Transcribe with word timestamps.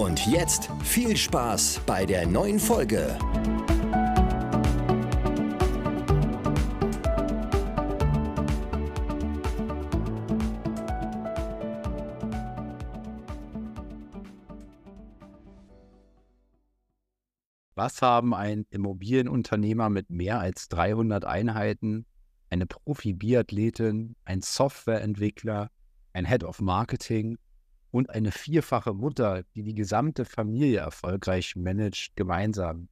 Und 0.00 0.26
jetzt 0.26 0.70
viel 0.82 1.14
Spaß 1.14 1.82
bei 1.84 2.06
der 2.06 2.26
neuen 2.26 2.58
Folge. 2.58 3.18
Was 17.74 18.00
haben 18.00 18.32
ein 18.32 18.64
Immobilienunternehmer 18.70 19.90
mit 19.90 20.08
mehr 20.08 20.40
als 20.40 20.70
300 20.70 21.26
Einheiten, 21.26 22.06
eine 22.48 22.64
Profi-Biathletin, 22.64 24.16
ein 24.24 24.40
Softwareentwickler, 24.40 25.70
ein 26.14 26.24
Head 26.24 26.44
of 26.44 26.62
Marketing 26.62 27.36
und 27.90 28.10
eine 28.10 28.32
vierfache 28.32 28.94
Mutter, 28.94 29.42
die 29.54 29.62
die 29.62 29.74
gesamte 29.74 30.24
Familie 30.24 30.78
erfolgreich 30.78 31.56
managt, 31.56 32.14
gemeinsam. 32.16 32.88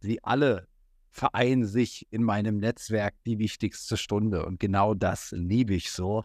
Sie 0.00 0.22
alle 0.22 0.68
vereinen 1.10 1.64
sich 1.66 2.06
in 2.10 2.22
meinem 2.22 2.58
Netzwerk 2.58 3.14
die 3.26 3.38
wichtigste 3.38 3.96
Stunde. 3.96 4.46
Und 4.46 4.60
genau 4.60 4.94
das 4.94 5.32
liebe 5.32 5.74
ich 5.74 5.90
so, 5.90 6.24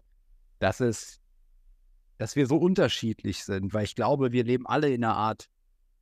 dass 0.58 0.80
es, 0.80 1.20
dass 2.18 2.36
wir 2.36 2.46
so 2.46 2.56
unterschiedlich 2.56 3.44
sind, 3.44 3.74
weil 3.74 3.84
ich 3.84 3.96
glaube, 3.96 4.32
wir 4.32 4.44
leben 4.44 4.66
alle 4.66 4.92
in 4.92 5.04
einer 5.04 5.16
Art 5.16 5.48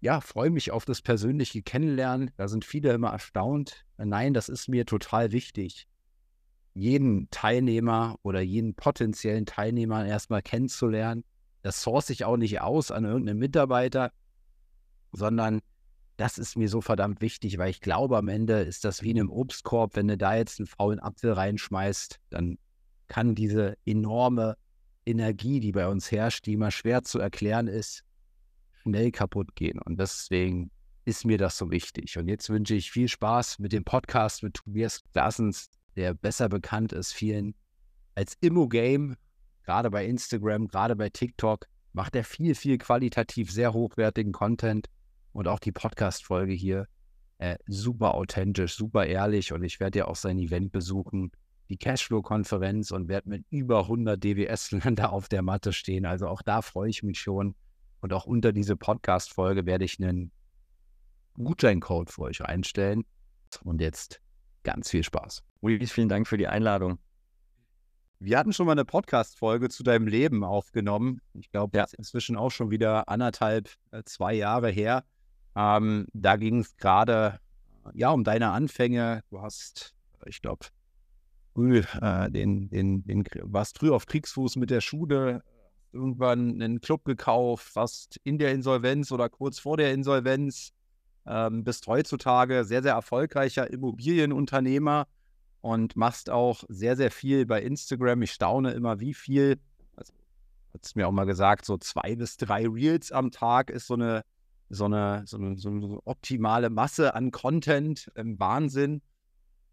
ja, 0.00 0.20
freue 0.20 0.50
mich 0.50 0.70
auf 0.70 0.84
das 0.84 1.02
persönliche 1.02 1.62
Kennenlernen. 1.62 2.30
Da 2.36 2.48
sind 2.48 2.64
viele 2.64 2.92
immer 2.92 3.10
erstaunt. 3.10 3.84
Nein, 3.96 4.34
das 4.34 4.48
ist 4.48 4.68
mir 4.68 4.86
total 4.86 5.32
wichtig, 5.32 5.86
jeden 6.74 7.28
Teilnehmer 7.30 8.16
oder 8.22 8.40
jeden 8.40 8.74
potenziellen 8.74 9.46
Teilnehmer 9.46 10.04
erstmal 10.06 10.42
kennenzulernen. 10.42 11.24
Das 11.62 11.82
source 11.82 12.10
ich 12.10 12.24
auch 12.24 12.36
nicht 12.36 12.60
aus 12.60 12.90
an 12.90 13.04
irgendeinen 13.04 13.38
Mitarbeiter, 13.38 14.12
sondern 15.12 15.60
das 16.16 16.38
ist 16.38 16.56
mir 16.56 16.68
so 16.68 16.80
verdammt 16.80 17.20
wichtig, 17.20 17.58
weil 17.58 17.70
ich 17.70 17.80
glaube, 17.80 18.16
am 18.16 18.28
Ende 18.28 18.60
ist 18.60 18.84
das 18.84 19.02
wie 19.02 19.10
in 19.10 19.18
einem 19.18 19.30
Obstkorb. 19.30 19.96
Wenn 19.96 20.08
du 20.08 20.16
da 20.16 20.36
jetzt 20.36 20.60
einen 20.60 20.66
faulen 20.66 21.00
Apfel 21.00 21.32
reinschmeißt, 21.32 22.20
dann 22.30 22.58
kann 23.08 23.34
diese 23.34 23.76
enorme 23.84 24.56
Energie, 25.04 25.60
die 25.60 25.72
bei 25.72 25.88
uns 25.88 26.10
herrscht, 26.10 26.46
die 26.46 26.54
immer 26.54 26.70
schwer 26.70 27.02
zu 27.02 27.18
erklären 27.18 27.68
ist, 27.68 28.02
schnell 28.86 29.10
kaputt 29.10 29.54
gehen. 29.56 29.80
Und 29.80 29.98
deswegen 29.98 30.70
ist 31.04 31.24
mir 31.24 31.38
das 31.38 31.58
so 31.58 31.70
wichtig. 31.70 32.16
Und 32.18 32.28
jetzt 32.28 32.48
wünsche 32.50 32.74
ich 32.74 32.90
viel 32.90 33.08
Spaß 33.08 33.58
mit 33.58 33.72
dem 33.72 33.84
Podcast 33.84 34.42
mit 34.42 34.54
Tobias 34.54 35.02
Glassens, 35.12 35.70
der 35.96 36.14
besser 36.14 36.48
bekannt 36.48 36.92
ist 36.92 37.12
vielen 37.12 37.54
als 38.14 38.36
Immo-Game. 38.40 39.16
Gerade 39.64 39.90
bei 39.90 40.06
Instagram, 40.06 40.68
gerade 40.68 40.94
bei 40.94 41.08
TikTok 41.08 41.66
macht 41.92 42.14
er 42.14 42.22
viel, 42.22 42.54
viel 42.54 42.78
qualitativ 42.78 43.50
sehr 43.50 43.72
hochwertigen 43.72 44.32
Content. 44.32 44.86
Und 45.32 45.48
auch 45.48 45.58
die 45.58 45.72
Podcast-Folge 45.72 46.52
hier 46.52 46.86
äh, 47.38 47.56
super 47.66 48.14
authentisch, 48.14 48.76
super 48.76 49.04
ehrlich. 49.06 49.52
Und 49.52 49.64
ich 49.64 49.80
werde 49.80 49.98
ja 49.98 50.04
auch 50.06 50.16
sein 50.16 50.38
Event 50.38 50.70
besuchen, 50.70 51.32
die 51.68 51.76
Cashflow-Konferenz 51.76 52.92
und 52.92 53.08
werde 53.08 53.28
mit 53.28 53.44
über 53.50 53.80
100 53.80 54.22
DWS-Ländern 54.22 55.06
auf 55.06 55.28
der 55.28 55.42
Matte 55.42 55.72
stehen. 55.72 56.06
Also 56.06 56.28
auch 56.28 56.42
da 56.42 56.62
freue 56.62 56.88
ich 56.88 57.02
mich 57.02 57.18
schon. 57.18 57.56
Und 58.06 58.12
auch 58.12 58.26
unter 58.26 58.52
diese 58.52 58.76
Podcast-Folge 58.76 59.66
werde 59.66 59.84
ich 59.84 60.00
einen 60.00 60.30
Gutscheincode 61.34 62.08
für 62.08 62.22
euch 62.22 62.40
einstellen. 62.40 63.04
Und 63.64 63.80
jetzt 63.80 64.20
ganz 64.62 64.90
viel 64.90 65.02
Spaß. 65.02 65.42
Luis, 65.60 65.90
vielen 65.90 66.08
Dank 66.08 66.28
für 66.28 66.36
die 66.36 66.46
Einladung. 66.46 67.00
Wir 68.20 68.38
hatten 68.38 68.52
schon 68.52 68.66
mal 68.66 68.72
eine 68.72 68.84
Podcast-Folge 68.84 69.70
zu 69.70 69.82
deinem 69.82 70.06
Leben 70.06 70.44
aufgenommen. 70.44 71.20
Ich 71.32 71.50
glaube, 71.50 71.76
ja. 71.76 71.82
das 71.82 71.94
ist 71.94 71.98
inzwischen 71.98 72.36
auch 72.36 72.50
schon 72.50 72.70
wieder 72.70 73.08
anderthalb, 73.08 73.70
äh, 73.90 74.04
zwei 74.04 74.34
Jahre 74.34 74.70
her. 74.70 75.02
Ähm, 75.56 76.06
da 76.12 76.36
ging 76.36 76.60
es 76.60 76.76
gerade 76.76 77.40
ja 77.92 78.10
um 78.10 78.22
deine 78.22 78.52
Anfänge. 78.52 79.24
Du 79.30 79.42
hast, 79.42 79.96
ich 80.26 80.40
glaube, 80.42 80.66
früh 81.54 81.82
äh, 82.00 82.30
den, 82.30 82.70
den, 82.70 83.04
den, 83.04 83.24
warst 83.42 83.80
früh 83.80 83.90
auf 83.90 84.06
Kriegsfuß 84.06 84.54
mit 84.54 84.70
der 84.70 84.80
Schule, 84.80 85.42
irgendwann 85.96 86.62
einen 86.62 86.80
Club 86.80 87.04
gekauft, 87.04 87.66
fast 87.66 88.20
in 88.22 88.38
der 88.38 88.52
Insolvenz 88.52 89.10
oder 89.10 89.28
kurz 89.28 89.58
vor 89.58 89.76
der 89.76 89.92
Insolvenz, 89.92 90.72
ähm, 91.26 91.64
bist 91.64 91.86
heutzutage 91.86 92.64
sehr, 92.64 92.82
sehr 92.82 92.92
erfolgreicher 92.92 93.70
Immobilienunternehmer 93.70 95.08
und 95.60 95.96
machst 95.96 96.30
auch 96.30 96.62
sehr, 96.68 96.96
sehr 96.96 97.10
viel 97.10 97.46
bei 97.46 97.62
Instagram. 97.62 98.22
Ich 98.22 98.32
staune 98.32 98.72
immer, 98.72 99.00
wie 99.00 99.14
viel, 99.14 99.58
also 99.96 100.12
hat 100.72 100.94
mir 100.94 101.08
auch 101.08 101.12
mal 101.12 101.24
gesagt, 101.24 101.64
so 101.64 101.76
zwei 101.78 102.14
bis 102.14 102.36
drei 102.36 102.68
Reels 102.68 103.10
am 103.10 103.32
Tag 103.32 103.70
ist 103.70 103.88
so 103.88 103.94
eine, 103.94 104.22
so 104.68 104.84
eine, 104.84 105.24
so 105.26 105.36
eine, 105.36 105.56
so 105.56 105.68
eine 105.68 105.98
optimale 106.04 106.70
Masse 106.70 107.14
an 107.14 107.32
Content, 107.32 108.10
ähm, 108.14 108.38
Wahnsinn. 108.38 109.02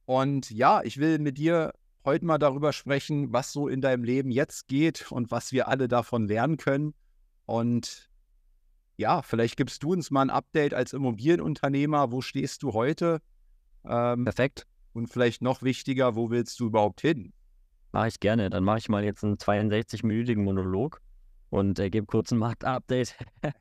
Und 0.05 0.49
ja, 0.49 0.81
ich 0.83 0.97
will 0.97 1.19
mit 1.19 1.37
dir 1.37 1.73
heute 2.05 2.25
mal 2.25 2.37
darüber 2.37 2.73
sprechen, 2.73 3.31
was 3.33 3.51
so 3.51 3.67
in 3.67 3.81
deinem 3.81 4.03
Leben 4.03 4.31
jetzt 4.31 4.67
geht 4.67 5.11
und 5.11 5.31
was 5.31 5.51
wir 5.51 5.67
alle 5.67 5.87
davon 5.87 6.27
lernen 6.27 6.57
können. 6.57 6.93
Und 7.45 8.09
ja, 8.97 9.21
vielleicht 9.21 9.57
gibst 9.57 9.83
du 9.83 9.93
uns 9.93 10.11
mal 10.11 10.21
ein 10.21 10.29
Update 10.29 10.73
als 10.73 10.93
Immobilienunternehmer. 10.93 12.11
Wo 12.11 12.21
stehst 12.21 12.63
du 12.63 12.73
heute? 12.73 13.21
Ähm, 13.85 14.25
Perfekt. 14.25 14.65
Und 14.93 15.07
vielleicht 15.07 15.41
noch 15.41 15.63
wichtiger, 15.63 16.15
wo 16.15 16.29
willst 16.29 16.59
du 16.59 16.67
überhaupt 16.67 17.01
hin? 17.01 17.33
Mache 17.91 18.09
ich 18.09 18.19
gerne. 18.19 18.49
Dann 18.49 18.63
mache 18.63 18.79
ich 18.79 18.89
mal 18.89 19.03
jetzt 19.03 19.23
einen 19.23 19.37
62-minütigen 19.37 20.43
Monolog 20.43 21.01
und 21.49 21.79
äh, 21.79 21.89
gebe 21.89 22.05
kurz 22.05 22.31
ein 22.31 22.37
Marktupdate. 22.37 23.15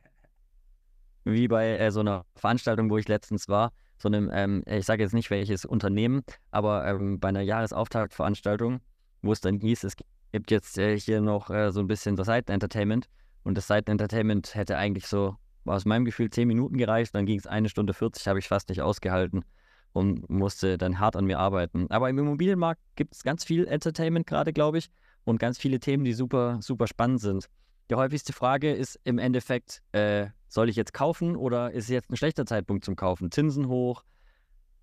Wie 1.24 1.48
bei 1.48 1.78
äh, 1.78 1.90
so 1.90 2.00
einer 2.00 2.26
Veranstaltung, 2.34 2.90
wo 2.90 2.98
ich 2.98 3.08
letztens 3.08 3.48
war. 3.48 3.72
So 4.02 4.08
einem, 4.08 4.30
ähm, 4.32 4.64
ich 4.66 4.84
sage 4.84 5.04
jetzt 5.04 5.14
nicht 5.14 5.30
welches 5.30 5.64
Unternehmen, 5.64 6.24
aber 6.50 6.84
ähm, 6.88 7.20
bei 7.20 7.28
einer 7.28 7.40
Jahresauftaktveranstaltung, 7.40 8.80
wo 9.22 9.30
es 9.30 9.40
dann 9.40 9.60
hieß, 9.60 9.84
es 9.84 9.94
gibt 10.32 10.50
jetzt 10.50 10.76
äh, 10.76 10.98
hier 10.98 11.20
noch 11.20 11.50
äh, 11.50 11.70
so 11.70 11.78
ein 11.78 11.86
bisschen 11.86 12.16
das 12.16 12.26
Seitenentertainment. 12.26 13.06
Und 13.44 13.56
das 13.56 13.68
Seitenentertainment 13.68 14.56
hätte 14.56 14.76
eigentlich 14.76 15.06
so, 15.06 15.36
aus 15.66 15.84
meinem 15.84 16.04
Gefühl, 16.04 16.30
10 16.30 16.48
Minuten 16.48 16.78
gereicht. 16.78 17.14
Dann 17.14 17.26
ging 17.26 17.38
es 17.38 17.46
eine 17.46 17.68
Stunde 17.68 17.94
40, 17.94 18.26
habe 18.26 18.40
ich 18.40 18.48
fast 18.48 18.70
nicht 18.70 18.82
ausgehalten 18.82 19.44
und 19.92 20.28
musste 20.28 20.78
dann 20.78 20.98
hart 20.98 21.14
an 21.14 21.26
mir 21.26 21.38
arbeiten. 21.38 21.88
Aber 21.88 22.10
im 22.10 22.18
Immobilienmarkt 22.18 22.80
gibt 22.96 23.14
es 23.14 23.22
ganz 23.22 23.44
viel 23.44 23.68
Entertainment 23.68 24.26
gerade, 24.26 24.52
glaube 24.52 24.78
ich, 24.78 24.90
und 25.22 25.38
ganz 25.38 25.58
viele 25.58 25.78
Themen, 25.78 26.02
die 26.02 26.12
super, 26.12 26.58
super 26.60 26.88
spannend 26.88 27.20
sind. 27.20 27.46
Die 27.88 27.94
häufigste 27.94 28.32
Frage 28.32 28.72
ist 28.72 28.98
im 29.04 29.20
Endeffekt, 29.20 29.80
äh, 29.92 30.26
soll 30.52 30.68
ich 30.68 30.76
jetzt 30.76 30.92
kaufen 30.92 31.34
oder 31.34 31.72
ist 31.72 31.88
jetzt 31.88 32.10
ein 32.10 32.16
schlechter 32.16 32.44
Zeitpunkt 32.44 32.84
zum 32.84 32.94
Kaufen? 32.94 33.30
Zinsen 33.30 33.68
hoch, 33.68 34.04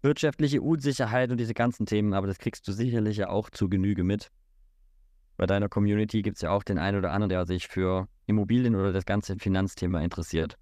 wirtschaftliche 0.01 0.61
Unsicherheit 0.61 1.29
und 1.29 1.37
diese 1.37 1.53
ganzen 1.53 1.85
Themen, 1.85 2.13
aber 2.13 2.25
das 2.25 2.39
kriegst 2.39 2.67
du 2.67 2.71
sicherlich 2.71 3.17
ja 3.17 3.29
auch 3.29 3.51
zu 3.51 3.69
Genüge 3.69 4.03
mit. 4.03 4.31
Bei 5.37 5.45
deiner 5.45 5.69
Community 5.69 6.21
gibt 6.23 6.37
es 6.37 6.41
ja 6.41 6.49
auch 6.49 6.63
den 6.63 6.79
einen 6.79 6.97
oder 6.97 7.11
anderen, 7.11 7.29
der 7.29 7.45
sich 7.45 7.67
für 7.67 8.07
Immobilien 8.25 8.75
oder 8.75 8.91
das 8.91 9.05
ganze 9.05 9.37
Finanzthema 9.37 10.01
interessiert. 10.01 10.57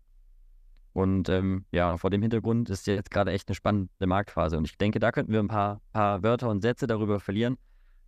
Und 0.92 1.30
ähm, 1.30 1.66
ja, 1.72 1.96
vor 1.98 2.10
dem 2.10 2.22
Hintergrund 2.22 2.70
ist 2.70 2.86
jetzt 2.88 3.10
gerade 3.10 3.32
echt 3.32 3.48
eine 3.48 3.56
spannende 3.56 4.08
Marktphase. 4.08 4.58
Und 4.58 4.66
ich 4.66 4.78
denke, 4.78 5.00
da 5.00 5.12
könnten 5.12 5.32
wir 5.32 5.40
ein 5.40 5.48
paar, 5.48 5.80
paar 5.94 6.22
Wörter 6.22 6.50
und 6.50 6.62
Sätze 6.62 6.86
darüber 6.86 7.20
verlieren. 7.20 7.58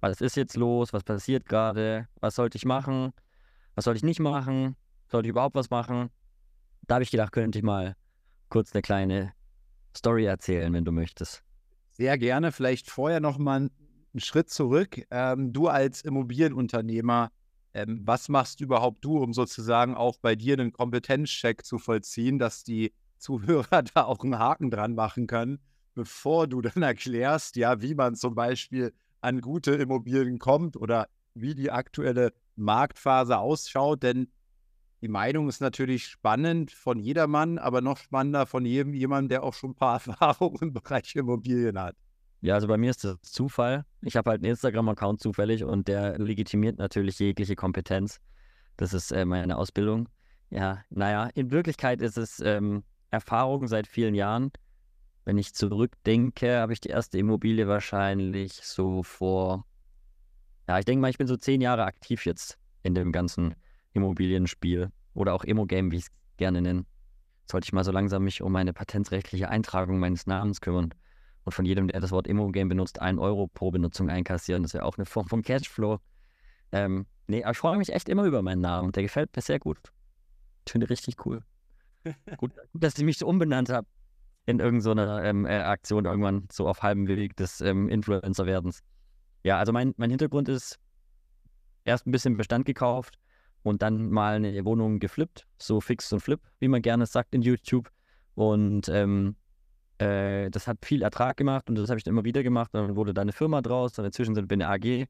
Was 0.01 0.21
ist 0.21 0.35
jetzt 0.35 0.57
los? 0.57 0.91
Was 0.91 1.03
passiert 1.03 1.45
gerade? 1.45 2.07
Was 2.19 2.35
sollte 2.35 2.57
ich 2.57 2.65
machen? 2.65 3.13
Was 3.75 3.85
sollte 3.85 3.97
ich 3.97 4.03
nicht 4.03 4.19
machen? 4.19 4.75
Sollte 5.07 5.27
ich 5.27 5.31
überhaupt 5.31 5.55
was 5.55 5.69
machen? 5.69 6.09
Da 6.89 6.95
habe 6.95 7.03
ich 7.03 7.11
gedacht, 7.11 7.33
könnte 7.33 7.59
ich 7.59 7.63
mal 7.63 7.95
kurz 8.49 8.73
eine 8.73 8.81
kleine 8.81 9.31
Story 9.95 10.25
erzählen, 10.25 10.73
wenn 10.73 10.85
du 10.85 10.91
möchtest. 10.91 11.43
Sehr 11.91 12.17
gerne. 12.17 12.51
Vielleicht 12.51 12.89
vorher 12.89 13.19
noch 13.19 13.37
mal 13.37 13.57
einen 13.57 13.69
Schritt 14.17 14.49
zurück. 14.49 14.99
Ähm, 15.11 15.53
du 15.53 15.67
als 15.67 16.01
Immobilienunternehmer, 16.01 17.29
ähm, 17.75 18.01
was 18.05 18.27
machst 18.27 18.59
überhaupt 18.59 19.05
du, 19.05 19.19
um 19.19 19.33
sozusagen 19.33 19.93
auch 19.93 20.17
bei 20.17 20.35
dir 20.35 20.53
einen 20.53 20.73
Kompetenzcheck 20.73 21.63
zu 21.63 21.77
vollziehen, 21.77 22.39
dass 22.39 22.63
die 22.63 22.91
Zuhörer 23.19 23.83
da 23.93 24.05
auch 24.05 24.23
einen 24.23 24.39
Haken 24.39 24.71
dran 24.71 24.95
machen 24.95 25.27
können, 25.27 25.59
bevor 25.93 26.47
du 26.47 26.59
dann 26.59 26.81
erklärst, 26.81 27.55
ja, 27.55 27.83
wie 27.83 27.93
man 27.93 28.15
zum 28.15 28.33
Beispiel 28.33 28.95
an 29.21 29.41
gute 29.41 29.73
Immobilien 29.73 30.39
kommt 30.39 30.75
oder 30.75 31.07
wie 31.35 31.53
die 31.53 31.69
aktuelle 31.69 32.33
Marktphase 32.55 33.37
ausschaut, 33.37 34.01
denn 34.01 34.31
die 35.01 35.07
Meinung 35.07 35.47
ist 35.47 35.61
natürlich 35.61 36.05
spannend 36.05 36.71
von 36.71 36.99
jedermann, 36.99 37.57
aber 37.57 37.81
noch 37.81 37.97
spannender 37.97 38.45
von 38.45 38.65
jedem 38.65 38.93
jemand, 38.93 39.31
der 39.31 39.43
auch 39.43 39.53
schon 39.53 39.71
ein 39.71 39.75
paar 39.75 39.95
Erfahrungen 40.05 40.57
im 40.61 40.73
Bereich 40.73 41.15
Immobilien 41.15 41.79
hat. 41.79 41.95
Ja, 42.41 42.55
also 42.55 42.67
bei 42.67 42.77
mir 42.77 42.89
ist 42.89 43.03
das 43.03 43.21
Zufall. 43.21 43.85
Ich 44.01 44.15
habe 44.15 44.29
halt 44.29 44.41
einen 44.41 44.51
Instagram-Account 44.51 45.21
zufällig 45.21 45.63
und 45.63 45.87
der 45.87 46.17
legitimiert 46.17 46.77
natürlich 46.77 47.19
jegliche 47.19 47.55
Kompetenz. 47.55 48.19
Das 48.77 48.93
ist 48.93 49.11
äh, 49.11 49.25
meine 49.25 49.57
Ausbildung. 49.57 50.07
Ja, 50.49 50.83
naja, 50.89 51.29
in 51.33 51.51
Wirklichkeit 51.51 52.01
ist 52.01 52.17
es 52.17 52.39
ähm, 52.39 52.83
Erfahrung 53.11 53.67
seit 53.67 53.87
vielen 53.87 54.15
Jahren. 54.15 54.51
Wenn 55.25 55.37
ich 55.37 55.53
zurückdenke, 55.53 56.59
habe 56.59 56.73
ich 56.73 56.79
die 56.79 56.89
erste 56.89 57.17
Immobilie 57.17 57.67
wahrscheinlich 57.67 58.53
so 58.53 59.03
vor, 59.03 59.65
ja, 60.67 60.79
ich 60.79 60.85
denke 60.85 61.01
mal, 61.01 61.09
ich 61.09 61.17
bin 61.17 61.27
so 61.27 61.35
zehn 61.35 61.61
Jahre 61.61 61.83
aktiv 61.83 62.25
jetzt 62.25 62.57
in 62.83 62.95
dem 62.95 63.11
ganzen 63.11 63.53
Immobilienspiel 63.93 64.91
oder 65.13 65.33
auch 65.33 65.43
Immo-Game, 65.43 65.91
wie 65.91 65.97
ich 65.97 66.03
es 66.03 66.11
gerne 66.37 66.61
nenne. 66.61 66.85
Sollte 67.49 67.65
ich 67.65 67.73
mal 67.73 67.83
so 67.83 67.91
langsam 67.91 68.23
mich 68.23 68.41
um 68.41 68.51
meine 68.51 68.73
patentrechtliche 68.73 69.49
Eintragung 69.49 69.99
meines 69.99 70.27
Namens 70.27 70.61
kümmern 70.61 70.93
und 71.43 71.53
von 71.53 71.65
jedem, 71.65 71.87
der 71.87 71.99
das 71.99 72.11
Wort 72.11 72.27
Immo-Game 72.27 72.69
benutzt, 72.69 73.01
ein 73.01 73.17
Euro 73.17 73.47
pro 73.47 73.71
Benutzung 73.71 74.09
einkassieren. 74.09 74.63
Das 74.63 74.73
wäre 74.73 74.85
auch 74.85 74.97
eine 74.97 75.05
Form 75.05 75.27
von 75.27 75.41
Cashflow. 75.41 75.99
Ähm, 76.71 77.07
nee, 77.27 77.43
aber 77.43 77.51
ich 77.51 77.57
freue 77.57 77.77
mich 77.77 77.91
echt 77.91 78.09
immer 78.09 78.23
über 78.25 78.41
meinen 78.41 78.61
Namen. 78.61 78.91
Der 78.91 79.03
gefällt 79.03 79.35
mir 79.35 79.41
sehr 79.41 79.59
gut. 79.59 79.79
Ich 80.65 80.71
finde 80.71 80.89
richtig 80.89 81.25
cool. 81.25 81.41
gut, 82.37 82.53
gut, 82.71 82.83
dass 82.83 82.97
ich 82.97 83.03
mich 83.03 83.17
so 83.17 83.27
umbenannt 83.27 83.69
habe 83.69 83.87
in 84.45 84.59
irgendeiner 84.59 85.17
so 85.17 85.23
ähm, 85.23 85.45
äh, 85.45 85.59
Aktion 85.59 86.05
irgendwann 86.05 86.47
so 86.51 86.67
auf 86.67 86.81
halbem 86.81 87.07
Weg 87.07 87.35
des 87.35 87.61
ähm, 87.61 87.89
Influencer-Werdens. 87.89 88.81
Ja, 89.43 89.57
also 89.57 89.71
mein, 89.71 89.93
mein 89.97 90.09
Hintergrund 90.09 90.49
ist 90.49 90.79
erst 91.83 92.07
ein 92.07 92.11
bisschen 92.11 92.37
Bestand 92.37 92.65
gekauft 92.65 93.19
und 93.63 93.81
dann 93.81 94.09
mal 94.09 94.35
eine 94.35 94.65
Wohnung 94.65 94.99
geflippt, 94.99 95.45
so 95.57 95.81
fix 95.81 96.11
und 96.13 96.21
flip, 96.21 96.41
wie 96.59 96.67
man 96.67 96.81
gerne 96.81 97.05
sagt 97.05 97.35
in 97.35 97.41
YouTube. 97.41 97.89
Und 98.35 98.87
ähm, 98.89 99.35
äh, 99.97 100.49
das 100.49 100.67
hat 100.67 100.85
viel 100.85 101.01
Ertrag 101.01 101.37
gemacht 101.37 101.69
und 101.69 101.75
das 101.75 101.89
habe 101.89 101.97
ich 101.97 102.03
dann 102.03 102.13
immer 102.13 102.23
wieder 102.23 102.41
gemacht. 102.43 102.69
Dann 102.73 102.95
wurde 102.95 103.13
da 103.13 103.21
eine 103.21 103.33
Firma 103.33 103.61
draus, 103.61 103.93
dann 103.93 104.05
inzwischen 104.05 104.35
sind 104.35 104.49
wir 104.49 104.55
eine 104.55 104.69
AG 104.69 105.07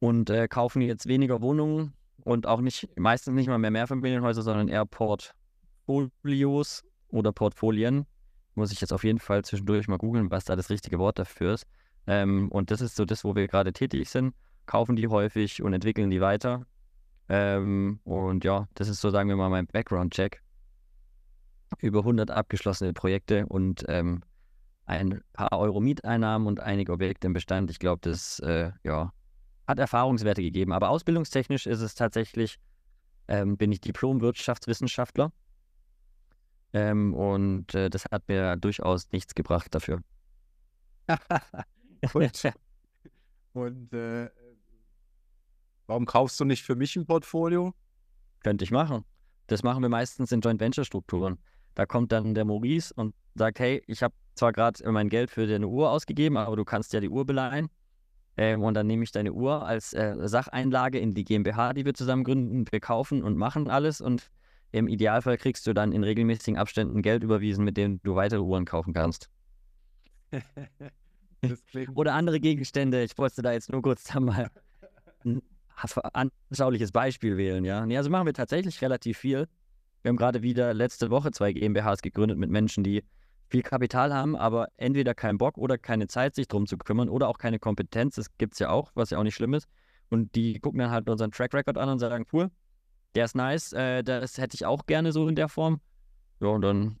und 0.00 0.30
äh, 0.30 0.48
kaufen 0.48 0.82
jetzt 0.82 1.06
weniger 1.06 1.40
Wohnungen 1.40 1.94
und 2.24 2.46
auch 2.46 2.60
nicht, 2.60 2.88
meistens 2.98 3.34
nicht 3.34 3.48
mal 3.48 3.58
mehr 3.58 3.70
Mehrfamilienhäuser, 3.70 4.42
sondern 4.42 4.68
eher 4.68 4.84
Portfolios 4.84 6.82
oder 7.08 7.32
Portfolien. 7.32 8.06
Muss 8.54 8.72
ich 8.72 8.80
jetzt 8.80 8.92
auf 8.92 9.04
jeden 9.04 9.20
Fall 9.20 9.44
zwischendurch 9.44 9.86
mal 9.86 9.98
googeln, 9.98 10.30
was 10.30 10.44
da 10.44 10.56
das 10.56 10.70
richtige 10.70 10.98
Wort 10.98 11.18
dafür 11.18 11.54
ist. 11.54 11.66
Ähm, 12.08 12.50
und 12.50 12.70
das 12.70 12.80
ist 12.80 12.96
so 12.96 13.04
das, 13.04 13.22
wo 13.24 13.36
wir 13.36 13.46
gerade 13.46 13.72
tätig 13.72 14.08
sind. 14.08 14.34
Kaufen 14.66 14.96
die 14.96 15.06
häufig 15.06 15.62
und 15.62 15.72
entwickeln 15.72 16.10
die 16.10 16.20
weiter. 16.20 16.66
Ähm, 17.28 18.00
und 18.04 18.44
ja, 18.44 18.68
das 18.74 18.88
ist 18.88 19.00
so, 19.00 19.10
sagen 19.10 19.28
wir 19.28 19.36
mal, 19.36 19.50
mein 19.50 19.66
Background-Check 19.66 20.42
über 21.80 22.00
100 22.00 22.30
abgeschlossene 22.30 22.92
Projekte 22.92 23.46
und 23.46 23.84
ähm, 23.88 24.22
ein 24.86 25.22
paar 25.34 25.52
Euro 25.52 25.80
Mieteinnahmen 25.80 26.48
und 26.48 26.60
einige 26.60 26.92
Objekte 26.92 27.26
im 27.26 27.34
Bestand. 27.34 27.70
Ich 27.70 27.78
glaube, 27.78 28.00
das 28.02 28.40
äh, 28.40 28.72
ja, 28.84 29.12
hat 29.66 29.78
Erfahrungswerte 29.78 30.42
gegeben. 30.42 30.72
Aber 30.72 30.88
ausbildungstechnisch 30.88 31.66
ist 31.66 31.82
es 31.82 31.94
tatsächlich, 31.94 32.58
ähm, 33.28 33.58
bin 33.58 33.70
ich 33.70 33.80
Diplom-Wirtschaftswissenschaftler. 33.82 35.30
Ähm, 36.72 37.14
und 37.14 37.74
äh, 37.74 37.90
das 37.90 38.06
hat 38.06 38.28
mir 38.28 38.56
durchaus 38.56 39.10
nichts 39.12 39.34
gebracht 39.34 39.74
dafür. 39.74 40.00
und, 42.14 42.44
und 43.52 43.92
äh, 43.92 44.30
warum 45.88 46.06
kaufst 46.06 46.38
du 46.38 46.44
nicht 46.44 46.62
für 46.62 46.76
mich 46.76 46.94
ein 46.94 47.06
Portfolio? 47.06 47.74
Könnte 48.44 48.62
ich 48.64 48.70
machen. 48.70 49.04
Das 49.48 49.64
machen 49.64 49.82
wir 49.82 49.88
meistens 49.88 50.30
in 50.30 50.40
Joint 50.40 50.60
Venture 50.60 50.84
Strukturen. 50.84 51.38
Da 51.74 51.86
kommt 51.86 52.12
dann 52.12 52.34
der 52.34 52.44
Maurice 52.44 52.92
und 52.94 53.14
sagt, 53.34 53.58
hey, 53.58 53.82
ich 53.86 54.02
habe 54.02 54.14
zwar 54.34 54.52
gerade 54.52 54.90
mein 54.92 55.08
Geld 55.08 55.30
für 55.30 55.46
deine 55.46 55.66
Uhr 55.66 55.90
ausgegeben, 55.90 56.36
aber 56.36 56.54
du 56.54 56.64
kannst 56.64 56.92
ja 56.92 57.00
die 57.00 57.08
Uhr 57.08 57.24
beleihen. 57.24 57.68
Ähm, 58.36 58.62
und 58.62 58.74
dann 58.74 58.86
nehme 58.86 59.02
ich 59.02 59.10
deine 59.10 59.32
Uhr 59.32 59.66
als 59.66 59.92
äh, 59.94 60.14
Sacheinlage 60.28 60.98
in 60.98 61.14
die 61.14 61.24
GmbH, 61.24 61.72
die 61.72 61.84
wir 61.84 61.94
zusammen 61.94 62.22
gründen. 62.22 62.64
Wir 62.70 62.80
kaufen 62.80 63.24
und 63.24 63.36
machen 63.36 63.68
alles 63.68 64.00
und 64.00 64.30
im 64.70 64.86
Idealfall 64.86 65.38
kriegst 65.38 65.66
du 65.66 65.72
dann 65.72 65.92
in 65.92 66.04
regelmäßigen 66.04 66.58
Abständen 66.58 67.02
Geld 67.02 67.24
überwiesen, 67.24 67.64
mit 67.64 67.76
dem 67.76 68.00
du 68.02 68.14
weitere 68.14 68.40
Uhren 68.40 68.64
kaufen 68.64 68.92
kannst. 68.92 69.30
Oder 71.94 72.14
andere 72.14 72.38
Gegenstände. 72.38 73.02
Ich 73.02 73.16
wollte 73.16 73.40
da 73.42 73.52
jetzt 73.52 73.72
nur 73.72 73.80
kurz 73.82 74.04
da 74.04 74.20
mal 74.20 74.50
ein 75.24 75.40
anschauliches 76.12 76.92
Beispiel 76.92 77.36
wählen, 77.36 77.64
ja. 77.64 77.84
Nee, 77.86 77.96
also 77.96 78.10
machen 78.10 78.26
wir 78.26 78.34
tatsächlich 78.34 78.80
relativ 78.82 79.18
viel. 79.18 79.48
Wir 80.02 80.10
haben 80.10 80.16
gerade 80.16 80.42
wieder 80.42 80.74
letzte 80.74 81.10
Woche 81.10 81.30
zwei 81.32 81.52
GmbHs 81.52 82.02
gegründet 82.02 82.38
mit 82.38 82.50
Menschen, 82.50 82.84
die 82.84 83.04
viel 83.48 83.62
Kapital 83.62 84.14
haben, 84.14 84.36
aber 84.36 84.68
entweder 84.76 85.14
keinen 85.14 85.38
Bock 85.38 85.56
oder 85.56 85.78
keine 85.78 86.06
Zeit, 86.06 86.34
sich 86.34 86.48
drum 86.48 86.66
zu 86.66 86.76
kümmern 86.76 87.08
oder 87.08 87.28
auch 87.28 87.38
keine 87.38 87.58
Kompetenz. 87.58 88.16
Das 88.16 88.36
gibt 88.36 88.54
es 88.54 88.58
ja 88.58 88.70
auch, 88.70 88.90
was 88.94 89.10
ja 89.10 89.18
auch 89.18 89.22
nicht 89.22 89.34
schlimm 89.34 89.54
ist. 89.54 89.68
Und 90.10 90.34
die 90.34 90.60
gucken 90.60 90.80
dann 90.80 90.90
halt 90.90 91.08
unseren 91.08 91.30
Track 91.30 91.54
Record 91.54 91.78
an 91.78 91.88
und 91.88 91.98
sagen, 91.98 92.26
cool, 92.32 92.50
der 93.14 93.24
ist 93.24 93.34
nice, 93.34 93.72
äh, 93.72 94.02
das 94.02 94.38
hätte 94.38 94.54
ich 94.54 94.66
auch 94.66 94.86
gerne 94.86 95.12
so 95.12 95.28
in 95.28 95.34
der 95.34 95.48
Form. 95.48 95.80
Ja, 96.40 96.48
und 96.48 96.62
dann 96.62 96.98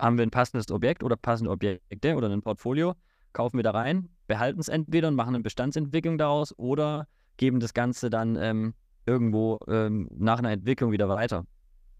haben 0.00 0.18
wir 0.18 0.26
ein 0.26 0.30
passendes 0.30 0.70
Objekt 0.70 1.02
oder 1.02 1.16
passende 1.16 1.50
Objekte 1.50 2.14
oder 2.14 2.28
ein 2.28 2.42
Portfolio, 2.42 2.94
kaufen 3.32 3.58
wir 3.58 3.62
da 3.62 3.70
rein, 3.70 4.08
behalten 4.26 4.60
es 4.60 4.68
entweder 4.68 5.08
und 5.08 5.14
machen 5.14 5.34
eine 5.34 5.42
Bestandsentwicklung 5.42 6.18
daraus 6.18 6.58
oder 6.58 7.06
geben 7.36 7.60
das 7.60 7.74
Ganze 7.74 8.10
dann 8.10 8.36
ähm, 8.36 8.74
irgendwo 9.06 9.58
ähm, 9.68 10.08
nach 10.16 10.38
einer 10.38 10.50
Entwicklung 10.50 10.92
wieder 10.92 11.08
weiter. 11.08 11.44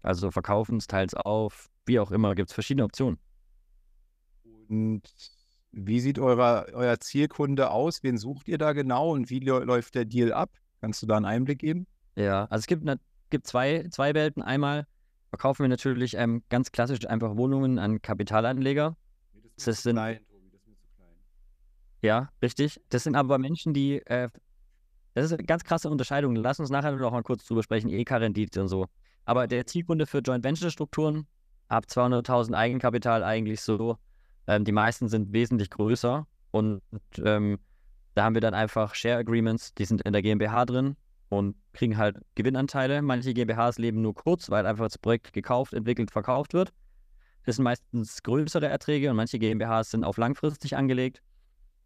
Also 0.01 0.31
verkaufen 0.31 0.77
es 0.77 0.87
teils 0.87 1.13
auf, 1.13 1.69
wie 1.85 1.99
auch 1.99 2.11
immer, 2.11 2.35
gibt 2.35 2.49
es 2.49 2.53
verschiedene 2.53 2.85
Optionen. 2.85 3.19
Und 4.69 5.03
wie 5.71 5.99
sieht 5.99 6.19
eure, 6.19 6.67
euer 6.73 6.99
Zielkunde 6.99 7.71
aus? 7.71 8.03
Wen 8.03 8.17
sucht 8.17 8.47
ihr 8.47 8.57
da 8.57 8.73
genau 8.73 9.13
und 9.13 9.29
wie 9.29 9.39
läuft 9.39 9.95
der 9.95 10.05
Deal 10.05 10.33
ab? 10.33 10.51
Kannst 10.81 11.01
du 11.01 11.07
da 11.07 11.17
einen 11.17 11.25
Einblick 11.25 11.59
geben? 11.59 11.87
Ja, 12.15 12.45
also 12.45 12.61
es 12.61 12.67
gibt, 12.67 12.85
gibt 13.29 13.47
zwei, 13.47 13.87
zwei 13.89 14.13
Welten. 14.13 14.41
Einmal 14.41 14.87
verkaufen 15.29 15.63
wir 15.63 15.69
natürlich 15.69 16.15
ähm, 16.15 16.43
ganz 16.49 16.71
klassisch 16.71 17.05
einfach 17.07 17.35
Wohnungen 17.37 17.79
an 17.79 18.01
Kapitalanleger. 18.01 18.95
Das, 19.55 19.65
das 19.65 19.83
sind, 19.83 19.95
klein, 19.95 20.19
Tobi, 20.29 20.49
das 20.51 20.61
ist 20.61 20.67
mir 20.67 20.75
zu 20.77 20.87
klein. 20.95 21.15
Ja, 22.01 22.29
richtig. 22.41 22.81
Das 22.89 23.03
sind 23.03 23.15
aber 23.15 23.37
Menschen, 23.37 23.73
die 23.73 23.97
äh, 24.05 24.29
Das 25.17 25.25
ist 25.25 25.33
eine 25.33 25.45
ganz 25.45 25.63
krasse 25.63 25.89
Unterscheidung. 25.89 26.35
Lass 26.35 26.59
uns 26.59 26.69
nachher 26.69 26.91
noch 26.91 27.11
mal 27.11 27.23
kurz 27.23 27.43
drüber 27.43 27.63
sprechen, 27.63 27.89
EK-Rendite 27.89 28.61
und 28.61 28.67
so. 28.67 28.85
Aber 29.25 29.47
der 29.47 29.65
Zielkunde 29.65 30.05
für 30.05 30.19
Joint 30.19 30.43
Venture-Strukturen 30.43 31.25
ab 31.69 31.85
200.000 31.89 32.53
Eigenkapital 32.53 33.23
eigentlich 33.23 33.61
so. 33.61 33.97
Ähm, 34.45 34.63
die 34.63 34.71
meisten 34.71 35.07
sind 35.07 35.33
wesentlich 35.33 35.71
größer 35.71 36.27
und 36.51 36.83
ähm, 37.17 37.57
da 38.13 38.25
haben 38.25 38.35
wir 38.35 38.41
dann 38.41 38.53
einfach 38.53 38.93
Share 38.93 39.17
Agreements, 39.17 39.73
die 39.73 39.85
sind 39.85 40.03
in 40.03 40.13
der 40.13 40.21
GmbH 40.21 40.65
drin 40.65 40.95
und 41.29 41.55
kriegen 41.73 41.97
halt 41.97 42.19
Gewinnanteile. 42.35 43.01
Manche 43.01 43.33
GmbHs 43.33 43.79
leben 43.79 44.03
nur 44.03 44.13
kurz, 44.13 44.51
weil 44.51 44.67
einfach 44.67 44.85
das 44.85 44.99
Projekt 44.99 45.33
gekauft, 45.33 45.73
entwickelt, 45.73 46.11
verkauft 46.11 46.53
wird. 46.53 46.73
Das 47.43 47.55
sind 47.55 47.63
meistens 47.63 48.21
größere 48.21 48.67
Erträge 48.67 49.09
und 49.09 49.15
manche 49.15 49.39
GmbHs 49.39 49.89
sind 49.89 50.03
auf 50.03 50.17
langfristig 50.17 50.77
angelegt. 50.77 51.23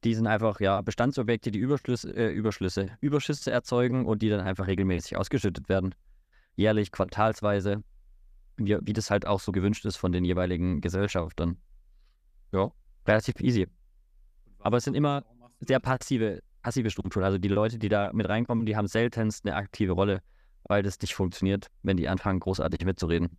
Die 0.04 0.16
sind 0.16 0.28
einfach 0.28 0.60
ja 0.60 0.82
Bestandsobjekte, 0.82 1.52
die 1.52 1.60
Überschlüsse, 1.60 2.16
äh, 2.16 2.32
Überschlüsse, 2.32 2.90
Überschüsse 3.02 3.52
erzeugen 3.52 4.06
und 4.06 4.22
die 4.22 4.30
dann 4.30 4.42
einfach 4.42 4.68
regelmäßig 4.68 5.18
ausgeschüttet 5.18 5.70
werden. 5.70 5.94
Jährlich, 6.56 6.92
quartalsweise, 6.92 7.84
wie, 8.58 8.78
wie 8.82 8.94
das 8.94 9.12
halt 9.12 9.28
auch 9.28 9.40
so 9.40 9.52
gewünscht 9.52 9.86
ist 9.86 9.98
von 9.98 10.12
den 10.12 10.26
jeweiligen 10.26 10.82
Gesellschaftern. 10.82 11.58
Ja, 12.52 12.72
relativ 13.08 13.40
easy. 13.42 13.68
Aber 14.60 14.78
es 14.78 14.84
sind 14.84 14.96
immer 14.96 15.24
sehr 15.60 15.80
passive, 15.80 16.42
passive 16.62 16.90
Strukturen. 16.90 17.24
Also 17.24 17.38
die 17.38 17.48
Leute, 17.48 17.78
die 17.78 17.90
da 17.90 18.12
mit 18.14 18.28
reinkommen, 18.28 18.66
die 18.66 18.76
haben 18.76 18.88
seltenst 18.88 19.46
eine 19.46 19.56
aktive 19.56 19.94
Rolle, 19.94 20.22
weil 20.64 20.84
das 20.84 21.00
nicht 21.00 21.14
funktioniert, 21.14 21.68
wenn 21.84 21.98
die 21.98 22.08
anfangen, 22.08 22.40
großartig 22.40 22.86
mitzureden. 22.86 23.38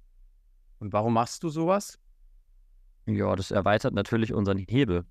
Und 0.78 0.92
warum 0.92 1.14
machst 1.14 1.42
du 1.42 1.49
sowas? 1.49 1.99
Ja, 3.07 3.35
das 3.35 3.50
erweitert 3.50 3.95
natürlich 3.95 4.33
unseren 4.33 4.59
Hebel. 4.59 5.04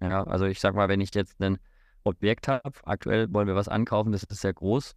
Ja, 0.00 0.24
also 0.24 0.46
ich 0.46 0.60
sag 0.60 0.74
mal, 0.74 0.88
wenn 0.88 1.00
ich 1.00 1.14
jetzt 1.14 1.40
ein 1.40 1.58
Objekt 2.04 2.48
habe, 2.48 2.72
aktuell 2.84 3.32
wollen 3.32 3.46
wir 3.46 3.54
was 3.54 3.68
ankaufen, 3.68 4.12
das 4.12 4.22
ist 4.24 4.40
sehr 4.40 4.54
groß. 4.54 4.94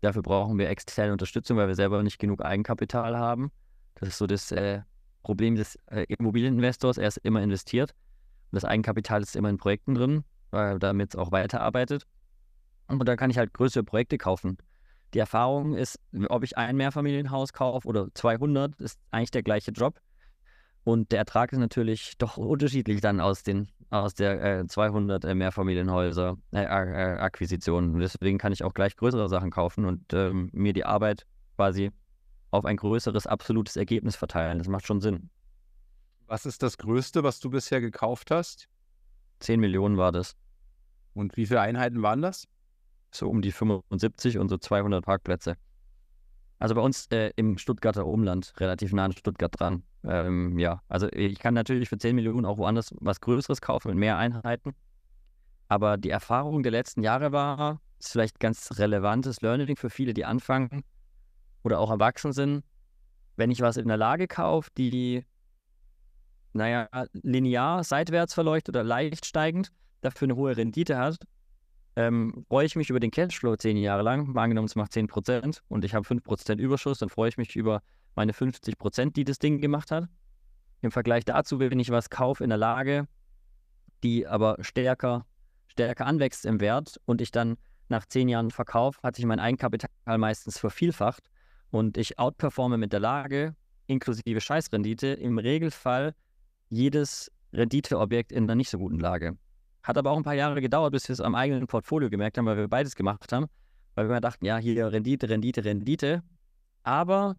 Dafür 0.00 0.22
brauchen 0.22 0.58
wir 0.58 0.68
externe 0.68 1.12
Unterstützung, 1.12 1.56
weil 1.56 1.68
wir 1.68 1.74
selber 1.74 2.02
nicht 2.02 2.18
genug 2.18 2.44
Eigenkapital 2.44 3.16
haben. 3.18 3.50
Das 3.96 4.10
ist 4.10 4.18
so 4.18 4.26
das 4.26 4.52
äh, 4.52 4.82
Problem 5.22 5.56
des 5.56 5.76
äh, 5.86 6.04
Immobilieninvestors. 6.08 6.98
Er 6.98 7.08
ist 7.08 7.18
immer 7.18 7.42
investiert 7.42 7.94
und 8.50 8.56
das 8.56 8.64
Eigenkapital 8.64 9.22
ist 9.22 9.36
immer 9.36 9.50
in 9.50 9.58
Projekten 9.58 9.94
drin, 9.94 10.24
weil 10.50 10.78
damit 10.78 11.14
es 11.14 11.16
auch 11.16 11.32
weiterarbeitet. 11.32 12.06
Und 12.88 13.06
da 13.06 13.16
kann 13.16 13.30
ich 13.30 13.38
halt 13.38 13.52
größere 13.52 13.84
Projekte 13.84 14.18
kaufen. 14.18 14.58
Die 15.14 15.18
Erfahrung 15.18 15.74
ist, 15.74 15.98
ob 16.28 16.44
ich 16.44 16.56
ein 16.56 16.76
Mehrfamilienhaus 16.76 17.52
kaufe 17.52 17.88
oder 17.88 18.08
200, 18.14 18.80
ist 18.80 19.00
eigentlich 19.10 19.30
der 19.30 19.42
gleiche 19.42 19.70
Job. 19.70 20.00
Und 20.84 21.10
der 21.10 21.18
Ertrag 21.20 21.52
ist 21.52 21.58
natürlich 21.58 22.16
doch 22.18 22.36
unterschiedlich 22.36 23.00
dann 23.00 23.20
aus, 23.20 23.42
den, 23.42 23.68
aus 23.90 24.14
der 24.14 24.60
äh, 24.60 24.66
200 24.66 25.24
äh, 25.24 25.34
Mehrfamilienhäuser 25.34 26.36
äh, 26.52 26.62
äh, 26.62 27.18
Akquisition. 27.18 27.98
Deswegen 27.98 28.38
kann 28.38 28.52
ich 28.52 28.64
auch 28.64 28.74
gleich 28.74 28.96
größere 28.96 29.28
Sachen 29.28 29.50
kaufen 29.50 29.84
und 29.84 30.12
ähm, 30.12 30.50
mir 30.52 30.72
die 30.72 30.84
Arbeit 30.84 31.26
quasi 31.56 31.90
auf 32.50 32.64
ein 32.64 32.76
größeres 32.76 33.26
absolutes 33.26 33.76
Ergebnis 33.76 34.16
verteilen. 34.16 34.58
Das 34.58 34.68
macht 34.68 34.86
schon 34.86 35.00
Sinn. 35.00 35.30
Was 36.26 36.46
ist 36.46 36.62
das 36.62 36.78
Größte, 36.78 37.22
was 37.22 37.38
du 37.38 37.50
bisher 37.50 37.80
gekauft 37.80 38.30
hast? 38.30 38.68
10 39.40 39.60
Millionen 39.60 39.96
war 39.96 40.12
das. 40.12 40.36
Und 41.14 41.36
wie 41.36 41.46
viele 41.46 41.60
Einheiten 41.60 42.02
waren 42.02 42.22
das? 42.22 42.46
So 43.12 43.28
um 43.28 43.42
die 43.42 43.52
75 43.52 44.38
und 44.38 44.48
so 44.48 44.58
200 44.58 45.04
Parkplätze. 45.04 45.56
Also 46.58 46.74
bei 46.74 46.80
uns 46.80 47.06
äh, 47.10 47.32
im 47.36 47.58
Stuttgarter 47.58 48.06
Umland, 48.06 48.54
relativ 48.58 48.92
nah 48.92 49.04
an 49.04 49.12
Stuttgart 49.12 49.52
dran. 49.58 49.82
Ähm, 50.04 50.58
ja, 50.58 50.80
also 50.88 51.08
ich 51.12 51.38
kann 51.38 51.54
natürlich 51.54 51.88
für 51.88 51.98
10 51.98 52.16
Millionen 52.16 52.46
auch 52.46 52.58
woanders 52.58 52.94
was 53.00 53.20
Größeres 53.20 53.60
kaufen 53.60 53.88
mit 53.88 53.98
mehr 53.98 54.16
Einheiten. 54.16 54.74
Aber 55.68 55.96
die 55.96 56.10
Erfahrung 56.10 56.62
der 56.62 56.72
letzten 56.72 57.02
Jahre 57.02 57.32
war, 57.32 57.80
ist 57.98 58.12
vielleicht 58.12 58.40
ganz 58.40 58.78
relevantes 58.78 59.40
Learning 59.42 59.76
für 59.76 59.90
viele, 59.90 60.14
die 60.14 60.24
anfangen 60.24 60.82
oder 61.62 61.80
auch 61.80 61.90
erwachsen 61.90 62.32
sind. 62.32 62.64
Wenn 63.36 63.50
ich 63.50 63.60
was 63.60 63.76
in 63.76 63.88
der 63.88 63.96
Lage 63.98 64.28
kaufe, 64.28 64.70
die, 64.78 65.26
naja, 66.54 66.88
linear 67.12 67.84
seitwärts 67.84 68.32
verläuft 68.32 68.68
oder 68.68 68.82
leicht 68.82 69.26
steigend, 69.26 69.72
dafür 70.00 70.26
eine 70.26 70.36
hohe 70.36 70.56
Rendite 70.56 70.96
hat, 70.96 71.18
ähm, 71.96 72.44
freue 72.48 72.66
ich 72.66 72.76
mich 72.76 72.90
über 72.90 73.00
den 73.00 73.10
Cashflow 73.10 73.56
zehn 73.56 73.76
Jahre 73.78 74.02
lang. 74.02 74.32
Mal 74.32 74.44
angenommen, 74.44 74.66
es 74.66 74.76
macht 74.76 74.92
10% 74.92 75.60
und 75.68 75.84
ich 75.84 75.94
habe 75.94 76.06
5% 76.06 76.58
Überschuss, 76.58 76.98
dann 76.98 77.08
freue 77.08 77.30
ich 77.30 77.38
mich 77.38 77.56
über 77.56 77.82
meine 78.14 78.32
50%, 78.32 79.12
die 79.12 79.24
das 79.24 79.38
Ding 79.38 79.60
gemacht 79.60 79.90
hat. 79.90 80.04
Im 80.82 80.90
Vergleich 80.90 81.24
dazu, 81.24 81.58
wenn 81.58 81.80
ich 81.80 81.90
was 81.90 82.10
kaufe 82.10 82.44
in 82.44 82.50
der 82.50 82.58
Lage, 82.58 83.08
die 84.02 84.26
aber 84.26 84.56
stärker, 84.60 85.24
stärker 85.68 86.06
anwächst 86.06 86.44
im 86.44 86.60
Wert 86.60 87.00
und 87.06 87.20
ich 87.20 87.30
dann 87.30 87.56
nach 87.88 88.04
zehn 88.04 88.28
Jahren 88.28 88.50
verkaufe, 88.50 89.00
hat 89.02 89.16
sich 89.16 89.24
mein 89.24 89.40
Eigenkapital 89.40 89.90
meistens 90.18 90.58
vervielfacht 90.58 91.30
und 91.70 91.96
ich 91.96 92.18
outperforme 92.18 92.76
mit 92.76 92.92
der 92.92 93.00
Lage 93.00 93.54
inklusive 93.86 94.40
Scheißrendite 94.40 95.08
im 95.08 95.38
Regelfall 95.38 96.14
jedes 96.68 97.30
Renditeobjekt 97.52 98.32
in 98.32 98.44
einer 98.44 98.54
nicht 98.54 98.70
so 98.70 98.78
guten 98.78 98.98
Lage. 98.98 99.36
Hat 99.86 99.96
aber 99.96 100.10
auch 100.10 100.16
ein 100.16 100.24
paar 100.24 100.34
Jahre 100.34 100.60
gedauert, 100.60 100.90
bis 100.90 101.08
wir 101.08 101.12
es 101.12 101.20
am 101.20 101.36
eigenen 101.36 101.68
Portfolio 101.68 102.10
gemerkt 102.10 102.36
haben, 102.36 102.46
weil 102.46 102.56
wir 102.56 102.66
beides 102.66 102.96
gemacht 102.96 103.32
haben. 103.32 103.46
Weil 103.94 104.06
wir 104.06 104.10
immer 104.10 104.20
dachten, 104.20 104.44
ja, 104.44 104.58
hier 104.58 104.90
Rendite, 104.90 105.28
Rendite, 105.28 105.64
Rendite. 105.64 106.24
Aber 106.82 107.36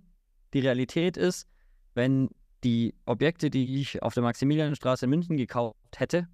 die 0.54 0.62
Realität 0.62 1.18
ist, 1.18 1.46
wenn 1.94 2.30
die 2.64 2.96
Objekte, 3.06 3.50
die 3.50 3.82
ich 3.82 4.02
auf 4.02 4.14
der 4.14 4.24
Maximilianstraße 4.24 5.08
in 5.08 5.10
München 5.10 5.36
gekauft 5.36 5.76
hätte, 5.98 6.30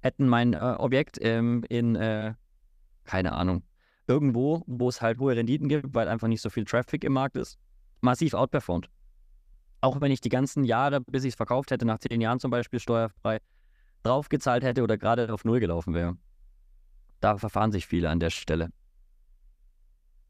hätten 0.00 0.26
mein 0.26 0.54
äh, 0.54 0.76
Objekt 0.78 1.18
ähm, 1.20 1.64
in, 1.68 1.96
äh, 1.96 2.32
keine 3.04 3.32
Ahnung, 3.32 3.62
irgendwo, 4.06 4.62
wo 4.66 4.88
es 4.88 5.02
halt 5.02 5.18
hohe 5.18 5.36
Renditen 5.36 5.68
gibt, 5.68 5.94
weil 5.94 6.08
einfach 6.08 6.28
nicht 6.28 6.40
so 6.40 6.48
viel 6.48 6.64
Traffic 6.64 7.04
im 7.04 7.12
Markt 7.12 7.36
ist, 7.36 7.58
massiv 8.00 8.32
outperformt. 8.32 8.88
Auch 9.82 10.00
wenn 10.00 10.12
ich 10.12 10.22
die 10.22 10.30
ganzen 10.30 10.64
Jahre, 10.64 11.02
bis 11.02 11.24
ich 11.24 11.34
es 11.34 11.36
verkauft 11.36 11.70
hätte, 11.72 11.84
nach 11.84 11.98
zehn 11.98 12.22
Jahren 12.22 12.40
zum 12.40 12.50
Beispiel 12.50 12.80
steuerfrei, 12.80 13.40
draufgezahlt 14.02 14.64
hätte 14.64 14.82
oder 14.82 14.98
gerade 14.98 15.32
auf 15.32 15.44
Null 15.44 15.60
gelaufen 15.60 15.94
wäre. 15.94 16.16
Da 17.20 17.36
verfahren 17.36 17.72
sich 17.72 17.86
viele 17.86 18.08
an 18.08 18.20
der 18.20 18.30
Stelle. 18.30 18.70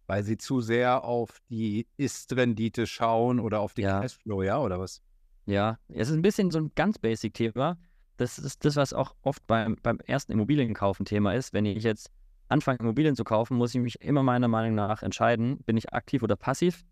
Weil 0.07 0.25
sie 0.25 0.37
zu 0.37 0.61
sehr 0.61 1.05
auf 1.05 1.41
die 1.49 1.87
Ist-Rendite 1.97 2.87
schauen 2.87 3.39
oder 3.39 3.61
auf 3.61 3.75
den 3.75 3.85
ja. 3.85 4.01
Cashflow, 4.01 4.43
ja, 4.43 4.59
oder 4.59 4.81
was? 4.81 5.01
Ja, 5.47 5.79
es 5.89 6.09
ist 6.09 6.15
ein 6.15 6.23
bisschen 6.23 6.51
so 6.51 6.59
ein 6.59 6.73
ganz 6.75 6.99
Basic-Thema. 6.99 7.79
Das 8.17 8.39
ist 8.39 8.65
das, 8.65 8.77
was 8.77 8.93
auch 8.93 9.15
oft 9.23 9.47
beim, 9.47 9.77
beim 9.83 9.99
ersten 10.01 10.33
Immobilienkaufen 10.33 11.07
Thema 11.07 11.33
ist. 11.35 11.53
Wenn 11.53 11.65
ich 11.65 11.85
jetzt 11.85 12.11
anfange, 12.49 12.81
Immobilien 12.81 13.17
zu 13.17 13.25
kaufen, 13.25 13.57
muss 13.57 13.75
ich 13.75 13.81
mich 13.81 14.01
immer 14.03 14.23
meiner 14.23 14.49
Meinung 14.49 14.75
nach 14.75 15.03
entscheiden, 15.03 15.59
bin 15.65 15.77
ich 15.77 15.93
aktiv 15.93 16.23
oder 16.23 16.37
passiv. 16.37 16.85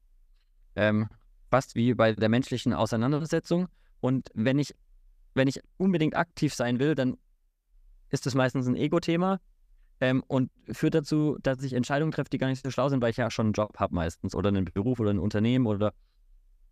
Ähm, 0.77 1.09
fast 1.51 1.75
wie 1.75 1.95
bei 1.95 2.13
der 2.13 2.29
menschlichen 2.29 2.73
Auseinandersetzung. 2.73 3.69
Und 4.01 4.29
wenn 4.35 4.59
ich 4.59 4.75
wenn 5.39 5.49
ich 5.49 5.61
unbedingt 5.79 6.17
aktiv 6.17 6.55
sein 6.55 6.79
will, 6.79 6.95
dann 6.95 7.17
ist 8.11 8.27
das 8.27 8.35
meistens 8.35 8.67
ein 8.67 8.77
Ego-Thema 8.77 9.41
ähm, 10.01 10.23
und 10.27 10.51
führt 10.71 10.95
dazu, 10.95 11.39
dass 11.43 11.63
ich 11.63 11.73
Entscheidungen 11.73 12.13
treffe, 12.13 12.31
die 12.31 12.39
gar 12.39 12.49
nicht 12.49 12.63
so 12.63 12.71
schlau 12.71 12.89
sind, 12.89 13.01
weil 13.03 13.11
ich 13.11 13.17
ja 13.17 13.31
schon 13.31 13.47
einen 13.47 13.53
Job 13.55 13.79
habe 13.79 13.95
meistens 13.95 14.35
oder 14.35 14.49
einen 14.49 14.67
Beruf 14.67 15.01
oder 15.01 15.11
ein 15.11 15.19
Unternehmen 15.19 15.67
oder 15.67 15.95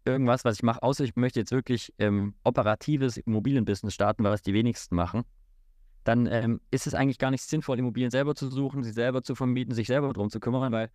irgendwas, 0.05 0.45
was 0.45 0.57
ich 0.57 0.63
mache, 0.63 0.83
außer 0.83 1.05
ich 1.05 1.17
möchte 1.17 1.41
jetzt 1.41 1.53
wirklich 1.53 1.93
ähm, 1.99 2.35
operatives 2.45 3.17
Immobilienbusiness 3.17 3.95
starten, 3.95 4.23
was 4.25 4.43
die 4.43 4.55
wenigsten 4.55 4.95
machen, 4.95 5.25
dann 6.05 6.27
ähm, 6.27 6.61
ist 6.71 6.87
es 6.87 6.95
eigentlich 6.95 7.19
gar 7.19 7.33
nicht 7.33 7.43
sinnvoll, 7.43 7.79
Immobilien 7.79 8.11
selber 8.11 8.35
zu 8.35 8.49
suchen, 8.49 8.85
sie 8.85 8.93
selber 8.93 9.23
zu 9.23 9.35
vermieten, 9.35 9.75
sich 9.75 9.89
selber 9.89 10.13
darum 10.13 10.31
zu 10.31 10.39
kümmern, 10.39 10.73
weil 10.73 10.91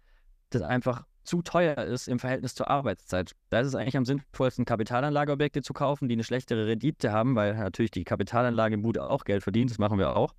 das 0.50 0.62
einfach 0.62 1.06
zu 1.24 1.42
teuer 1.42 1.78
ist 1.78 2.08
im 2.08 2.20
Verhältnis 2.20 2.56
zur 2.56 2.70
Arbeitszeit. 2.70 3.34
Da 3.50 3.60
ist 3.60 3.68
es 3.68 3.76
eigentlich 3.76 3.98
am 3.98 4.06
sinnvollsten, 4.06 4.66
Kapitalanlageobjekte 4.66 5.62
zu 5.62 5.74
kaufen, 5.74 6.08
die 6.08 6.16
eine 6.16 6.24
schlechtere 6.24 6.68
Rendite 6.68 7.12
haben, 7.12 7.36
weil 7.36 7.56
natürlich 7.56 7.92
die 7.92 8.04
Kapitalanlage 8.04 8.76
im 8.76 8.82
Bude 8.82 9.10
auch 9.10 9.24
Geld 9.24 9.44
verdient, 9.44 9.72
das 9.72 9.78
machen 9.78 10.00
wir 10.00 10.16
auch. 10.16 10.34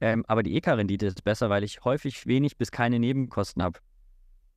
Ähm, 0.00 0.24
aber 0.26 0.42
die 0.42 0.56
EK-Rendite 0.56 1.06
ist 1.06 1.24
besser, 1.24 1.50
weil 1.50 1.64
ich 1.64 1.84
häufig 1.84 2.26
wenig 2.26 2.56
bis 2.56 2.70
keine 2.70 2.98
Nebenkosten 2.98 3.62
habe. 3.62 3.80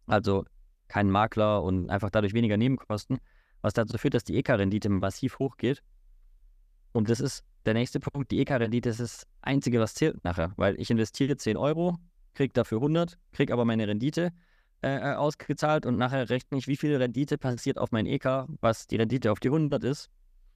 Also 0.05 0.45
keinen 0.87 1.11
Makler 1.11 1.63
und 1.63 1.89
einfach 1.89 2.09
dadurch 2.09 2.33
weniger 2.33 2.57
Nebenkosten, 2.57 3.19
was 3.61 3.73
dazu 3.73 3.97
führt, 3.97 4.13
dass 4.13 4.23
die 4.23 4.37
EK-Rendite 4.37 4.89
massiv 4.89 5.39
hochgeht. 5.39 5.83
Und 6.91 7.09
das 7.09 7.19
ist 7.19 7.43
der 7.65 7.73
nächste 7.73 7.99
Punkt. 7.99 8.31
Die 8.31 8.39
EK-Rendite 8.39 8.89
ist 8.89 8.99
das 8.99 9.27
Einzige, 9.41 9.79
was 9.79 9.93
zählt 9.93 10.23
nachher, 10.23 10.53
weil 10.55 10.79
ich 10.79 10.89
investiere 10.89 11.35
10 11.35 11.57
Euro, 11.57 11.97
kriege 12.33 12.53
dafür 12.53 12.77
100, 12.77 13.17
kriege 13.31 13.53
aber 13.53 13.65
meine 13.65 13.87
Rendite 13.87 14.31
äh, 14.83 14.95
äh, 14.95 15.15
ausgezahlt 15.15 15.85
und 15.85 15.97
nachher 15.97 16.29
rechne 16.29 16.57
ich, 16.57 16.67
wie 16.67 16.77
viel 16.77 16.95
Rendite 16.95 17.37
passiert 17.37 17.79
auf 17.79 17.91
mein 17.91 18.05
EK, 18.05 18.45
was 18.61 18.85
die 18.85 18.97
Rendite 18.97 19.31
auf 19.31 19.39
die 19.39 19.47
100 19.47 19.83
ist. 19.83 20.09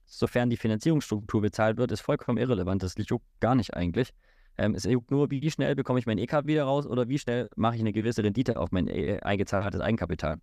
Sofern 0.06 0.50
die 0.50 0.56
Finanzierungsstruktur 0.56 1.40
bezahlt 1.40 1.76
wird, 1.76 1.90
ist 1.90 2.02
vollkommen 2.02 2.38
irrelevant. 2.38 2.82
Das 2.82 2.94
juckt 2.96 3.26
gar 3.40 3.54
nicht 3.54 3.74
eigentlich. 3.74 4.12
Ähm, 4.58 4.74
es 4.74 4.84
juckt 4.84 5.10
nur, 5.10 5.30
wie 5.30 5.50
schnell 5.50 5.74
bekomme 5.74 5.98
ich 5.98 6.06
mein 6.06 6.18
EK 6.18 6.46
wieder 6.46 6.64
raus 6.64 6.86
oder 6.86 7.08
wie 7.08 7.18
schnell 7.18 7.48
mache 7.56 7.76
ich 7.76 7.80
eine 7.80 7.92
gewisse 7.92 8.22
Rendite 8.22 8.58
auf 8.58 8.70
mein 8.70 8.86
e 8.88 9.18
eingezahltes 9.20 9.80
Eigenkapital. 9.80 10.38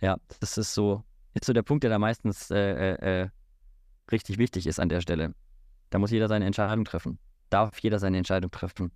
Ja, 0.00 0.16
das 0.40 0.58
ist 0.58 0.74
so, 0.74 1.04
ist 1.34 1.44
so 1.44 1.52
der 1.52 1.62
Punkt, 1.62 1.84
der 1.84 1.90
da 1.90 1.98
meistens 1.98 2.50
äh, 2.50 2.56
äh, 2.94 3.22
äh, 3.22 3.28
richtig 4.10 4.38
wichtig 4.38 4.66
ist 4.66 4.80
an 4.80 4.88
der 4.88 5.00
Stelle. 5.00 5.34
Da 5.90 5.98
muss 5.98 6.10
jeder 6.10 6.28
seine 6.28 6.46
Entscheidung 6.46 6.84
treffen. 6.84 7.18
Darf 7.50 7.78
jeder 7.80 7.98
seine 7.98 8.16
Entscheidung 8.16 8.50
treffen. 8.50 8.90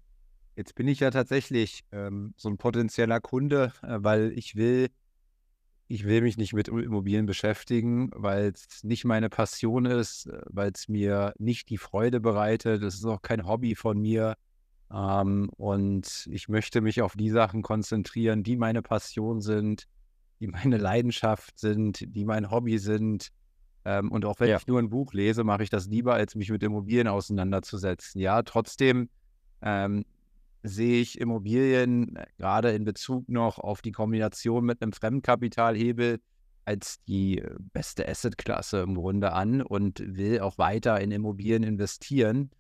Jetzt 0.56 0.74
bin 0.74 0.86
ich 0.86 1.00
ja 1.00 1.10
tatsächlich 1.10 1.84
ähm, 1.90 2.32
so 2.36 2.48
ein 2.48 2.58
potenzieller 2.58 3.20
Kunde, 3.20 3.72
äh, 3.82 3.98
weil 4.00 4.32
ich 4.36 4.54
will, 4.54 4.88
ich 5.88 6.04
will 6.04 6.20
mich 6.20 6.36
nicht 6.36 6.52
mit 6.52 6.68
Immobilien 6.68 7.26
beschäftigen, 7.26 8.10
weil 8.14 8.52
es 8.54 8.84
nicht 8.84 9.04
meine 9.04 9.28
Passion 9.28 9.84
ist, 9.84 10.26
äh, 10.26 10.40
weil 10.46 10.70
es 10.72 10.88
mir 10.88 11.34
nicht 11.38 11.70
die 11.70 11.78
Freude 11.78 12.20
bereitet. 12.20 12.82
Es 12.82 12.94
ist 12.94 13.04
auch 13.04 13.22
kein 13.22 13.46
Hobby 13.46 13.74
von 13.74 14.00
mir. 14.00 14.36
Ähm, 14.92 15.50
und 15.56 16.28
ich 16.30 16.48
möchte 16.48 16.80
mich 16.80 17.02
auf 17.02 17.14
die 17.16 17.30
Sachen 17.30 17.62
konzentrieren, 17.62 18.44
die 18.44 18.56
meine 18.56 18.82
Passion 18.82 19.40
sind, 19.40 19.88
die 20.38 20.46
meine 20.46 20.76
Leidenschaft 20.76 21.58
sind, 21.58 22.04
die 22.14 22.24
mein 22.24 22.50
Hobby 22.50 22.78
sind. 22.78 23.30
Ähm, 23.84 24.12
und 24.12 24.24
auch 24.24 24.38
wenn 24.38 24.50
ja. 24.50 24.56
ich 24.56 24.68
nur 24.68 24.78
ein 24.78 24.88
Buch 24.88 25.12
lese, 25.14 25.42
mache 25.42 25.64
ich 25.64 25.70
das 25.70 25.88
lieber, 25.88 26.14
als 26.14 26.36
mich 26.36 26.50
mit 26.50 26.62
Immobilien 26.62 27.08
auseinanderzusetzen. 27.08 28.20
Ja, 28.20 28.42
trotzdem 28.42 29.08
ähm, 29.62 30.04
sehe 30.64 31.00
ich 31.00 31.20
Immobilien 31.20 32.16
äh, 32.16 32.26
gerade 32.38 32.72
in 32.72 32.84
Bezug 32.84 33.28
noch 33.28 33.58
auf 33.58 33.82
die 33.82 33.92
Kombination 33.92 34.64
mit 34.64 34.82
einem 34.82 34.92
Fremdkapitalhebel 34.92 36.20
als 36.64 37.02
die 37.04 37.38
äh, 37.38 37.54
beste 37.72 38.08
Assetklasse 38.08 38.80
im 38.80 38.94
Grunde 38.94 39.32
an 39.32 39.60
und 39.60 40.00
will 40.00 40.40
auch 40.40 40.58
weiter 40.58 41.00
in 41.00 41.12
Immobilien 41.12 41.62
investieren 41.62 42.50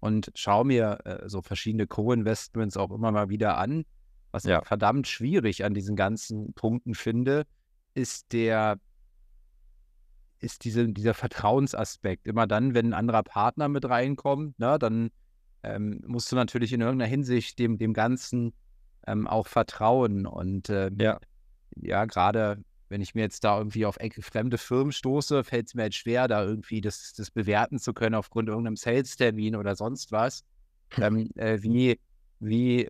und 0.00 0.32
schaue 0.34 0.66
mir 0.66 0.98
äh, 1.04 1.28
so 1.28 1.40
verschiedene 1.40 1.86
Co-Investments 1.86 2.76
auch 2.76 2.90
immer 2.90 3.12
mal 3.12 3.28
wieder 3.28 3.56
an. 3.56 3.84
Was 4.32 4.42
ja. 4.42 4.60
ich 4.60 4.66
verdammt 4.66 5.06
schwierig 5.06 5.64
an 5.64 5.74
diesen 5.74 5.94
ganzen 5.94 6.52
Punkten 6.54 6.94
finde, 6.94 7.46
ist 7.94 8.32
der 8.32 8.80
ist 10.40 10.64
diese, 10.64 10.88
dieser 10.88 11.14
Vertrauensaspekt. 11.14 12.26
Immer 12.26 12.46
dann, 12.46 12.74
wenn 12.74 12.86
ein 12.86 12.94
anderer 12.94 13.22
Partner 13.22 13.68
mit 13.68 13.88
reinkommt, 13.88 14.58
ne, 14.58 14.78
dann 14.78 15.10
ähm, 15.64 16.02
musst 16.06 16.30
du 16.30 16.36
natürlich 16.36 16.72
in 16.72 16.80
irgendeiner 16.80 17.08
Hinsicht 17.08 17.58
dem, 17.58 17.78
dem 17.78 17.94
Ganzen 17.94 18.52
ähm, 19.06 19.26
auch 19.26 19.46
vertrauen. 19.46 20.26
Und 20.26 20.68
äh, 20.68 20.90
ja, 20.98 21.18
ja 21.76 22.04
gerade 22.04 22.62
wenn 22.88 23.00
ich 23.00 23.14
mir 23.14 23.22
jetzt 23.22 23.42
da 23.44 23.58
irgendwie 23.58 23.86
auf 23.86 23.98
fremde 24.20 24.58
Firmen 24.58 24.92
stoße, 24.92 25.42
fällt 25.42 25.66
es 25.66 25.74
mir 25.74 25.82
halt 25.82 25.94
schwer, 25.94 26.28
da 26.28 26.44
irgendwie 26.44 26.80
das, 26.80 27.12
das 27.14 27.30
bewerten 27.30 27.78
zu 27.78 27.92
können 27.92 28.14
aufgrund 28.14 28.48
irgendeinem 28.48 28.76
Sales-Termin 28.76 29.56
oder 29.56 29.74
sonst 29.74 30.12
was. 30.12 30.44
Ähm, 30.98 31.30
äh, 31.36 31.60
wie, 31.62 31.98
wie, 32.40 32.82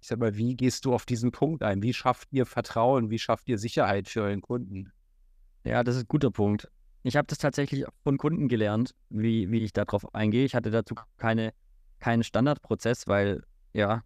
ich 0.00 0.08
sag 0.08 0.18
mal, 0.18 0.36
wie 0.36 0.54
gehst 0.54 0.84
du 0.84 0.94
auf 0.94 1.06
diesen 1.06 1.32
Punkt 1.32 1.62
ein? 1.62 1.82
Wie 1.82 1.94
schafft 1.94 2.28
ihr 2.32 2.46
Vertrauen? 2.46 3.10
Wie 3.10 3.18
schafft 3.18 3.48
ihr 3.48 3.58
Sicherheit 3.58 4.08
für 4.08 4.22
euren 4.22 4.42
Kunden? 4.42 4.92
Ja, 5.64 5.82
das 5.82 5.96
ist 5.96 6.02
ein 6.02 6.08
guter 6.08 6.30
Punkt. 6.30 6.68
Ich 7.02 7.16
habe 7.16 7.26
das 7.26 7.38
tatsächlich 7.38 7.84
von 8.02 8.18
Kunden 8.18 8.48
gelernt, 8.48 8.94
wie, 9.10 9.50
wie 9.50 9.60
ich 9.60 9.72
darauf 9.72 10.14
eingehe. 10.14 10.44
Ich 10.44 10.54
hatte 10.54 10.70
dazu 10.70 10.94
keine 11.16 11.52
kein 12.04 12.22
Standardprozess, 12.22 13.06
weil 13.06 13.42
ja, 13.72 14.02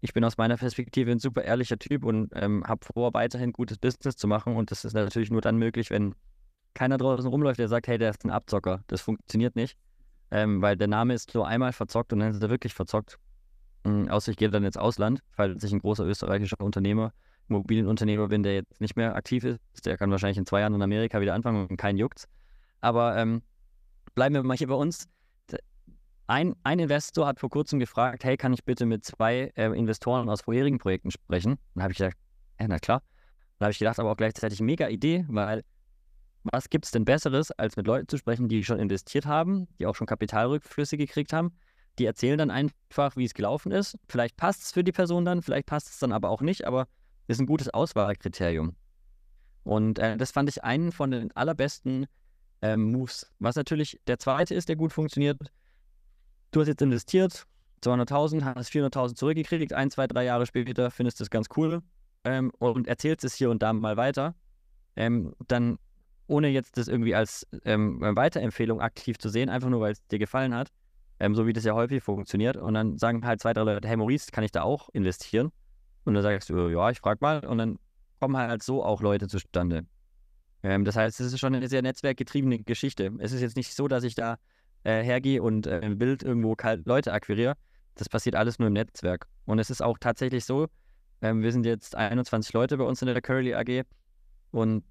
ich 0.00 0.14
bin 0.14 0.24
aus 0.24 0.38
meiner 0.38 0.56
Perspektive 0.56 1.10
ein 1.10 1.18
super 1.18 1.44
ehrlicher 1.44 1.78
Typ 1.78 2.02
und 2.02 2.30
ähm, 2.34 2.64
habe 2.66 2.82
vor, 2.82 3.12
weiterhin 3.12 3.52
gutes 3.52 3.76
Business 3.76 4.16
zu 4.16 4.26
machen. 4.26 4.56
Und 4.56 4.70
das 4.70 4.86
ist 4.86 4.94
natürlich 4.94 5.30
nur 5.30 5.42
dann 5.42 5.58
möglich, 5.58 5.90
wenn 5.90 6.14
keiner 6.72 6.96
draußen 6.96 7.26
rumläuft, 7.26 7.58
der 7.58 7.68
sagt, 7.68 7.88
hey, 7.88 7.98
der 7.98 8.08
ist 8.08 8.24
ein 8.24 8.30
Abzocker. 8.30 8.82
Das 8.86 9.02
funktioniert 9.02 9.54
nicht, 9.54 9.76
ähm, 10.30 10.62
weil 10.62 10.78
der 10.78 10.88
Name 10.88 11.12
ist 11.12 11.34
nur 11.34 11.46
einmal 11.46 11.74
verzockt 11.74 12.14
und 12.14 12.20
dann 12.20 12.30
ist 12.30 12.42
er 12.42 12.48
wirklich 12.48 12.72
verzockt. 12.72 13.18
Ähm, 13.84 14.08
außer 14.08 14.30
ich 14.30 14.38
gehe 14.38 14.48
dann 14.48 14.64
ins 14.64 14.78
Ausland, 14.78 15.20
falls 15.32 15.62
ich 15.62 15.72
ein 15.72 15.80
großer 15.80 16.06
österreichischer 16.06 16.58
Unternehmer, 16.58 17.12
Immobilienunternehmer 17.50 18.28
bin, 18.28 18.42
der 18.42 18.54
jetzt 18.54 18.80
nicht 18.80 18.96
mehr 18.96 19.14
aktiv 19.14 19.44
ist. 19.44 19.60
Der 19.84 19.98
kann 19.98 20.10
wahrscheinlich 20.10 20.38
in 20.38 20.46
zwei 20.46 20.60
Jahren 20.60 20.74
in 20.74 20.80
Amerika 20.80 21.20
wieder 21.20 21.34
anfangen 21.34 21.66
und 21.68 21.76
keinen 21.76 21.98
juckt's. 21.98 22.28
Aber 22.80 23.14
ähm, 23.18 23.42
bleiben 24.14 24.34
wir 24.34 24.42
mal 24.42 24.56
hier 24.56 24.68
bei 24.68 24.74
uns. 24.74 25.06
Ein, 26.26 26.54
ein 26.62 26.78
Investor 26.78 27.26
hat 27.26 27.40
vor 27.40 27.50
kurzem 27.50 27.78
gefragt, 27.78 28.24
hey, 28.24 28.36
kann 28.36 28.52
ich 28.52 28.64
bitte 28.64 28.86
mit 28.86 29.04
zwei 29.04 29.52
äh, 29.56 29.66
Investoren 29.76 30.28
aus 30.28 30.42
vorherigen 30.42 30.78
Projekten 30.78 31.10
sprechen? 31.10 31.58
Dann 31.74 31.82
habe 31.82 31.92
ich 31.92 31.98
gesagt, 31.98 32.16
ja, 32.60 32.68
na 32.68 32.78
klar. 32.78 33.02
Dann 33.58 33.66
habe 33.66 33.72
ich 33.72 33.78
gedacht, 33.78 33.98
aber 33.98 34.12
auch 34.12 34.16
gleichzeitig 34.16 34.60
mega 34.60 34.88
Idee, 34.88 35.24
weil 35.28 35.62
was 36.44 36.68
gibt 36.70 36.86
es 36.86 36.90
denn 36.90 37.04
Besseres, 37.04 37.52
als 37.52 37.76
mit 37.76 37.86
Leuten 37.86 38.08
zu 38.08 38.18
sprechen, 38.18 38.48
die 38.48 38.64
schon 38.64 38.78
investiert 38.78 39.26
haben, 39.26 39.68
die 39.78 39.86
auch 39.86 39.94
schon 39.94 40.06
Kapitalrückflüsse 40.06 40.96
gekriegt 40.96 41.32
haben? 41.32 41.56
Die 41.98 42.06
erzählen 42.06 42.38
dann 42.38 42.50
einfach, 42.50 43.16
wie 43.16 43.24
es 43.24 43.34
gelaufen 43.34 43.70
ist. 43.70 43.98
Vielleicht 44.08 44.36
passt 44.36 44.62
es 44.62 44.72
für 44.72 44.82
die 44.82 44.92
Person 44.92 45.24
dann, 45.24 45.42
vielleicht 45.42 45.66
passt 45.66 45.88
es 45.88 45.98
dann 45.98 46.12
aber 46.12 46.30
auch 46.30 46.40
nicht, 46.40 46.66
aber 46.66 46.88
ist 47.28 47.40
ein 47.40 47.46
gutes 47.46 47.68
Auswahlkriterium. 47.68 48.74
Und 49.64 49.98
äh, 49.98 50.16
das 50.16 50.32
fand 50.32 50.48
ich 50.48 50.64
einen 50.64 50.90
von 50.90 51.10
den 51.10 51.30
allerbesten 51.36 52.06
äh, 52.62 52.76
Moves. 52.76 53.30
Was 53.38 53.54
natürlich 53.54 54.00
der 54.06 54.18
zweite 54.18 54.54
ist, 54.54 54.68
der 54.68 54.76
gut 54.76 54.92
funktioniert, 54.92 55.38
du 56.52 56.60
hast 56.60 56.68
jetzt 56.68 56.82
investiert, 56.82 57.46
200.000, 57.82 58.44
hast 58.44 58.70
400.000 58.70 59.16
zurückgekriegt, 59.16 59.72
ein, 59.72 59.90
zwei, 59.90 60.06
drei 60.06 60.24
Jahre 60.24 60.46
später 60.46 60.90
findest 60.90 61.18
du 61.18 61.24
es 61.24 61.30
ganz 61.30 61.48
cool 61.56 61.82
ähm, 62.24 62.52
und 62.58 62.86
erzählst 62.86 63.24
es 63.24 63.34
hier 63.34 63.50
und 63.50 63.62
da 63.62 63.72
mal 63.72 63.96
weiter, 63.96 64.34
ähm, 64.94 65.34
dann 65.48 65.78
ohne 66.28 66.48
jetzt 66.48 66.76
das 66.76 66.88
irgendwie 66.88 67.14
als 67.14 67.46
ähm, 67.64 68.00
Weiterempfehlung 68.00 68.80
aktiv 68.80 69.18
zu 69.18 69.28
sehen, 69.28 69.48
einfach 69.48 69.68
nur 69.68 69.80
weil 69.80 69.92
es 69.92 70.06
dir 70.06 70.18
gefallen 70.18 70.54
hat, 70.54 70.68
ähm, 71.18 71.34
so 71.34 71.46
wie 71.46 71.52
das 71.52 71.64
ja 71.64 71.74
häufig 71.74 72.02
funktioniert. 72.02 72.56
Und 72.56 72.74
dann 72.74 72.98
sagen 72.98 73.26
halt 73.26 73.40
zwei, 73.40 73.52
drei 73.52 73.62
Leute, 73.62 73.88
hey 73.88 73.96
Maurice, 73.96 74.30
kann 74.30 74.44
ich 74.44 74.52
da 74.52 74.62
auch 74.62 74.88
investieren? 74.90 75.50
Und 76.04 76.14
dann 76.14 76.22
sagst 76.22 76.48
du, 76.48 76.68
ja, 76.68 76.90
ich 76.90 77.00
frag 77.00 77.20
mal. 77.20 77.44
Und 77.44 77.58
dann 77.58 77.78
kommen 78.20 78.36
halt 78.36 78.62
so 78.62 78.84
auch 78.84 79.00
Leute 79.00 79.28
zustande. 79.28 79.84
Ähm, 80.62 80.84
das 80.84 80.96
heißt, 80.96 81.20
es 81.20 81.32
ist 81.32 81.40
schon 81.40 81.54
eine 81.54 81.68
sehr 81.68 81.82
netzwerkgetriebene 81.82 82.60
Geschichte. 82.60 83.12
Es 83.18 83.32
ist 83.32 83.40
jetzt 83.40 83.56
nicht 83.56 83.74
so, 83.74 83.88
dass 83.88 84.04
ich 84.04 84.14
da 84.14 84.36
äh, 84.84 85.02
hergehe 85.02 85.42
und 85.42 85.66
äh, 85.66 85.80
im 85.80 85.98
Bild 85.98 86.22
irgendwo 86.22 86.56
Leute 86.84 87.12
akquiriere. 87.12 87.54
Das 87.94 88.08
passiert 88.08 88.36
alles 88.36 88.58
nur 88.58 88.68
im 88.68 88.74
Netzwerk. 88.74 89.26
Und 89.44 89.58
es 89.58 89.70
ist 89.70 89.82
auch 89.82 89.98
tatsächlich 89.98 90.44
so, 90.44 90.68
ähm, 91.20 91.42
wir 91.42 91.52
sind 91.52 91.66
jetzt 91.66 91.94
21 91.94 92.52
Leute 92.52 92.76
bei 92.76 92.84
uns 92.84 93.02
in 93.02 93.06
der 93.06 93.20
Curly 93.20 93.54
AG 93.54 93.84
und 94.50 94.84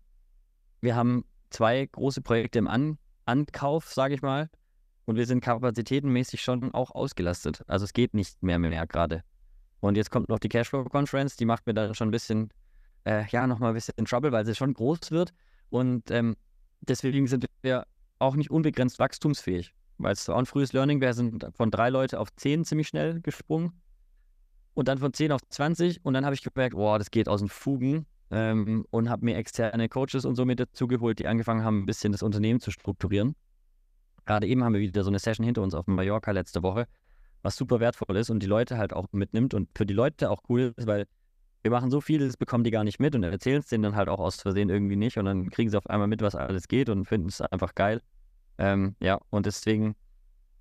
wir 0.82 0.96
haben 0.96 1.26
zwei 1.50 1.86
große 1.86 2.22
Projekte 2.22 2.60
im 2.60 2.68
An 2.68 2.98
Ankauf, 3.26 3.92
sage 3.92 4.16
ich 4.16 4.22
mal. 4.22 4.50
Und 5.06 5.16
wir 5.16 5.26
sind 5.26 5.42
kapazitätenmäßig 5.42 6.42
schon 6.42 6.74
auch 6.74 6.92
ausgelastet. 6.92 7.64
Also 7.68 7.86
es 7.86 7.94
geht 7.94 8.14
nicht 8.14 8.42
mehr 8.42 8.60
mehr 8.60 8.88
gerade. 8.88 9.24
Und 9.80 9.98
jetzt 9.98 10.12
kommt 10.12 10.30
noch 10.30 10.40
die 10.40 10.50
Cashflow-Conference, 10.50 11.36
die 11.36 11.46
macht 11.46 11.66
mir 11.66 11.74
dann 11.74 11.96
schon 11.96 12.10
ein 12.10 12.12
bisschen, 12.12 12.50
äh, 13.06 13.26
ja, 13.30 13.48
nochmal 13.48 13.72
ein 13.72 13.74
bisschen 13.74 14.06
Trouble, 14.06 14.32
weil 14.32 14.46
sie 14.46 14.56
schon 14.56 14.74
groß 14.74 15.12
wird. 15.12 15.34
Und 15.70 16.12
ähm, 16.12 16.36
deswegen 16.82 17.28
sind 17.28 17.46
wir 17.62 17.86
auch 18.20 18.36
nicht 18.36 18.52
unbegrenzt 18.52 19.00
wachstumsfähig 19.00 19.74
weil 20.04 20.14
es 20.14 20.28
auch 20.30 20.38
ein 20.38 20.46
frühes 20.46 20.74
Learning 20.74 21.02
wäre, 21.02 21.14
sind 21.14 21.46
von 21.54 21.72
drei 21.72 21.90
Leute 21.90 22.20
auf 22.20 22.34
zehn 22.36 22.66
ziemlich 22.66 22.88
schnell 22.88 23.22
gesprungen. 23.22 23.74
Und 24.74 24.88
dann 24.88 25.00
von 25.00 25.14
10 25.14 25.34
auf 25.34 25.42
20 25.50 26.06
und 26.06 26.14
dann 26.14 26.24
habe 26.24 26.34
ich 26.34 26.42
gemerkt, 26.42 26.76
boah, 26.76 26.98
das 26.98 27.12
geht 27.12 27.28
aus 27.28 27.42
den 27.42 27.50
Fugen 27.50 28.06
ähm, 28.32 28.86
und 28.90 29.10
habe 29.10 29.26
mir 29.26 29.36
externe 29.36 29.90
Coaches 29.90 30.24
und 30.24 30.36
so 30.36 30.46
mit 30.46 30.60
dazu 30.60 30.88
geholt, 30.88 31.20
die 31.20 31.28
angefangen 31.28 31.64
haben, 31.64 31.80
ein 31.80 31.86
bisschen 31.86 32.14
das 32.14 32.24
Unternehmen 32.24 32.62
zu 32.62 32.72
strukturieren. 32.72 33.36
Gerade 34.26 34.48
eben 34.48 34.64
haben 34.64 34.74
wir 34.74 34.80
wieder 34.80 35.04
so 35.04 35.10
eine 35.10 35.20
Session 35.20 35.46
hinter 35.46 35.62
uns 35.62 35.74
auf 35.74 35.88
Mallorca 35.88 36.32
letzte 36.32 36.64
Woche, 36.64 36.88
was 37.42 37.58
super 37.58 37.82
wertvoll 37.82 38.16
ist 38.16 38.30
und 38.30 38.42
die 38.42 38.48
Leute 38.48 38.78
halt 38.78 38.94
auch 38.94 39.08
mitnimmt 39.12 39.54
und 39.54 39.68
für 39.76 39.86
die 39.86 39.94
Leute 39.94 40.30
auch 40.30 40.44
cool 40.48 40.74
ist, 40.78 40.88
weil 40.88 41.06
wir 41.64 41.72
machen 41.72 41.92
so 41.92 42.00
viel, 42.02 42.20
das 42.20 42.38
bekommen 42.38 42.64
die 42.64 42.72
gar 42.72 42.84
nicht 42.84 43.00
mit 43.00 43.14
und 43.14 43.24
erzählen 43.24 43.60
es 43.60 43.68
denen 43.68 43.84
dann 43.84 43.96
halt 43.96 44.10
auch 44.10 44.20
aus 44.20 44.42
Versehen 44.42 44.70
irgendwie 44.70 44.96
nicht 44.96 45.18
und 45.18 45.26
dann 45.26 45.50
kriegen 45.50 45.70
sie 45.70 45.78
auf 45.78 45.88
einmal 45.88 46.08
mit, 46.08 46.22
was 46.22 46.36
alles 46.36 46.68
geht 46.68 46.90
und 46.90 47.06
finden 47.06 47.28
es 47.28 47.42
einfach 47.42 47.76
geil. 47.76 48.02
Ähm, 48.62 48.96
ja, 49.00 49.20
und 49.32 49.48
deswegen 49.48 49.96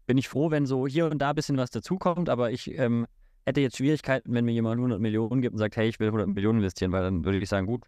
bin 0.07 0.17
ich 0.17 0.31
froh, 0.31 0.51
wenn 0.51 0.65
so 0.65 0.87
hier 0.87 1.05
und 1.05 1.19
da 1.19 1.31
ein 1.31 1.35
bisschen 1.35 1.59
was 1.59 1.71
dazukommt, 1.71 2.31
aber 2.31 2.51
ich 2.51 2.79
ähm, 2.79 3.07
hätte 3.45 3.61
jetzt 3.61 3.77
Schwierigkeiten, 3.77 4.33
wenn 4.33 4.47
mir 4.47 4.53
jemand 4.53 4.79
100 4.79 4.99
Millionen 4.99 5.43
gibt 5.43 5.53
und 5.53 5.59
sagt, 5.59 5.77
hey, 5.77 5.87
ich 5.87 6.01
will 6.01 6.07
100 6.07 6.27
Millionen 6.29 6.61
investieren, 6.61 6.93
weil 6.93 7.03
dann 7.03 7.27
würde 7.27 7.37
ich 7.37 7.49
sagen, 7.49 7.67
gut, 7.67 7.85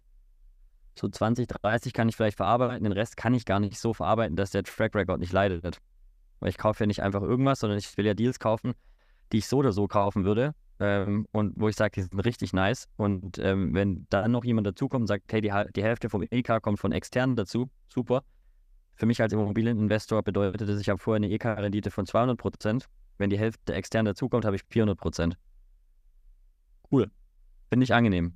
so 0.95 1.09
20, 1.09 1.47
30 1.47 1.93
kann 1.93 2.09
ich 2.09 2.15
vielleicht 2.15 2.37
verarbeiten, 2.37 2.83
den 2.83 2.93
Rest 2.93 3.17
kann 3.17 3.33
ich 3.33 3.43
gar 3.43 3.59
nicht 3.59 3.79
so 3.79 3.95
verarbeiten, 3.95 4.35
dass 4.35 4.51
der 4.51 4.61
Track 4.61 4.93
Record 4.93 5.19
nicht 5.19 5.33
leidet. 5.33 5.79
Weil 6.39 6.49
ich 6.49 6.59
kaufe 6.59 6.83
ja 6.83 6.85
nicht 6.87 7.01
einfach 7.01 7.23
irgendwas, 7.23 7.59
sondern 7.59 7.79
ich 7.79 7.97
will 7.97 8.05
ja 8.05 8.13
Deals 8.13 8.37
kaufen, 8.37 8.73
die 9.31 9.39
ich 9.39 9.47
so 9.47 9.57
oder 9.57 9.71
so 9.71 9.87
kaufen 9.87 10.25
würde 10.25 10.53
ähm, 10.79 11.25
und 11.31 11.53
wo 11.55 11.69
ich 11.69 11.75
sage, 11.75 11.93
die 11.95 12.01
sind 12.03 12.19
richtig 12.23 12.53
nice. 12.53 12.87
Und 12.97 13.39
ähm, 13.39 13.73
wenn 13.73 14.05
dann 14.11 14.31
noch 14.31 14.45
jemand 14.45 14.67
dazukommt 14.67 15.01
und 15.01 15.07
sagt, 15.07 15.33
hey, 15.33 15.41
die, 15.41 15.51
die 15.75 15.83
Hälfte 15.83 16.09
vom 16.11 16.23
EK 16.29 16.61
kommt 16.61 16.79
von 16.79 16.91
externen 16.91 17.35
dazu, 17.35 17.71
super, 17.87 18.21
für 18.95 19.05
mich 19.05 19.21
als 19.21 19.33
Immobilieninvestor 19.33 20.23
bedeutet 20.23 20.67
das, 20.69 20.79
ich 20.79 20.89
habe 20.89 20.99
vorher 20.99 21.17
eine 21.17 21.29
EK-Rendite 21.31 21.91
von 21.91 22.05
200 22.05 22.37
Prozent. 22.37 22.87
Wenn 23.17 23.29
die 23.29 23.37
Hälfte 23.37 23.73
extern 23.73 24.05
dazukommt, 24.05 24.45
habe 24.45 24.55
ich 24.55 24.63
400 24.69 24.97
Prozent. 24.97 25.37
Cool. 26.91 27.09
Finde 27.69 27.83
ich 27.83 27.93
angenehm. 27.93 28.35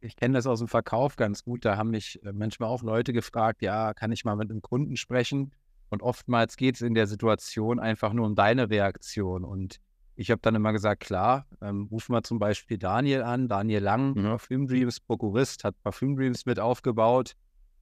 Ich 0.00 0.16
kenne 0.16 0.34
das 0.34 0.46
aus 0.46 0.60
dem 0.60 0.68
Verkauf 0.68 1.16
ganz 1.16 1.44
gut. 1.44 1.64
Da 1.64 1.76
haben 1.76 1.90
mich 1.90 2.22
äh, 2.24 2.32
manchmal 2.32 2.70
auch 2.70 2.82
Leute 2.82 3.12
gefragt, 3.12 3.60
ja, 3.60 3.92
kann 3.92 4.12
ich 4.12 4.24
mal 4.24 4.36
mit 4.36 4.50
einem 4.50 4.62
Kunden 4.62 4.96
sprechen? 4.96 5.52
Und 5.90 6.02
oftmals 6.02 6.56
geht 6.56 6.76
es 6.76 6.80
in 6.80 6.94
der 6.94 7.06
Situation 7.06 7.78
einfach 7.78 8.12
nur 8.12 8.24
um 8.26 8.34
deine 8.34 8.70
Reaktion. 8.70 9.44
Und 9.44 9.80
ich 10.16 10.30
habe 10.30 10.40
dann 10.40 10.54
immer 10.54 10.72
gesagt, 10.72 11.00
klar, 11.00 11.46
ähm, 11.60 11.88
ruf 11.90 12.08
mal 12.08 12.22
zum 12.22 12.38
Beispiel 12.38 12.78
Daniel 12.78 13.22
an, 13.22 13.48
Daniel 13.48 13.82
Lang, 13.82 14.14
mhm. 14.14 14.22
Parfüm 14.22 14.66
Dreams 14.66 15.00
Prokurist, 15.00 15.64
hat 15.64 15.74
Parfüm 15.82 16.16
Dreams 16.16 16.46
mit 16.46 16.60
aufgebaut. 16.60 17.34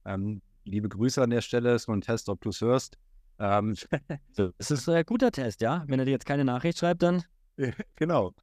Ähm, 0.05 0.41
liebe 0.69 0.89
Grüße 0.89 1.21
an 1.21 1.29
der 1.29 1.41
Stelle, 1.41 1.73
ist 1.73 1.87
nur 1.87 1.97
ein 1.97 2.01
Test, 2.01 2.29
ob 2.29 2.41
du 2.41 2.49
es 2.49 2.61
hörst. 2.61 2.97
Ähm, 3.39 3.75
das 4.35 4.71
ist 4.71 4.87
ein 4.89 5.03
guter 5.05 5.31
Test, 5.31 5.61
ja. 5.61 5.83
Wenn 5.87 5.99
er 5.99 6.05
dir 6.05 6.11
jetzt 6.11 6.25
keine 6.25 6.45
Nachricht 6.45 6.79
schreibt, 6.79 7.03
dann 7.03 7.23
genau. 7.95 8.33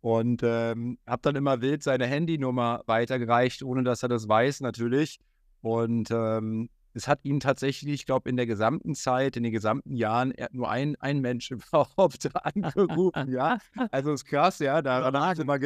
Und 0.00 0.42
ähm, 0.44 0.98
habe 1.06 1.22
dann 1.22 1.36
immer 1.36 1.60
wild 1.60 1.82
seine 1.82 2.06
Handynummer 2.06 2.82
weitergereicht, 2.86 3.62
ohne 3.62 3.82
dass 3.82 4.02
er 4.02 4.08
das 4.08 4.28
weiß 4.28 4.60
natürlich. 4.60 5.18
Und 5.62 6.10
ähm, 6.10 6.68
es 6.94 7.08
hat 7.08 7.20
ihn 7.24 7.40
tatsächlich, 7.40 7.92
ich 7.92 8.06
glaube, 8.06 8.30
in 8.30 8.36
der 8.36 8.46
gesamten 8.46 8.94
Zeit, 8.94 9.36
in 9.36 9.42
den 9.42 9.52
gesamten 9.52 9.96
Jahren, 9.96 10.32
nur 10.52 10.70
ein, 10.70 10.96
ein 11.00 11.20
Mensch 11.20 11.50
überhaupt 11.50 12.28
angerufen, 12.44 13.32
ja. 13.32 13.58
Also 13.90 14.12
ist 14.12 14.24
krass, 14.24 14.58
ja. 14.60 14.80
Daran 14.80 15.16
habe 15.16 15.32
ich 15.32 15.38
es 15.38 15.42
immer, 15.42 15.58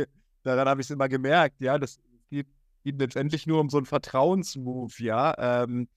hab 0.45 0.91
immer 0.91 1.09
gemerkt, 1.09 1.61
ja. 1.61 1.79
Das 1.79 1.99
geht, 2.31 2.49
geht 2.83 2.99
letztendlich 2.99 3.47
nur 3.47 3.61
um 3.61 3.69
so 3.69 3.77
einen 3.77 3.87
Vertrauensmove, 3.87 4.99
ja. 5.01 5.63
Ähm, 5.65 5.89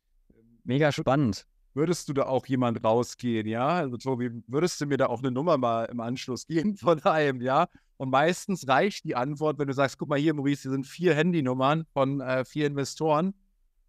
Mega 0.63 0.91
spannend. 0.91 1.45
Würdest 1.73 2.08
du 2.08 2.13
da 2.13 2.28
auch 2.28 2.45
jemand 2.45 2.84
rausgehen, 2.84 3.47
ja? 3.47 3.67
Also 3.67 3.97
Tobi, 3.97 4.30
würdest 4.47 4.80
du 4.80 4.86
mir 4.86 4.97
da 4.97 5.08
auch 5.08 5.19
eine 5.19 5.32
Nummer 5.32 5.58
mal 5.58 5.86
im 5.86 5.99
Anschluss 5.99 6.45
geben 6.47 6.78
von 6.78 7.02
einem, 7.04 7.41
ja? 7.41 7.67
Und 7.97 8.10
meistens 8.10 8.67
reicht 8.67 9.06
die 9.06 9.15
Antwort, 9.15 9.60
wenn 9.60 9.67
du 9.67 9.73
sagst, 9.73 9.97
guck 9.97 10.10
mal 10.10 10.19
hier, 10.19 10.34
Maurice, 10.34 10.63
hier 10.63 10.71
sind 10.71 10.86
vier 10.86 11.15
Handynummern 11.15 11.86
von 11.93 12.21
äh, 12.21 12.43
vier 12.45 12.67
Investoren 12.67 13.34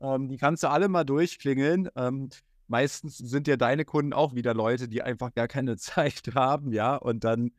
ähm, 0.04 0.28
die 0.28 0.37
kannst 0.37 0.62
du 0.62 0.68
alle 0.68 0.88
mal 0.88 1.04
durchklingeln. 1.04 1.88
Ähm, 1.96 2.28
meistens 2.68 3.18
sind 3.18 3.48
ja 3.48 3.56
deine 3.56 3.84
Kunden 3.84 4.12
auch 4.12 4.34
wieder 4.34 4.54
Leute, 4.54 4.88
die 4.88 5.02
einfach 5.02 5.32
gar 5.34 5.48
keine 5.48 5.76
Zeit 5.78 6.22
haben, 6.34 6.72
ja, 6.72 6.96
und 6.96 7.24
dann, 7.24 7.52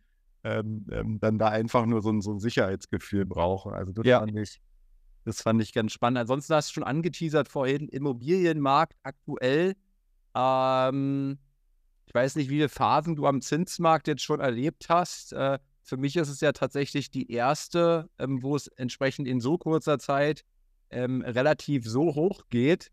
ähm, 0.43 0.85
ähm, 0.91 1.19
dann 1.19 1.39
da 1.39 1.49
einfach 1.49 1.85
nur 1.85 2.01
so 2.01 2.11
ein, 2.11 2.21
so 2.21 2.31
ein 2.31 2.39
Sicherheitsgefühl 2.39 3.25
brauchen. 3.25 3.73
Also 3.73 3.91
das 3.93 4.05
ja. 4.05 4.19
fand 4.19 4.37
ich, 4.37 4.61
das 5.25 5.41
fand 5.41 5.61
ich 5.61 5.73
ganz 5.73 5.91
spannend. 5.91 6.19
Ansonsten 6.19 6.53
hast 6.53 6.69
du 6.69 6.73
schon 6.75 6.83
angeteasert 6.83 7.49
vorhin, 7.49 7.89
Immobilienmarkt 7.89 8.95
aktuell. 9.03 9.75
Ähm, 10.35 11.39
ich 12.05 12.13
weiß 12.13 12.35
nicht, 12.35 12.49
wie 12.49 12.55
viele 12.55 12.69
Phasen 12.69 13.15
du 13.15 13.25
am 13.25 13.41
Zinsmarkt 13.41 14.07
jetzt 14.07 14.23
schon 14.23 14.39
erlebt 14.39 14.87
hast. 14.87 15.33
Äh, 15.33 15.59
für 15.81 15.97
mich 15.97 16.15
ist 16.15 16.29
es 16.29 16.41
ja 16.41 16.51
tatsächlich 16.51 17.09
die 17.09 17.31
erste, 17.31 18.09
ähm, 18.19 18.41
wo 18.43 18.55
es 18.55 18.67
entsprechend 18.67 19.27
in 19.27 19.39
so 19.39 19.57
kurzer 19.57 19.99
Zeit 19.99 20.43
ähm, 20.91 21.21
relativ 21.21 21.85
so 21.85 22.15
hoch 22.15 22.43
geht. 22.49 22.91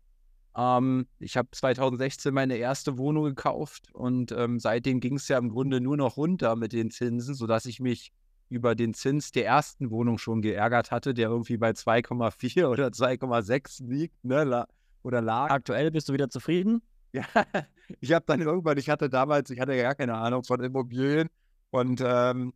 Ähm, 0.55 1.07
ich 1.19 1.37
habe 1.37 1.49
2016 1.51 2.33
meine 2.33 2.57
erste 2.57 2.97
Wohnung 2.97 3.25
gekauft 3.25 3.89
und 3.93 4.31
ähm, 4.31 4.59
seitdem 4.59 4.99
ging 4.99 5.15
es 5.15 5.27
ja 5.27 5.37
im 5.37 5.49
Grunde 5.49 5.81
nur 5.81 5.97
noch 5.97 6.17
runter 6.17 6.55
mit 6.55 6.73
den 6.73 6.89
Zinsen, 6.89 7.35
sodass 7.35 7.65
ich 7.65 7.79
mich 7.79 8.11
über 8.53 8.75
den 8.75 8.93
Zins 8.93 9.31
der 9.31 9.45
ersten 9.45 9.91
Wohnung 9.91 10.17
schon 10.17 10.41
geärgert 10.41 10.91
hatte, 10.91 11.13
der 11.13 11.29
irgendwie 11.29 11.57
bei 11.57 11.71
2,4 11.71 12.67
oder 12.67 12.87
2,6 12.87 13.85
liegt, 13.85 14.23
ne, 14.23 14.65
oder 15.03 15.21
lag. 15.21 15.49
Aktuell 15.49 15.91
bist 15.91 16.09
du 16.09 16.13
wieder 16.13 16.29
zufrieden? 16.29 16.81
Ja, 17.11 17.25
ich 17.99 18.13
habe 18.13 18.25
dann 18.25 18.41
irgendwann, 18.41 18.77
ich 18.77 18.89
hatte 18.89 19.09
damals, 19.09 19.49
ich 19.49 19.59
hatte 19.59 19.73
ja 19.73 19.83
gar 19.83 19.95
keine 19.95 20.15
Ahnung 20.15 20.43
von 20.43 20.63
Immobilien 20.63 21.29
und 21.71 22.01
ähm, 22.05 22.53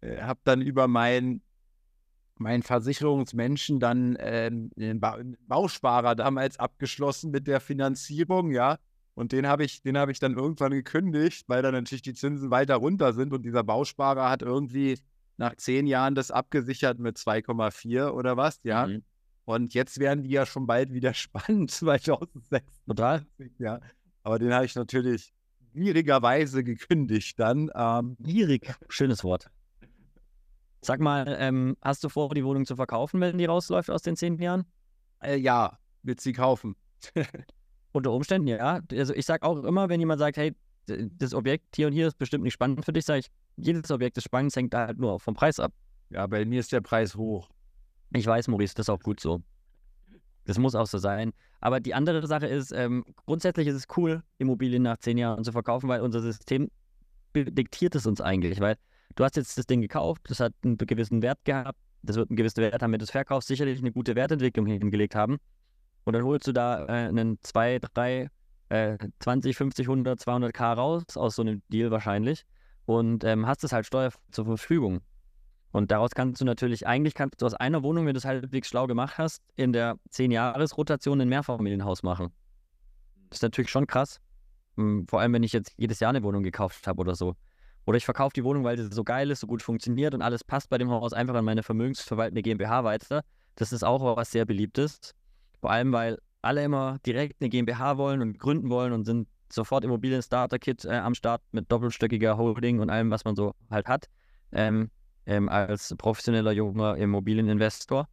äh, 0.00 0.20
habe 0.20 0.40
dann 0.44 0.62
über 0.62 0.88
mein 0.88 1.42
mein 2.38 2.62
Versicherungsmenschen 2.62 3.78
dann 3.78 4.16
ähm, 4.18 4.70
den 4.76 5.00
ba 5.00 5.18
Bausparer 5.46 6.14
damals 6.16 6.58
abgeschlossen 6.58 7.30
mit 7.30 7.46
der 7.46 7.60
Finanzierung, 7.60 8.50
ja. 8.50 8.78
Und 9.14 9.32
den 9.32 9.46
habe 9.46 9.64
ich, 9.64 9.82
den 9.82 9.98
habe 9.98 10.10
ich 10.10 10.18
dann 10.18 10.34
irgendwann 10.34 10.72
gekündigt, 10.72 11.44
weil 11.48 11.62
dann 11.62 11.74
natürlich 11.74 12.02
die 12.02 12.14
Zinsen 12.14 12.50
weiter 12.50 12.76
runter 12.76 13.12
sind 13.12 13.32
und 13.32 13.42
dieser 13.44 13.62
Bausparer 13.62 14.30
hat 14.30 14.42
irgendwie 14.42 14.98
nach 15.36 15.56
zehn 15.56 15.86
Jahren 15.86 16.14
das 16.14 16.30
abgesichert 16.30 16.98
mit 16.98 17.16
2,4 17.16 18.10
oder 18.10 18.36
was, 18.36 18.60
ja. 18.62 18.86
Mhm. 18.86 19.02
Und 19.44 19.74
jetzt 19.74 19.98
werden 19.98 20.22
die 20.22 20.30
ja 20.30 20.46
schon 20.46 20.66
bald 20.66 20.92
wieder 20.92 21.14
spannend, 21.14 21.70
2026. 21.70 22.62
Total. 22.86 23.26
Ja. 23.58 23.80
Aber 24.22 24.38
den 24.38 24.54
habe 24.54 24.64
ich 24.64 24.74
natürlich 24.74 25.32
gierigerweise 25.74 26.62
gekündigt 26.62 27.38
dann. 27.38 27.70
Ähm, 27.74 28.16
Gierig, 28.20 28.72
schönes 28.88 29.24
Wort. 29.24 29.50
Sag 30.80 31.00
mal, 31.00 31.36
ähm, 31.38 31.76
hast 31.80 32.02
du 32.02 32.08
vor, 32.08 32.28
die 32.34 32.44
Wohnung 32.44 32.66
zu 32.66 32.76
verkaufen, 32.76 33.20
wenn 33.20 33.38
die 33.38 33.44
rausläuft 33.44 33.90
aus 33.90 34.02
den 34.02 34.16
zehn 34.16 34.38
Jahren? 34.38 34.64
Äh, 35.20 35.36
ja, 35.36 35.78
wird 36.02 36.20
sie 36.20 36.32
kaufen. 36.32 36.76
Unter 37.92 38.12
Umständen, 38.12 38.48
ja. 38.48 38.80
Also 38.90 39.14
ich 39.14 39.26
sage 39.26 39.46
auch 39.46 39.62
immer, 39.64 39.88
wenn 39.88 40.00
jemand 40.00 40.18
sagt, 40.18 40.36
hey, 40.36 40.54
das 40.86 41.34
Objekt 41.34 41.76
hier 41.76 41.86
und 41.86 41.92
hier 41.92 42.08
ist 42.08 42.18
bestimmt 42.18 42.42
nicht 42.42 42.54
spannend 42.54 42.84
für 42.84 42.92
dich, 42.92 43.04
sage 43.04 43.20
ich, 43.20 43.30
jedes 43.56 43.90
Objekt 43.90 44.16
ist 44.16 44.24
spannend, 44.24 44.54
hängt 44.54 44.74
da 44.74 44.86
halt 44.86 44.98
nur 44.98 45.20
vom 45.20 45.34
Preis 45.34 45.60
ab. 45.60 45.72
Ja, 46.10 46.26
bei 46.26 46.44
mir 46.44 46.60
ist 46.60 46.72
der 46.72 46.80
Preis 46.80 47.14
hoch. 47.14 47.48
Ich 48.14 48.26
weiß, 48.26 48.48
Maurice, 48.48 48.74
das 48.74 48.84
ist 48.84 48.90
auch 48.90 49.00
gut 49.00 49.20
so. 49.20 49.42
Das 50.44 50.58
muss 50.58 50.74
auch 50.74 50.86
so 50.86 50.98
sein. 50.98 51.32
Aber 51.60 51.80
die 51.80 51.94
andere 51.94 52.26
Sache 52.26 52.46
ist, 52.46 52.72
ähm, 52.72 53.04
grundsätzlich 53.24 53.68
ist 53.68 53.76
es 53.76 53.86
cool, 53.96 54.22
Immobilien 54.38 54.82
nach 54.82 54.98
zehn 54.98 55.16
Jahren 55.16 55.44
zu 55.44 55.52
verkaufen, 55.52 55.88
weil 55.88 56.00
unser 56.00 56.20
System 56.20 56.68
diktiert 57.34 57.94
es 57.94 58.06
uns 58.06 58.20
eigentlich, 58.20 58.60
weil 58.60 58.76
du 59.14 59.24
hast 59.24 59.36
jetzt 59.36 59.56
das 59.56 59.66
Ding 59.66 59.80
gekauft, 59.80 60.22
das 60.28 60.40
hat 60.40 60.52
einen 60.64 60.76
gewissen 60.76 61.22
Wert 61.22 61.38
gehabt, 61.44 61.78
das 62.02 62.16
wird 62.16 62.30
einen 62.30 62.36
gewissen 62.36 62.60
Wert 62.60 62.82
haben, 62.82 62.92
wenn 62.92 62.98
du 62.98 63.04
es 63.04 63.10
verkaufst, 63.10 63.48
sicherlich 63.48 63.78
eine 63.78 63.92
gute 63.92 64.16
Wertentwicklung 64.16 64.66
hingelegt 64.66 65.14
haben. 65.14 65.38
Und 66.04 66.14
dann 66.14 66.24
holst 66.24 66.48
du 66.48 66.52
da 66.52 66.84
äh, 66.86 67.08
einen 67.08 67.38
2, 67.42 67.78
3, 67.78 68.28
äh, 68.70 68.98
20, 69.20 69.56
50, 69.56 69.86
100, 69.86 70.20
200k 70.20 70.74
raus 70.74 71.04
aus 71.14 71.36
so 71.36 71.42
einem 71.42 71.62
Deal 71.68 71.90
wahrscheinlich 71.90 72.44
und 72.86 73.24
ähm, 73.24 73.46
hast 73.46 73.64
es 73.64 73.72
halt 73.72 73.86
steuer 73.86 74.10
zur 74.30 74.44
Verfügung. 74.44 75.00
Und 75.72 75.90
daraus 75.90 76.10
kannst 76.10 76.40
du 76.40 76.44
natürlich, 76.44 76.86
eigentlich 76.86 77.14
kannst 77.14 77.40
du 77.40 77.46
aus 77.46 77.54
einer 77.54 77.82
Wohnung, 77.82 78.06
wenn 78.06 78.14
du 78.14 78.18
es 78.18 78.26
halbwegs 78.26 78.68
schlau 78.68 78.86
gemacht 78.86 79.16
hast, 79.16 79.42
in 79.56 79.72
der 79.72 79.96
10-Jahres-Rotation 80.10 81.20
ein 81.20 81.28
Mehrfamilienhaus 81.28 82.02
machen. 82.02 82.30
Das 83.30 83.38
ist 83.38 83.42
natürlich 83.42 83.70
schon 83.70 83.86
krass. 83.86 84.20
Hm, 84.76 85.06
vor 85.08 85.20
allem, 85.20 85.32
wenn 85.32 85.42
ich 85.42 85.52
jetzt 85.52 85.72
jedes 85.78 86.00
Jahr 86.00 86.10
eine 86.10 86.22
Wohnung 86.22 86.42
gekauft 86.42 86.86
habe 86.86 87.00
oder 87.00 87.14
so. 87.14 87.34
Oder 87.86 87.96
ich 87.96 88.04
verkaufe 88.04 88.34
die 88.34 88.44
Wohnung, 88.44 88.64
weil 88.64 88.76
sie 88.76 88.92
so 88.92 89.02
geil 89.02 89.30
ist, 89.30 89.40
so 89.40 89.46
gut 89.46 89.62
funktioniert 89.62 90.14
und 90.14 90.22
alles 90.22 90.44
passt 90.44 90.68
bei 90.68 90.78
dem 90.78 90.90
Haus 90.90 91.12
einfach 91.12 91.34
an 91.34 91.44
meine 91.44 91.62
vermögensverwaltende 91.62 92.42
GmbH 92.42 92.84
weiter. 92.84 93.22
Das 93.56 93.72
ist 93.72 93.82
auch 93.82 94.16
was 94.16 94.30
sehr 94.30 94.44
beliebtes. 94.44 95.14
Vor 95.60 95.70
allem, 95.70 95.92
weil 95.92 96.18
alle 96.42 96.62
immer 96.64 96.98
direkt 97.06 97.40
eine 97.40 97.48
GmbH 97.48 97.96
wollen 97.96 98.20
und 98.20 98.38
gründen 98.38 98.70
wollen 98.70 98.92
und 98.92 99.04
sind 99.04 99.28
sofort 99.54 99.84
Immobilien-Starter-Kit 99.84 100.84
äh, 100.84 100.96
am 100.96 101.14
Start 101.14 101.42
mit 101.52 101.70
doppelstöckiger 101.70 102.36
Holding 102.36 102.80
und 102.80 102.90
allem, 102.90 103.10
was 103.10 103.24
man 103.24 103.36
so 103.36 103.54
halt 103.70 103.86
hat, 103.86 104.08
ähm, 104.52 104.90
ähm, 105.26 105.48
als 105.48 105.94
professioneller 105.96 106.52
junger 106.52 106.96
Immobilieninvestor. 106.96 108.08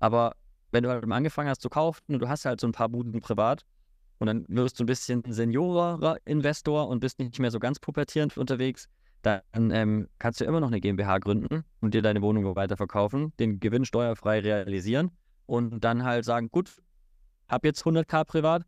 Aber 0.00 0.34
wenn 0.72 0.82
du 0.82 0.90
halt 0.90 1.10
angefangen 1.10 1.48
hast 1.48 1.62
zu 1.62 1.68
kaufen 1.68 2.14
und 2.14 2.20
du 2.20 2.28
hast 2.28 2.44
halt 2.44 2.60
so 2.60 2.66
ein 2.66 2.72
paar 2.72 2.88
Buden 2.88 3.20
privat, 3.20 3.64
und 4.18 4.26
dann 4.26 4.46
wirst 4.48 4.78
du 4.78 4.84
ein 4.84 4.86
bisschen 4.86 5.22
seniorer 5.26 6.16
Investor 6.24 6.88
und 6.88 7.00
bist 7.00 7.18
nicht 7.18 7.38
mehr 7.38 7.50
so 7.50 7.58
ganz 7.58 7.78
pubertierend 7.78 8.36
unterwegs, 8.36 8.88
dann 9.22 9.42
ähm, 9.72 10.08
kannst 10.18 10.40
du 10.40 10.44
immer 10.44 10.60
noch 10.60 10.68
eine 10.68 10.80
GmbH 10.80 11.18
gründen 11.18 11.64
und 11.80 11.94
dir 11.94 12.02
deine 12.02 12.22
Wohnung 12.22 12.54
weiterverkaufen, 12.54 13.32
den 13.38 13.60
Gewinn 13.60 13.84
steuerfrei 13.84 14.40
realisieren 14.40 15.10
und 15.46 15.80
dann 15.80 16.04
halt 16.04 16.24
sagen, 16.24 16.48
gut, 16.50 16.70
habe 17.48 17.66
jetzt 17.68 17.84
100k 17.84 18.24
privat, 18.24 18.62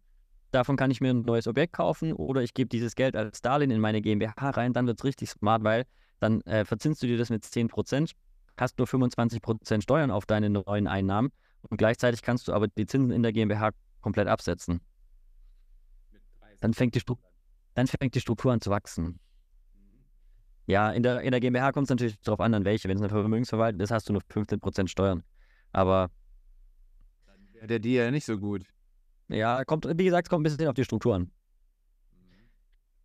davon 0.50 0.76
kann 0.76 0.90
ich 0.90 1.00
mir 1.00 1.10
ein 1.10 1.22
neues 1.22 1.46
Objekt 1.46 1.74
kaufen 1.74 2.12
oder 2.12 2.42
ich 2.42 2.54
gebe 2.54 2.68
dieses 2.68 2.94
Geld 2.94 3.16
als 3.16 3.40
Darlehen 3.40 3.70
in 3.70 3.80
meine 3.80 4.00
GmbH 4.00 4.50
rein, 4.50 4.72
dann 4.72 4.86
wird 4.86 4.98
es 4.98 5.04
richtig 5.04 5.30
smart, 5.30 5.64
weil 5.64 5.84
dann 6.20 6.40
äh, 6.42 6.64
verzinst 6.64 7.02
du 7.02 7.06
dir 7.06 7.18
das 7.18 7.30
mit 7.30 7.44
10%, 7.44 8.12
hast 8.56 8.78
nur 8.78 8.86
25% 8.86 9.82
Steuern 9.82 10.10
auf 10.10 10.26
deine 10.26 10.50
neuen 10.50 10.86
Einnahmen 10.86 11.30
und 11.68 11.76
gleichzeitig 11.76 12.22
kannst 12.22 12.48
du 12.48 12.52
aber 12.52 12.68
die 12.68 12.86
Zinsen 12.86 13.12
in 13.12 13.22
der 13.22 13.32
GmbH 13.32 13.70
komplett 14.00 14.28
absetzen 14.28 14.80
dann 16.60 16.74
fängt 16.74 16.94
die, 16.94 17.02
dann 17.74 17.86
fängt 17.86 18.14
die 18.14 18.20
Struktur 18.20 18.52
an 18.52 18.60
zu 18.60 18.70
wachsen. 18.70 19.20
Ja, 20.66 20.90
in 20.90 21.02
der, 21.02 21.22
in 21.22 21.30
der 21.30 21.40
GmbH 21.40 21.72
kommt 21.72 21.84
es 21.84 21.90
natürlich 21.90 22.20
darauf 22.20 22.40
an, 22.40 22.52
an 22.52 22.64
welche. 22.64 22.88
Wenn 22.88 22.96
es 22.96 23.02
eine 23.02 23.08
Vermögensverwaltung 23.08 23.80
ist, 23.80 23.90
hast 23.90 24.08
du 24.08 24.12
nur 24.12 24.22
15% 24.22 24.88
Steuern. 24.88 25.22
Aber. 25.72 26.10
Dann 27.26 27.54
wäre 27.54 27.66
der 27.66 27.78
Deal 27.78 28.04
ja 28.06 28.10
nicht 28.10 28.26
so 28.26 28.38
gut. 28.38 28.66
Ja, 29.28 29.64
kommt, 29.64 29.86
wie 29.86 30.04
gesagt, 30.04 30.26
es 30.26 30.30
kommt 30.30 30.40
ein 30.40 30.50
bisschen 30.50 30.68
auf 30.68 30.74
die 30.74 30.84
Struktur 30.84 31.14
an. 31.14 31.30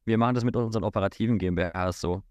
Wir 0.05 0.17
machen 0.17 0.35
das 0.35 0.43
mit 0.43 0.55
unseren 0.55 0.83
operativen 0.83 1.37
GmbHs 1.37 2.01
so. 2.01 2.23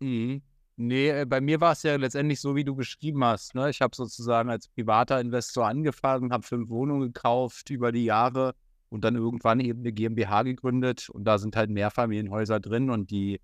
Mhm. 0.00 0.42
Nee, 0.76 1.08
äh, 1.08 1.26
bei 1.26 1.40
mir 1.40 1.60
war 1.60 1.72
es 1.72 1.82
ja 1.82 1.96
letztendlich 1.96 2.40
so, 2.40 2.54
wie 2.54 2.64
du 2.64 2.76
beschrieben 2.76 3.24
hast. 3.24 3.54
Ne? 3.54 3.68
Ich 3.68 3.80
habe 3.80 3.96
sozusagen 3.96 4.48
als 4.48 4.68
privater 4.68 5.20
Investor 5.20 5.66
angefangen, 5.66 6.32
habe 6.32 6.44
fünf 6.44 6.70
Wohnungen 6.70 7.12
gekauft 7.12 7.68
über 7.70 7.90
die 7.90 8.04
Jahre 8.04 8.54
und 8.88 9.02
dann 9.04 9.16
irgendwann 9.16 9.58
eben 9.58 9.80
eine 9.80 9.92
GmbH 9.92 10.44
gegründet 10.44 11.08
und 11.10 11.24
da 11.24 11.38
sind 11.38 11.56
halt 11.56 11.70
Mehrfamilienhäuser 11.70 12.60
drin 12.60 12.90
und 12.90 13.10
die, 13.10 13.40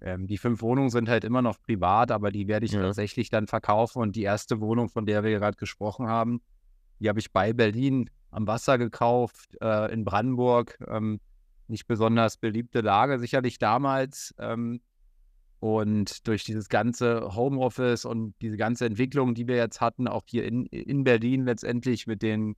ähm, 0.00 0.26
die 0.26 0.36
fünf 0.36 0.60
Wohnungen 0.60 0.90
sind 0.90 1.08
halt 1.08 1.24
immer 1.24 1.40
noch 1.40 1.60
privat, 1.62 2.10
aber 2.10 2.30
die 2.30 2.46
werde 2.46 2.66
ich 2.66 2.72
ja. 2.72 2.82
tatsächlich 2.82 3.30
dann 3.30 3.46
verkaufen 3.46 4.02
und 4.02 4.14
die 4.14 4.22
erste 4.22 4.60
Wohnung, 4.60 4.90
von 4.90 5.06
der 5.06 5.24
wir 5.24 5.30
gerade 5.38 5.56
gesprochen 5.56 6.08
haben, 6.08 6.42
die 7.00 7.08
habe 7.08 7.20
ich 7.20 7.32
bei 7.32 7.54
Berlin 7.54 8.10
am 8.36 8.46
Wasser 8.46 8.76
gekauft, 8.76 9.56
äh, 9.62 9.92
in 9.92 10.04
Brandenburg. 10.04 10.78
Ähm, 10.86 11.20
nicht 11.68 11.86
besonders 11.86 12.36
beliebte 12.36 12.82
Lage, 12.82 13.18
sicherlich 13.18 13.58
damals. 13.58 14.34
Ähm, 14.38 14.80
und 15.58 16.28
durch 16.28 16.44
dieses 16.44 16.68
ganze 16.68 17.34
Homeoffice 17.34 18.04
und 18.04 18.34
diese 18.42 18.58
ganze 18.58 18.84
Entwicklung, 18.84 19.34
die 19.34 19.48
wir 19.48 19.56
jetzt 19.56 19.80
hatten, 19.80 20.06
auch 20.06 20.24
hier 20.26 20.44
in, 20.44 20.66
in 20.66 21.02
Berlin 21.02 21.46
letztendlich 21.46 22.06
mit, 22.06 22.20
den, 22.20 22.56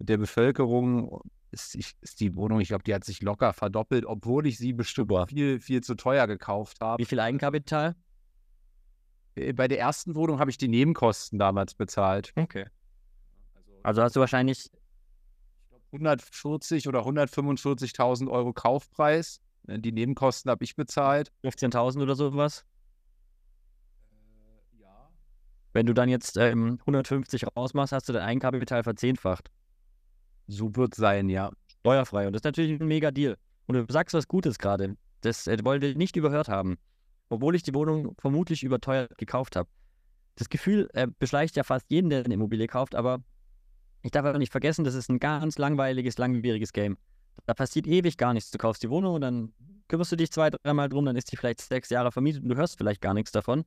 mit 0.00 0.08
der 0.08 0.18
Bevölkerung 0.18 1.22
ist, 1.52 1.76
ist 1.76 2.20
die 2.20 2.34
Wohnung, 2.34 2.60
ich 2.60 2.68
glaube, 2.68 2.82
die 2.82 2.92
hat 2.92 3.04
sich 3.04 3.22
locker 3.22 3.52
verdoppelt, 3.52 4.04
obwohl 4.06 4.48
ich 4.48 4.58
sie 4.58 4.72
bestimmt 4.72 5.12
viel, 5.28 5.60
viel 5.60 5.80
zu 5.80 5.94
teuer 5.94 6.26
gekauft 6.26 6.80
habe. 6.80 7.00
Wie 7.00 7.06
viel 7.06 7.20
Eigenkapital? 7.20 7.94
äh, 9.36 9.52
bei 9.52 9.68
der 9.68 9.78
ersten 9.78 10.16
Wohnung 10.16 10.40
habe 10.40 10.50
ich 10.50 10.58
die 10.58 10.68
Nebenkosten 10.68 11.38
damals 11.38 11.74
bezahlt. 11.74 12.32
Okay. 12.34 12.66
Also 13.84 14.02
hast 14.02 14.16
du 14.16 14.20
wahrscheinlich 14.20 14.70
140 15.92 16.88
oder 16.88 17.00
145.000 17.00 18.30
Euro 18.30 18.52
Kaufpreis. 18.52 19.40
Äh, 19.66 19.78
Die 19.78 19.92
Nebenkosten 19.92 20.50
habe 20.50 20.64
ich 20.64 20.76
bezahlt. 20.76 21.32
15.000 21.44 22.02
oder 22.02 22.14
sowas. 22.14 22.64
Ja. 24.80 25.10
Wenn 25.72 25.86
du 25.86 25.94
dann 25.94 26.08
jetzt 26.08 26.36
ähm, 26.36 26.78
150 26.80 27.44
rausmachst, 27.56 27.92
hast 27.92 28.08
du 28.08 28.12
dein 28.12 28.22
Eigenkapital 28.22 28.82
verzehnfacht. 28.82 29.50
So 30.46 30.74
wird 30.76 30.94
sein, 30.94 31.28
ja. 31.28 31.50
Steuerfrei. 31.80 32.26
Und 32.26 32.32
das 32.34 32.40
ist 32.40 32.44
natürlich 32.44 32.80
ein 32.80 32.86
mega 32.86 33.10
Deal. 33.10 33.36
Und 33.66 33.74
du 33.74 33.86
sagst 33.92 34.14
was 34.14 34.28
Gutes 34.28 34.58
gerade. 34.58 34.96
Das 35.20 35.46
äh, 35.46 35.58
wollte 35.64 35.86
ich 35.86 35.96
nicht 35.96 36.16
überhört 36.16 36.48
haben. 36.48 36.76
Obwohl 37.28 37.54
ich 37.54 37.62
die 37.62 37.74
Wohnung 37.74 38.14
vermutlich 38.18 38.62
überteuert 38.64 39.16
gekauft 39.16 39.56
habe. 39.56 39.68
Das 40.36 40.48
Gefühl 40.48 40.88
äh, 40.94 41.06
beschleicht 41.18 41.56
ja 41.56 41.64
fast 41.64 41.86
jeden, 41.90 42.10
der 42.10 42.24
eine 42.24 42.34
Immobilie 42.34 42.66
kauft, 42.66 42.94
aber 42.94 43.22
ich 44.02 44.10
darf 44.10 44.24
aber 44.24 44.38
nicht 44.38 44.52
vergessen, 44.52 44.84
das 44.84 44.94
ist 44.94 45.10
ein 45.10 45.18
ganz 45.18 45.58
langweiliges, 45.58 46.18
langwieriges 46.18 46.72
Game. 46.72 46.96
Da 47.46 47.54
passiert 47.54 47.86
ewig 47.86 48.16
gar 48.16 48.32
nichts. 48.32 48.50
Du 48.50 48.58
kaufst 48.58 48.82
die 48.82 48.90
Wohnung 48.90 49.14
und 49.14 49.20
dann 49.20 49.52
kümmerst 49.88 50.12
du 50.12 50.16
dich 50.16 50.30
zwei, 50.30 50.50
dreimal 50.50 50.88
drum, 50.88 51.04
dann 51.04 51.16
ist 51.16 51.32
die 51.32 51.36
vielleicht 51.36 51.60
sechs 51.60 51.90
Jahre 51.90 52.12
vermietet 52.12 52.42
und 52.42 52.48
du 52.48 52.56
hörst 52.56 52.78
vielleicht 52.78 53.00
gar 53.00 53.14
nichts 53.14 53.32
davon. 53.32 53.64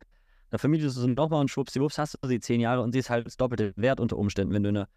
Dann 0.50 0.60
vermietest 0.60 0.98
du 0.98 1.02
sie 1.02 1.08
nochmal 1.10 1.41
und 1.41 1.50
schwuppsiwupps 1.50 1.98
hast 1.98 2.17
du 2.22 2.28
sie 2.28 2.39
zehn 2.39 2.62
Jahre 2.62 2.82
und 2.82 2.93
sie 2.93 3.00
ist 3.00 3.10
halt 3.10 3.26
das 3.26 3.38
doppelte 3.38 3.74
Wert 3.76 4.00
unter 4.00 4.17
Umständen, 4.17 4.54
wenn 4.54 4.63
du 4.63 4.69
in 4.69 4.78
einer 4.78 4.88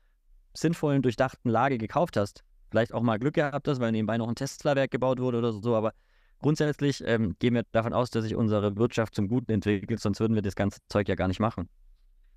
sinnvollen, 0.54 1.02
durchdachten 1.02 1.50
Lage 1.50 1.78
gekauft 1.78 2.16
hast. 2.16 2.44
Vielleicht 2.70 2.92
auch 2.92 3.02
mal 3.02 3.18
Glück 3.18 3.34
gehabt 3.34 3.66
hast, 3.68 3.80
weil 3.80 3.92
nebenbei 3.92 4.18
noch 4.18 4.28
ein 4.28 4.34
Tesla-Werk 4.34 4.90
gebaut 4.90 5.18
wurde 5.18 5.38
oder 5.38 5.52
so, 5.52 5.74
aber 5.74 5.92
grundsätzlich 6.40 7.02
ähm, 7.06 7.36
gehen 7.38 7.54
wir 7.54 7.64
davon 7.72 7.92
aus, 7.92 8.10
dass 8.10 8.24
sich 8.24 8.34
unsere 8.34 8.76
Wirtschaft 8.76 9.14
zum 9.14 9.28
Guten 9.28 9.52
entwickelt, 9.52 10.00
sonst 10.00 10.20
würden 10.20 10.34
wir 10.34 10.42
das 10.42 10.56
ganze 10.56 10.80
Zeug 10.88 11.08
ja 11.08 11.14
gar 11.14 11.28
nicht 11.28 11.40
machen. 11.40 11.68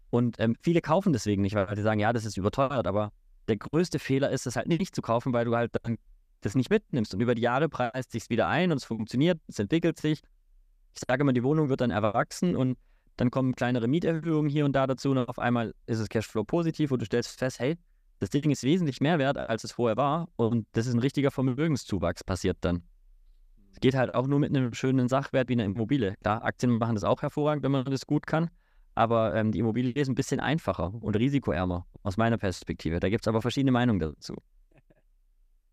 Und 0.10 0.38
ähm, 0.39 0.56
viele 0.62 0.82
kaufen 0.82 1.13
deswegen 1.13 1.41
nicht, 1.41 1.56
weil 1.56 1.76
sie 1.76 1.82
sagen, 1.82 2.00
ja, 2.00 2.13
das 2.13 2.26
ist 2.26 2.38
überteuert, 2.38 2.88
aber 2.88 3.12
der 3.48 3.58
größte 3.58 4.00
Fehler 4.00 4.30
ist 4.32 4.48
es 4.48 4.56
halt 4.56 4.67
nicht 4.67 4.95
zu 4.95 5.02
kaufen, 5.02 5.34
weil 5.34 5.45
du 5.45 5.56
halt 5.56 5.72
dann 5.84 5.98
das 6.41 6.56
nicht 6.56 6.69
mitnimmst. 6.69 7.13
Und 7.13 7.22
über 7.22 7.36
die 7.36 7.41
Jahre 7.41 7.69
preist 7.69 8.12
sich 8.12 8.30
wieder 8.30 8.48
ein 8.48 8.72
und 8.72 8.78
es 8.78 8.86
funktioniert, 8.86 9.39
es 9.48 9.60
entwickelt 9.60 10.00
sich. 10.00 10.22
Ich 10.93 11.02
sage 11.08 11.22
immer, 11.22 11.34
die 11.34 11.43
Wohnung 11.43 11.69
wird 11.69 11.82
dann 11.82 11.91
erwachsen 11.91 12.56
und 12.56 12.78
dann 13.17 13.32
kommen 13.32 13.56
kleinere 13.56 13.88
Mieterhöhungen 13.88 14.50
hier 14.50 14.65
und 14.65 14.74
da 14.74 14.88
dazu 14.88 15.12
und 15.12 15.17
auf 15.17 15.39
einmal 15.39 15.74
ist 15.86 16.00
es 16.00 16.08
Cashflow 16.08 16.45
positiv 16.45 16.91
und 16.91 17.02
du 17.02 17.06
stellst 17.06 17.38
fest, 17.38 17.60
hey, 17.60 17.78
das 18.19 18.30
Ding 18.30 18.50
ist 18.50 18.63
wesentlich 18.63 19.02
mehr 19.02 19.19
wert, 19.19 19.38
als 19.38 19.63
es 19.63 19.74
vorher 19.74 19.98
war 19.98 20.30
und 20.38 20.67
das 20.72 20.88
ist 20.88 20.93
ein 20.93 21.00
richtiger 21.00 21.32
Vermögenszuwachs 21.32 22.24
passiert 22.24 22.58
dann. 22.62 22.84
Es 23.72 23.80
geht 23.80 23.95
halt 23.95 24.15
auch 24.15 24.28
nur 24.28 24.39
mit 24.39 24.56
einem 24.56 24.74
schönen 24.74 25.10
Sachwert 25.10 25.50
wie 25.50 25.54
einer 25.54 25.65
Immobilie. 25.65 26.15
Klar, 26.22 26.43
Aktien 26.43 26.78
machen 26.78 26.95
das 26.95 27.04
auch 27.04 27.22
hervorragend, 27.22 27.63
wenn 27.63 27.72
man 27.72 27.86
das 27.86 28.06
gut 28.06 28.26
kann. 28.26 28.50
Aber 28.95 29.34
ähm, 29.36 29.52
die 29.52 29.60
Immobilie 29.60 29.93
ist 29.93 30.10
ein 30.10 30.15
bisschen 30.15 30.39
einfacher 30.39 30.93
und 30.93 31.15
risikoärmer 31.15 31.86
aus 32.04 32.17
meiner 32.17 32.38
Perspektive. 32.38 32.99
Da 32.99 33.10
gibt 33.10 33.23
es 33.23 33.28
aber 33.28 33.41
verschiedene 33.41 33.71
Meinungen 33.71 33.99
dazu. 33.99 34.36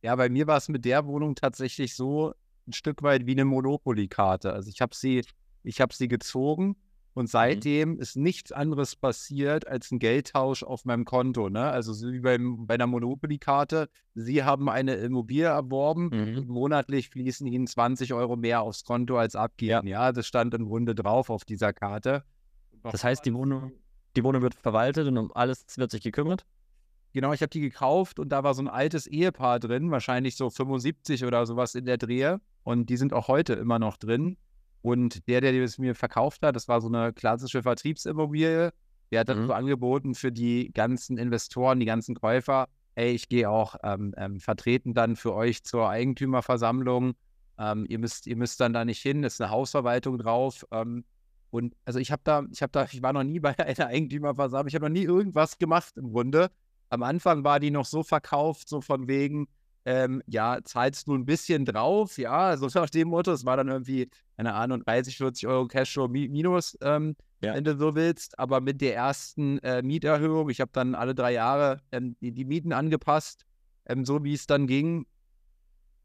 Ja, 0.03 0.15
bei 0.15 0.29
mir 0.29 0.47
war 0.47 0.59
es 0.59 0.69
mit 0.69 0.85
der 0.85 1.07
Wohnung 1.07 1.35
tatsächlich 1.35 1.97
so 1.97 2.33
ein 2.69 2.73
Stück 2.73 3.03
weit 3.03 3.27
wie 3.27 3.33
eine 3.33 3.45
Monopoly-Karte. 3.45 4.53
Also 4.53 4.69
ich 4.71 4.81
habe 4.81 4.95
sie, 4.95 5.23
ich 5.63 5.81
habe 5.81 5.95
sie 5.95 6.07
gezogen 6.09 6.77
und 7.15 7.29
seitdem 7.31 7.99
ist 7.99 8.15
nichts 8.17 8.53
anderes 8.53 8.95
passiert 8.95 9.67
als 9.67 9.91
ein 9.91 9.99
Geldtausch 9.99 10.63
auf 10.63 10.85
meinem 10.85 11.05
Konto. 11.05 11.49
Ne? 11.49 11.63
Also 11.63 11.93
so 11.95 12.13
wie 12.13 12.21
beim, 12.21 12.67
bei 12.67 12.75
einer 12.75 12.87
Monopoly-Karte. 12.87 13.89
Sie 14.15 14.45
haben 14.45 14.69
eine 14.69 14.95
Immobilie 14.97 15.45
erworben 15.47 16.11
Mhm. 16.13 16.39
und 16.39 16.49
monatlich 16.49 17.09
fließen 17.09 17.47
Ihnen 17.47 17.67
20 17.67 18.13
Euro 18.13 18.37
mehr 18.37 18.61
aufs 18.63 18.85
Konto 18.85 19.17
als 19.17 19.35
abgeben. 19.35 19.87
Ja, 19.89 20.13
das 20.13 20.27
stand 20.27 20.55
im 20.55 20.67
Grunde 20.67 20.95
drauf 20.95 21.31
auf 21.31 21.45
dieser 21.45 21.73
Karte. 21.73 22.23
Das 22.83 23.05
heißt, 23.05 23.25
die 23.25 23.35
Wohnung, 23.35 23.73
die 24.17 24.25
Wohnung 24.25 24.43
wird 24.43 24.55
verwaltet 24.55 25.07
und 25.09 25.19
um 25.19 25.33
alles 25.35 25.65
wird 25.77 25.91
sich 25.91 26.03
gekümmert. 26.03 26.45
Genau, 27.13 27.33
ich 27.33 27.41
habe 27.41 27.51
die 27.51 27.61
gekauft 27.61 28.19
und 28.19 28.29
da 28.29 28.45
war 28.45 28.53
so 28.55 28.63
ein 28.63 28.69
altes 28.69 29.07
Ehepaar 29.07 29.59
drin, 29.59 29.91
wahrscheinlich 29.91 30.37
so 30.37 30.51
75 30.51 31.25
oder 31.25 31.47
sowas 31.47 31.75
in 31.75 31.87
der 31.87 31.97
Drehe. 31.97 32.41
Und 32.63 32.91
die 32.91 32.97
sind 32.97 33.13
auch 33.13 33.29
heute 33.29 33.55
immer 33.55 33.79
noch 33.79 33.97
drin. 33.97 34.37
Und 34.83 35.27
der, 35.27 35.41
der 35.41 35.53
es 35.63 35.79
mir 35.79 35.95
verkauft 35.95 36.43
hat, 36.43 36.55
das 36.57 36.69
war 36.69 36.81
so 36.81 36.89
eine 36.89 37.13
klassische 37.13 37.63
Vertriebsimmobilie. 37.63 38.73
Der 39.11 39.21
hat 39.21 39.29
dann 39.29 39.43
Mhm. 39.43 39.47
so 39.47 39.53
angeboten 39.53 40.15
für 40.15 40.31
die 40.31 40.71
ganzen 40.73 41.17
Investoren, 41.17 41.81
die 41.81 41.87
ganzen 41.87 42.15
Käufer, 42.15 42.69
ey, 42.97 43.13
ich 43.13 43.29
gehe 43.29 43.49
auch 43.49 43.77
ähm, 43.83 44.15
ähm, 44.17 44.41
vertreten 44.41 44.95
dann 44.95 45.17
für 45.17 45.35
euch 45.35 45.65
zur 45.65 45.89
Eigentümerversammlung. 45.89 47.15
Ähm, 47.59 47.87
ihr, 47.89 47.99
müsst, 47.99 48.27
ihr 48.27 48.37
müsst 48.37 48.61
dann 48.61 48.73
da 48.73 48.85
nicht 48.85 49.01
hin, 49.01 49.23
ist 49.25 49.41
eine 49.41 49.51
Hausverwaltung 49.51 50.19
drauf. 50.19 50.67
Ähm, 50.71 51.05
und 51.57 51.75
also 51.87 51.99
ich 51.99 52.13
habe 52.13 52.21
da, 52.25 52.45
ich 52.53 52.61
habe 52.63 52.71
da, 52.73 52.85
ich 52.91 53.03
war 53.03 53.13
noch 53.15 53.25
nie 53.25 53.41
bei 53.41 53.59
einer 53.59 53.87
Eigentümerversammlung, 53.87 54.69
ich 54.69 54.75
habe 54.75 54.85
noch 54.87 54.93
nie 54.93 55.05
irgendwas 55.05 55.59
gemacht 55.59 55.97
im 55.97 56.13
Grunde. 56.13 56.51
Am 56.91 57.03
Anfang 57.03 57.45
war 57.45 57.59
die 57.61 57.71
noch 57.71 57.87
so 57.87 58.03
verkauft, 58.03 58.69
so 58.69 58.81
von 58.81 59.09
wegen, 59.09 59.49
ähm, 59.87 60.23
ja, 60.27 60.59
zahlst 60.63 61.09
du 61.09 61.15
ein 61.15 61.25
bisschen 61.25 61.65
drauf, 61.65 62.19
ja, 62.19 62.57
so 62.57 62.69
nach 62.79 62.91
dem 62.91 63.09
Motto, 63.09 63.33
es 63.33 63.45
war 63.47 63.57
dann 63.57 63.69
irgendwie, 63.69 64.09
keine 64.37 64.55
Ahnung, 64.55 64.83
30, 64.85 65.17
40 65.17 65.47
Euro 65.47 65.67
Cashflow 65.67 66.09
mi 66.09 66.29
minus, 66.29 66.77
ähm, 66.83 67.17
Ja. 67.41 67.55
wenn 67.55 67.65
du 67.65 67.77
so 67.77 67.95
willst, 67.95 68.39
aber 68.39 68.61
mit 68.61 68.81
der 68.81 68.95
ersten 68.95 69.59
äh, 69.61 69.83
Mieterhöhung, 69.83 70.51
ich 70.51 70.61
habe 70.61 70.71
dann 70.73 70.95
alle 70.95 71.15
drei 71.15 71.33
Jahre 71.33 71.81
ähm, 71.91 72.17
die, 72.21 72.33
die 72.33 72.45
Mieten 72.45 72.73
angepasst, 72.73 73.47
ähm, 73.87 74.05
so 74.05 74.23
wie 74.25 74.35
es 74.35 74.47
dann 74.47 74.67
ging. 74.67 75.07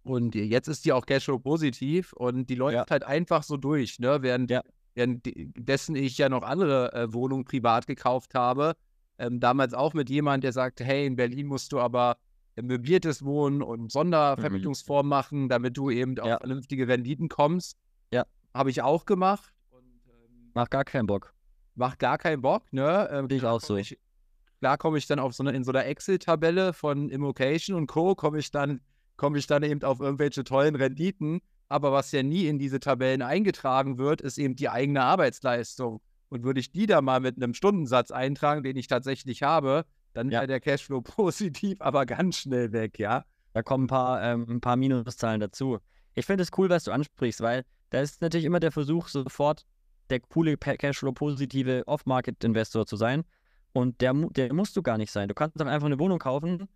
Und 0.04 0.34
jetzt 0.34 0.68
ist 0.68 0.86
die 0.86 0.94
auch 0.94 1.06
Cashflow 1.06 1.38
positiv 1.40 2.14
und 2.14 2.50
die 2.50 2.56
läuft 2.56 2.74
Ja. 2.76 2.86
halt 2.90 3.04
einfach 3.04 3.44
so 3.44 3.56
durch, 3.58 4.00
ne? 4.00 4.22
Während, 4.22 4.50
Ja. 4.50 4.64
Währenddessen 4.94 5.96
ich 5.96 6.18
ja 6.18 6.30
noch 6.30 6.44
andere 6.44 6.94
äh, 6.94 7.14
Wohnungen 7.14 7.46
privat 7.46 7.88
gekauft 7.88 8.34
habe. 8.36 8.74
Ähm, 9.18 9.40
damals 9.40 9.74
auch 9.74 9.94
mit 9.94 10.10
jemand, 10.10 10.44
der 10.44 10.52
sagte, 10.54 10.84
hey, 10.84 11.06
in 11.06 11.16
Berlin 11.16 11.48
musst 11.48 11.72
du 11.72 11.80
aber 11.80 12.18
äh, 12.56 12.62
möbliertes 12.62 13.24
Wohnen 13.24 13.62
und 13.62 13.92
Sondervermietungsform 13.92 15.08
machen, 15.08 15.48
damit 15.50 15.78
du 15.78 15.90
eben 15.90 16.18
auf 16.20 16.28
Ja. 16.28 16.38
vernünftige 16.40 16.88
Renditen 16.88 17.30
kommst. 17.30 17.78
Ja. 18.12 18.26
Habe 18.54 18.70
ich 18.70 18.82
auch 18.82 19.06
gemacht 19.06 19.54
und 19.70 19.84
ähm, 20.08 20.52
Macht 20.54 20.72
gar 20.72 20.84
keinen 20.84 21.08
Bock. 21.08 21.34
macht 21.76 22.00
gar 22.00 22.18
keinen 22.18 22.42
Bock, 22.42 22.64
ne? 22.74 23.08
Ähm, 23.12 23.28
ich 23.30 23.46
auch 23.46 23.62
so. 23.62 23.76
Ich, 23.78 23.98
klar 24.60 24.78
komme 24.78 24.98
ich 24.98 25.08
dann 25.08 25.20
auf 25.20 25.34
so 25.34 25.44
eine, 25.44 25.52
in 25.52 25.64
so 25.64 25.72
einer 25.72 25.86
Excel-Tabelle 25.86 26.74
von 26.74 27.10
Immocation 27.10 27.76
und 27.78 27.88
Co. 27.88 28.16
komme 28.16 28.40
ich 28.40 28.52
dann, 28.52 28.82
komme 29.18 29.38
ich 29.38 29.48
dann 29.48 29.64
eben 29.64 29.84
auf 29.84 30.00
irgendwelche 30.00 30.44
tollen 30.44 30.76
Renditen. 30.76 31.42
Aber 31.72 31.92
was 31.92 32.12
ja 32.12 32.22
nie 32.22 32.48
in 32.48 32.60
diese 32.60 32.80
Tabellen 32.80 33.22
eingetragen 33.22 33.98
wird, 33.98 34.22
ist 34.22 34.38
eben 34.38 34.56
die 34.56 34.70
eigene 34.70 35.04
Arbeitsleistung. 35.04 36.02
Und 36.30 36.44
würde 36.44 36.60
ich 36.60 36.72
die 36.72 36.86
da 36.86 37.02
mal 37.02 37.20
mit 37.20 37.38
einem 37.38 37.54
Stundensatz 37.54 38.12
eintragen, 38.12 38.64
den 38.64 38.78
ich 38.78 38.88
tatsächlich 38.88 39.44
habe, 39.44 39.86
dann 40.14 40.30
Ja. 40.30 40.40
wäre 40.40 40.48
der 40.48 40.60
Cashflow 40.60 41.02
positiv, 41.02 41.80
aber 41.82 42.06
ganz 42.06 42.38
schnell 42.38 42.72
weg, 42.74 43.00
ja. 43.00 43.24
Da 43.54 43.64
kommen 43.64 43.86
ein 43.86 43.88
paar, 43.88 44.22
ähm, 44.24 44.46
ein 44.50 44.62
paar 44.62 44.76
Minuszahlen 44.76 45.40
dazu. 45.40 45.80
Ich 46.14 46.26
finde 46.26 46.44
es 46.44 46.50
cool, 46.58 46.70
was 46.70 46.84
du 46.84 46.92
ansprichst, 46.92 47.42
weil 47.42 47.64
da 47.90 48.02
ist 48.02 48.22
natürlich 48.22 48.46
immer 48.46 48.60
der 48.60 48.72
Versuch, 48.72 49.08
sofort 49.08 49.66
der 50.10 50.20
coole 50.20 50.58
Cashflow-positive 50.58 51.84
Off-Market-Investor 51.88 52.86
zu 52.86 52.96
sein. 52.96 53.24
Und 53.74 54.02
der, 54.02 54.14
der 54.14 54.54
musst 54.54 54.76
du 54.76 54.82
gar 54.82 54.98
nicht 54.98 55.12
sein. 55.12 55.30
Du 55.30 55.34
kannst 55.34 55.60
doch 55.60 55.66
einfach 55.66 55.86
eine 55.86 56.00
Wohnung 56.00 56.20
kaufen, 56.20 56.68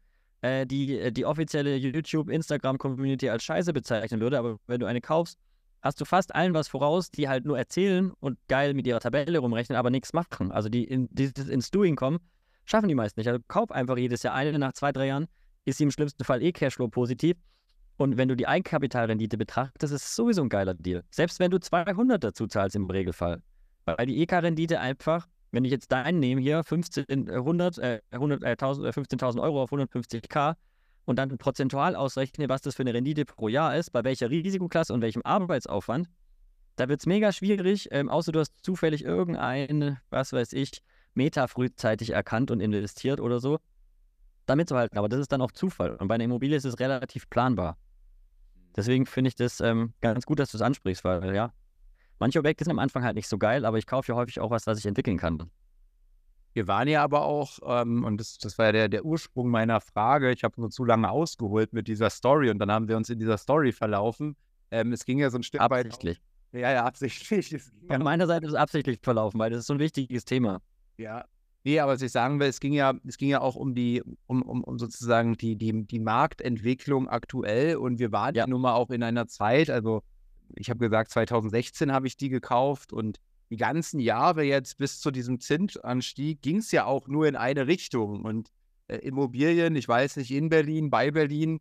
äh, 0.42 0.66
die 0.66 1.00
äh, 1.00 1.12
die 1.12 1.26
offizielle 1.26 1.76
YouTube, 1.76 2.30
Instagram-Community 2.30 3.30
als 3.30 3.44
Scheiße 3.44 3.74
bezeichnen 3.74 4.22
würde. 4.22 4.40
Aber 4.40 4.58
wenn 4.68 4.80
du 4.80 4.86
eine 4.86 5.02
kaufst, 5.02 5.38
hast 5.82 6.02
du 6.02 6.06
fast 6.06 6.34
allen 6.34 6.54
was 6.54 6.68
voraus, 6.68 7.12
die 7.12 7.30
halt 7.30 7.46
nur 7.46 7.58
erzählen 7.58 8.12
und 8.20 8.40
geil 8.48 8.74
mit 8.74 8.88
ihrer 8.88 9.00
Tabelle 9.00 9.38
rumrechnen, 9.38 9.78
aber 9.78 9.92
nichts 9.92 10.14
machen. 10.14 10.52
Also 10.52 10.68
die, 10.68 10.84
in, 10.84 11.08
die 11.12 11.32
ins 11.50 11.70
Doing 11.70 11.96
kommen, 11.96 12.20
schaffen 12.66 12.88
die 12.88 12.96
meist 12.96 13.18
nicht. 13.18 13.28
Also 13.28 13.40
kauf 13.48 13.72
einfach 13.72 13.98
jedes 13.98 14.24
Jahr 14.24 14.34
eine, 14.34 14.58
nach 14.58 14.74
zwei, 14.74 14.92
drei 14.92 15.08
Jahren 15.08 15.28
ist 15.66 15.78
sie 15.78 15.84
im 15.84 15.92
schlimmsten 15.92 16.24
Fall 16.24 16.42
eh 16.42 16.52
Cashflow 16.52 16.88
positiv. 16.88 17.38
Und 17.98 18.18
wenn 18.18 18.28
du 18.28 18.36
die 18.36 18.48
Eigenkapitalrendite 18.48 19.38
betrachtest, 19.38 19.94
ist 19.94 20.04
es 20.04 20.16
sowieso 20.16 20.42
ein 20.42 20.50
geiler 20.50 20.74
Deal. 20.74 21.04
Selbst 21.12 21.40
wenn 21.40 21.52
du 21.52 21.60
200 21.60 22.24
dazu 22.24 22.48
zahlst 22.48 22.76
im 22.76 22.90
Regelfall. 22.90 23.42
Weil 23.86 24.08
die 24.08 24.22
EK-Rendite 24.22 24.80
einfach, 24.80 25.28
wenn 25.56 25.66
ich 25.66 25.72
jetzt 25.72 25.92
deinen 25.92 26.20
nehme 26.20 26.42
hier, 26.42 26.64
15, 26.64 27.06
äh, 27.08 27.32
100, 27.32 27.78
äh, 27.78 28.02
100, 28.12 28.44
äh, 28.44 28.56
1000, 28.58 28.88
äh, 28.88 28.92
15.000 28.92 29.42
Euro 29.42 29.64
auf 29.64 29.72
150k 29.72 30.56
und 31.06 31.18
dann 31.18 31.38
prozentual 31.38 31.96
ausrechne, 31.96 32.50
was 32.50 32.62
das 32.62 32.76
für 32.76 32.84
eine 32.84 32.94
Rendite 32.94 33.26
pro 33.26 33.48
Jahr 33.48 33.76
ist, 33.76 33.92
bei 33.92 34.04
welcher 34.04 34.30
Risikoklasse 34.30 34.94
und 34.94 35.02
welchem 35.02 35.22
Arbeitsaufwand, 35.24 36.10
da 36.76 36.90
wird 36.90 37.00
es 37.00 37.06
mega 37.06 37.32
schwierig, 37.32 37.88
ähm, 37.92 38.10
außer 38.10 38.34
du 38.34 38.40
hast 38.40 38.52
zufällig 38.64 39.06
irgendeine, 39.06 40.02
was 40.10 40.34
weiß 40.34 40.52
ich, 40.54 40.82
Meta 41.14 41.48
frühzeitig 41.48 42.10
erkannt 42.10 42.52
und 42.52 42.60
investiert 42.60 43.22
oder 43.22 43.40
so, 43.40 43.60
damit 44.46 44.68
zu 44.68 44.76
halten. 44.76 44.98
Aber 44.98 45.08
das 45.08 45.22
ist 45.22 45.32
dann 45.32 45.42
auch 45.42 45.52
Zufall. 45.52 45.96
Und 45.96 46.10
bei 46.10 46.16
einer 46.16 46.26
Immobilie 46.26 46.58
ist 46.58 46.66
es 46.66 46.80
relativ 46.80 47.30
planbar. 47.30 47.78
Deswegen 48.76 49.06
finde 49.06 49.30
ich 49.30 49.36
das 49.36 49.62
ähm, 49.62 49.94
ganz 50.02 50.26
gut, 50.26 50.40
dass 50.40 50.52
du 50.52 50.58
es 50.58 50.62
ansprichst, 50.62 51.06
weil 51.06 51.34
ja, 51.34 51.54
manche 52.20 52.40
Objekte 52.40 52.64
sind 52.64 52.72
am 52.72 52.80
Anfang 52.80 53.04
halt 53.04 53.16
nicht 53.16 53.28
so 53.28 53.38
geil, 53.38 53.66
aber 53.66 53.78
ich 53.78 53.88
kaufe 53.88 54.12
ja 54.12 54.16
häufig 54.18 54.40
auch 54.40 54.52
was, 54.52 54.68
was 54.68 54.80
ich 54.80 54.86
entwickeln 54.86 55.18
kann. 55.18 55.50
Wir 56.54 56.68
waren 56.68 56.88
ja 56.88 57.04
aber 57.04 57.26
auch, 57.26 57.60
ähm, 57.66 58.06
und 58.06 58.18
das, 58.18 58.38
das 58.38 58.58
war 58.58 58.68
ja 58.68 58.72
der, 58.72 58.88
der 58.88 59.06
Ursprung 59.06 59.50
meiner 59.50 59.82
Frage, 59.82 60.32
ich 60.32 60.44
habe 60.44 60.60
nur 60.60 60.70
zu 60.70 60.86
lange 60.86 61.10
ausgeholt 61.10 61.74
mit 61.74 61.88
dieser 61.90 62.10
Story 62.10 62.50
und 62.50 62.60
dann 62.60 62.72
haben 62.72 62.88
wir 62.88 62.96
uns 62.96 63.10
in 63.10 63.20
dieser 63.20 63.38
Story 63.38 63.74
verlaufen. 63.74 64.38
Ähm, 64.72 64.94
es 64.94 65.04
ging 65.04 65.20
ja 65.20 65.30
so 65.30 65.38
ein 65.38 65.44
Stück 65.44 65.60
weit 65.60 65.86
Absichtlich. 65.86 66.22
Ja, 66.54 66.72
ja, 66.72 66.86
absichtlich. 66.86 67.62
Von 67.88 68.04
meiner 68.04 68.28
Seite 68.28 68.46
ist 68.46 68.54
es 68.54 68.58
absichtlich 68.58 69.00
verlaufen, 69.02 69.38
weil 69.38 69.50
das 69.50 69.60
ist 69.60 69.68
so 69.68 69.74
ein 69.74 69.80
wichtiges 69.80 70.24
Thema. 70.24 70.62
Ja. 70.98 71.26
Nee, 71.66 71.80
aber 71.80 71.94
was 71.94 72.02
ich 72.02 72.12
sagen 72.12 72.40
will, 72.40 72.48
es 72.48 72.62
ging 72.62 72.72
ja, 72.72 72.94
es 73.06 73.18
ging 73.18 73.30
ja 73.30 73.42
auch 73.42 73.56
um 73.56 73.76
die, 73.76 74.02
um, 74.28 74.42
um, 74.44 74.64
um 74.64 74.80
sozusagen 74.80 75.34
die, 75.34 75.58
die, 75.58 75.86
die 75.86 76.00
Marktentwicklung 76.00 77.10
aktuell 77.10 77.76
und 77.76 78.00
wir 78.00 78.14
waren 78.14 78.36
ja 78.36 78.48
nun 78.48 78.62
mal 78.62 78.76
auch 78.76 78.92
in 78.92 79.04
einer 79.04 79.28
Zeit, 79.28 79.70
also 79.70 80.04
ich 80.56 80.70
habe 80.70 80.80
gesagt, 80.80 81.12
2016 81.12 81.92
habe 81.92 82.08
ich 82.08 82.18
die 82.18 82.30
gekauft 82.30 82.94
und 82.94 83.20
die 83.50 83.58
ganzen 83.58 84.00
Jahre 84.00 84.44
jetzt 84.44 84.78
bis 84.78 85.00
zu 85.00 85.12
diesem 85.12 85.40
Zinsanstieg 85.40 86.42
ging 86.42 86.58
es 86.58 86.72
ja 86.72 86.86
auch 86.86 87.08
nur 87.08 87.28
in 87.28 87.36
eine 87.36 87.68
Richtung. 87.68 88.24
Und 88.24 88.50
äh, 88.88 88.98
Immobilien, 88.98 89.76
ich 89.76 89.88
weiß 89.88 90.18
nicht, 90.18 90.32
in 90.32 90.50
Berlin, 90.50 90.90
bei 90.90 91.12
Berlin, 91.12 91.60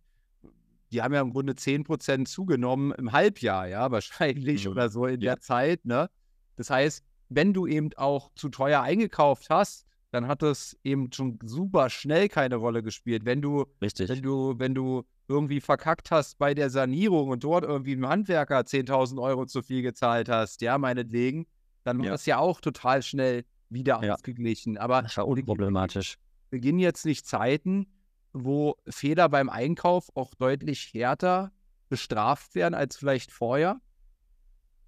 die 0.93 1.03
haben 1.03 1.13
ja 1.13 1.21
im 1.21 1.33
Grunde 1.33 1.55
10% 1.55 2.27
zugenommen 2.27 2.93
im 2.93 3.13
Halbjahr, 3.13 3.69
ja, 3.69 3.91
wahrscheinlich 3.91 4.65
mhm. 4.65 4.73
oder 4.73 4.89
so 4.89 5.07
in 5.07 5.21
ja. 5.21 5.35
der 5.35 5.41
Zeit. 5.41 5.85
Ne? 5.85 6.09
Das 6.57 6.71
heißt, 6.71 7.05
wenn 7.29 7.53
du 7.53 7.67
eben 7.67 7.91
auch 7.97 8.31
zu 8.35 8.49
teuer 8.49 8.81
eingekauft 8.83 9.51
hast, 9.51 9.87
dann 10.15 10.29
hat 10.29 10.43
das 10.43 10.77
eben 10.85 11.13
schon 11.13 11.41
super 11.43 11.91
schnell 11.91 12.29
keine 12.29 12.55
Rolle 12.55 12.85
gespielt. 12.85 13.25
Wenn 13.25 13.43
du, 13.43 13.67
Richtig. 13.83 14.09
wenn 14.09 14.23
du, 14.23 14.55
wenn 14.59 14.73
du 14.73 15.03
irgendwie 15.27 15.61
verkackt 15.61 16.13
hast 16.13 16.39
bei 16.39 16.55
der 16.55 16.71
Sanierung 16.71 17.31
und 17.31 17.43
dort 17.43 17.65
irgendwie 17.65 17.95
einem 17.95 18.09
Handwerker 18.09 18.61
10.000 18.61 19.21
Euro 19.21 19.45
zu 19.45 19.61
viel 19.63 19.83
gezahlt 19.83 20.29
hast, 20.29 20.61
ja, 20.61 20.79
meinetwegen, 20.79 21.47
dann 21.83 21.99
war 21.99 22.05
ja. 22.07 22.13
das 22.13 22.27
ja 22.27 22.39
auch 22.39 22.61
total 22.61 23.03
schnell 23.03 23.45
wieder 23.71 24.01
ja. 24.05 24.15
ausgeglichen. 24.15 24.79
Aber 24.79 25.03
das 25.03 25.17
war 25.17 25.27
unproblematisch. 25.27 26.17
Beginnen 26.49 26.79
jetzt 26.79 27.05
nicht 27.05 27.27
Zeiten, 27.27 27.89
wo 28.33 28.77
Fehler 28.89 29.29
beim 29.29 29.49
Einkauf 29.49 30.11
auch 30.15 30.35
deutlich 30.37 30.95
härter 30.95 31.51
bestraft 31.89 32.55
werden 32.55 32.75
als 32.75 32.97
vielleicht 32.97 33.33
vorher? 33.33 33.81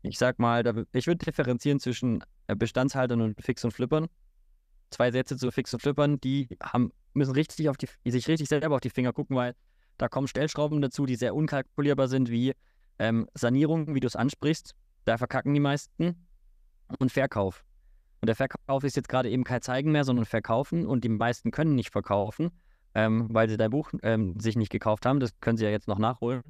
Ich 0.03 0.19
sag 0.19 0.39
mal, 0.39 0.87
ich 0.93 1.09
würde 1.09 1.25
differenzieren 1.25 1.81
zwischen 1.81 2.23
äh, 2.47 2.55
Bestandshaltern 2.55 3.21
und 3.21 3.43
Fix 3.43 3.65
und 3.65 3.73
Flippern. 3.73 4.07
Zwei 4.91 5.11
Sätze 5.11 5.37
zu 5.37 5.51
Fix 5.51 5.73
und 5.75 5.81
Flippern, 5.81 6.21
die 6.21 6.49
haben, 6.63 6.93
müssen 7.13 7.33
richtig 7.33 7.69
auf 7.69 7.77
die, 7.77 7.89
sich 8.05 8.29
richtig 8.29 8.49
selber 8.49 8.75
auf 8.75 8.81
die 8.81 8.91
Finger 8.91 9.13
gucken, 9.13 9.37
weil 9.37 9.55
da 9.99 10.09
kommen 10.09 10.29
Stellschrauben 10.29 10.81
dazu, 10.81 11.07
die 11.07 11.17
sehr 11.17 11.35
unkalkulierbar 11.35 12.09
sind, 12.09 12.31
wie 12.31 12.53
ähm, 12.99 13.29
Sanierung, 13.35 13.95
wie 13.95 14.01
du 14.01 14.07
es 14.07 14.17
ansprichst. 14.17 14.75
Da 15.05 15.19
verkacken 15.19 15.55
die 15.55 15.61
meisten. 15.61 16.27
Und 16.99 17.11
Verkauf. 17.11 17.65
Und 18.21 18.27
der 18.27 18.37
Verkauf 18.37 18.85
ist 18.85 18.97
jetzt 18.97 19.09
gerade 19.09 19.29
eben 19.29 19.45
kein 19.45 19.61
Zeigen 19.61 19.93
mehr, 19.93 20.05
sondern 20.05 20.25
Verkaufen. 20.25 20.87
Und 20.87 21.05
die 21.05 21.09
meisten 21.09 21.51
können 21.51 21.75
nicht 21.75 21.91
verkaufen, 21.91 22.51
ähm, 22.95 23.27
weil 23.31 23.49
sie 23.49 23.57
dein 23.57 23.71
Buch 23.71 23.91
ähm, 24.03 24.39
sich 24.39 24.57
nicht 24.57 24.71
gekauft 24.71 25.05
haben. 25.05 25.19
Das 25.19 25.39
können 25.41 25.57
sie 25.57 25.65
ja 25.65 25.71
jetzt 25.71 25.89
noch 25.89 25.99
nachholen. 25.99 26.43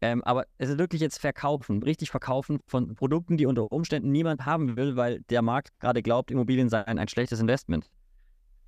Ähm, 0.00 0.22
aber 0.24 0.46
es 0.58 0.68
ist 0.68 0.78
wirklich 0.78 1.00
jetzt 1.00 1.18
Verkaufen, 1.18 1.82
richtig 1.82 2.10
Verkaufen 2.10 2.60
von 2.66 2.94
Produkten, 2.94 3.36
die 3.36 3.46
unter 3.46 3.70
Umständen 3.72 4.12
niemand 4.12 4.44
haben 4.44 4.76
will, 4.76 4.96
weil 4.96 5.20
der 5.30 5.42
Markt 5.42 5.78
gerade 5.80 6.02
glaubt, 6.02 6.30
Immobilien 6.30 6.68
seien 6.68 6.98
ein 6.98 7.08
schlechtes 7.08 7.40
Investment. 7.40 7.90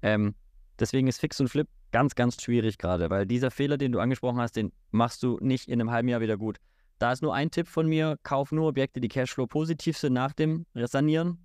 Ähm, 0.03 0.35
deswegen 0.79 1.09
ist 1.09 1.21
Fix 1.21 1.41
und 1.41 1.49
Flip 1.49 1.69
ganz, 1.93 2.15
ganz 2.15 2.41
schwierig 2.43 2.79
gerade, 2.79 3.11
weil 3.11 3.27
dieser 3.27 3.51
Fehler, 3.51 3.77
den 3.77 3.93
du 3.93 4.01
angesprochen 4.01 4.41
hast, 4.41 4.57
den 4.57 4.73
machst 4.91 5.23
du 5.23 5.39
nicht 5.41 5.69
in 5.69 5.81
einem 5.81 5.91
halben 5.91 6.09
Jahr 6.09 6.21
wieder 6.21 6.37
gut. 6.37 6.59
Da 6.99 7.13
ist 7.13 7.23
nur 7.23 7.35
ein 7.35 7.51
Tipp 7.51 7.69
von 7.69 7.87
mir, 7.87 8.17
kauf 8.23 8.53
nur 8.53 8.69
Objekte, 8.69 9.01
die 9.01 9.09
Cashflow 9.09 9.47
positiv 9.47 9.99
sind 9.99 10.15
nach 10.15 10.33
dem 10.33 10.65
Sanieren. 10.75 11.39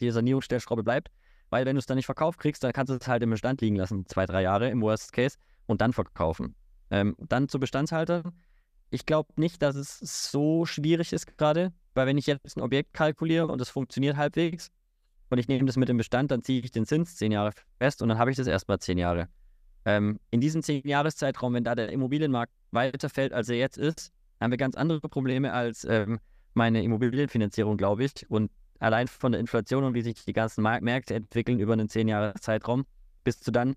Die 0.00 0.10
Sanierungsstellschraube 0.10 0.82
bleibt. 0.82 1.08
Weil 1.48 1.66
wenn 1.66 1.74
du 1.74 1.80
es 1.80 1.86
dann 1.86 1.96
nicht 1.96 2.06
verkauft 2.06 2.38
kriegst, 2.38 2.62
dann 2.62 2.72
kannst 2.72 2.90
du 2.90 2.96
es 2.96 3.08
halt 3.08 3.22
im 3.22 3.30
Bestand 3.30 3.60
liegen 3.60 3.76
lassen, 3.76 4.06
zwei, 4.06 4.24
drei 4.24 4.42
Jahre 4.42 4.70
im 4.70 4.80
Worst 4.82 5.12
Case 5.12 5.36
und 5.66 5.80
dann 5.80 5.92
verkaufen. 5.92 6.54
Ähm, 6.90 7.16
dann 7.18 7.48
zu 7.48 7.58
Bestandshalter. 7.58 8.22
Ich 8.90 9.06
glaube 9.06 9.28
nicht, 9.36 9.62
dass 9.62 9.76
es 9.76 9.98
so 10.30 10.66
schwierig 10.66 11.12
ist 11.12 11.38
gerade, 11.38 11.72
weil 11.94 12.06
wenn 12.06 12.18
ich 12.18 12.26
jetzt 12.26 12.56
ein 12.56 12.60
Objekt 12.60 12.92
kalkuliere 12.92 13.46
und 13.46 13.60
es 13.60 13.70
funktioniert 13.70 14.16
halbwegs 14.16 14.70
und 15.28 15.38
ich 15.38 15.48
nehme 15.48 15.64
das 15.64 15.76
mit 15.76 15.88
dem 15.88 15.96
Bestand, 15.96 16.30
dann 16.30 16.42
ziehe 16.42 16.60
ich 16.60 16.72
den 16.72 16.86
Zins 16.86 17.16
zehn 17.16 17.32
Jahre 17.32 17.52
fest 17.78 18.02
und 18.02 18.08
dann 18.08 18.18
habe 18.18 18.30
ich 18.30 18.36
das 18.36 18.46
erstmal 18.46 18.80
zehn 18.80 18.98
Jahre. 18.98 19.28
Ähm, 19.84 20.18
in 20.30 20.40
diesem 20.40 20.62
zehn 20.62 20.86
Jahreszeitraum, 20.86 21.54
wenn 21.54 21.64
da 21.64 21.74
der 21.74 21.90
Immobilienmarkt 21.90 22.52
weiterfällt, 22.72 23.32
als 23.32 23.48
er 23.48 23.56
jetzt 23.56 23.78
ist, 23.78 24.12
haben 24.40 24.50
wir 24.50 24.58
ganz 24.58 24.74
andere 24.74 25.00
Probleme 25.08 25.52
als 25.52 25.84
ähm, 25.84 26.18
meine 26.54 26.82
Immobilienfinanzierung, 26.82 27.76
glaube 27.76 28.04
ich. 28.04 28.28
Und 28.28 28.50
allein 28.78 29.06
von 29.06 29.32
der 29.32 29.40
Inflation 29.40 29.84
und 29.84 29.94
wie 29.94 30.02
sich 30.02 30.24
die 30.24 30.32
ganzen 30.32 30.62
Mark 30.62 30.82
Märkte 30.82 31.14
entwickeln 31.14 31.60
über 31.60 31.74
einen 31.74 31.88
zehn 31.88 32.08
Jahre 32.08 32.34
Zeitraum, 32.40 32.84
bist 33.24 33.46
du 33.46 33.52
dann 33.52 33.76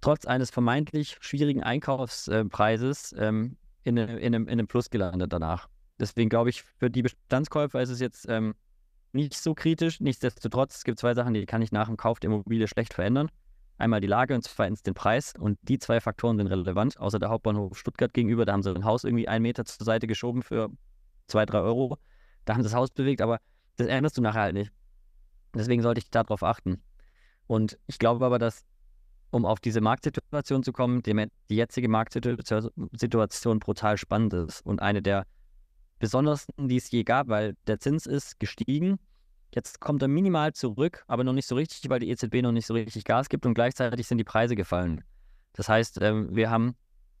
trotz 0.00 0.24
eines 0.24 0.50
vermeintlich 0.50 1.18
schwierigen 1.20 1.62
Einkaufspreises 1.62 3.14
ähm, 3.18 3.56
in, 3.84 3.96
in, 3.96 4.34
einem, 4.34 4.44
in 4.44 4.52
einem 4.52 4.68
Plus 4.68 4.90
gelandet 4.90 5.32
danach. 5.32 5.68
Deswegen 5.98 6.28
glaube 6.28 6.50
ich, 6.50 6.62
für 6.62 6.90
die 6.90 7.02
Bestandskäufer 7.02 7.80
ist 7.80 7.90
es 7.90 8.00
jetzt 8.00 8.26
ähm, 8.28 8.54
nicht 9.12 9.34
so 9.34 9.54
kritisch. 9.54 10.00
Nichtsdestotrotz, 10.00 10.76
es 10.76 10.84
gibt 10.84 10.98
zwei 10.98 11.14
Sachen, 11.14 11.34
die 11.34 11.46
kann 11.46 11.62
ich 11.62 11.72
nach 11.72 11.86
dem 11.86 11.96
Kauf 11.96 12.18
der 12.20 12.30
Immobilie 12.30 12.66
schlecht 12.66 12.94
verändern. 12.94 13.28
Einmal 13.78 14.00
die 14.00 14.06
Lage 14.06 14.34
und 14.34 14.42
zweitens 14.42 14.82
den 14.82 14.94
Preis. 14.94 15.34
Und 15.38 15.58
die 15.62 15.78
zwei 15.78 16.00
Faktoren 16.00 16.38
sind 16.38 16.46
relevant, 16.46 16.98
außer 16.98 17.18
der 17.18 17.30
Hauptbahnhof 17.30 17.76
Stuttgart 17.76 18.12
gegenüber. 18.14 18.44
Da 18.44 18.52
haben 18.52 18.62
sie 18.62 18.74
ein 18.74 18.84
Haus 18.84 19.04
irgendwie 19.04 19.28
einen 19.28 19.42
Meter 19.42 19.64
zur 19.64 19.84
Seite 19.84 20.06
geschoben 20.06 20.42
für 20.42 20.70
zwei, 21.26 21.46
drei 21.46 21.60
Euro. 21.60 21.98
Da 22.44 22.54
haben 22.54 22.62
sie 22.62 22.68
das 22.68 22.74
Haus 22.74 22.90
bewegt, 22.90 23.20
aber 23.20 23.38
das 23.76 23.86
erinnerst 23.86 24.16
du 24.16 24.22
nachher 24.22 24.42
halt 24.42 24.54
nicht. 24.54 24.72
Deswegen 25.54 25.82
sollte 25.82 25.98
ich 25.98 26.10
darauf 26.10 26.42
achten. 26.42 26.82
Und 27.46 27.78
ich 27.86 27.98
glaube 27.98 28.24
aber, 28.24 28.38
dass, 28.38 28.64
um 29.32 29.44
auf 29.44 29.58
diese 29.58 29.80
Marktsituation 29.80 30.62
zu 30.62 30.72
kommen, 30.72 31.02
die, 31.02 31.26
die 31.50 31.56
jetzige 31.56 31.88
Marktsituation 31.88 33.58
brutal 33.58 33.98
spannend 33.98 34.32
ist 34.34 34.64
und 34.64 34.80
eine 34.80 35.02
der 35.02 35.26
besondersten, 35.98 36.68
die 36.68 36.76
es 36.76 36.90
je 36.90 37.02
gab, 37.02 37.28
weil 37.28 37.56
der 37.66 37.80
Zins 37.80 38.06
ist 38.06 38.38
gestiegen 38.38 38.98
Jetzt 39.54 39.80
kommt 39.80 40.00
er 40.00 40.08
minimal 40.08 40.54
zurück, 40.54 41.04
aber 41.08 41.24
noch 41.24 41.34
nicht 41.34 41.46
so 41.46 41.54
richtig, 41.54 41.88
weil 41.90 42.00
die 42.00 42.08
EZB 42.08 42.36
noch 42.40 42.52
nicht 42.52 42.66
so 42.66 42.72
richtig 42.72 43.04
Gas 43.04 43.28
gibt 43.28 43.44
und 43.44 43.52
gleichzeitig 43.52 44.06
sind 44.06 44.16
die 44.16 44.24
Preise 44.24 44.56
gefallen. 44.56 45.04
Das 45.52 45.68
heißt, 45.68 46.00
ähm, 46.00 46.34
wir 46.34 46.50
haben 46.50 46.74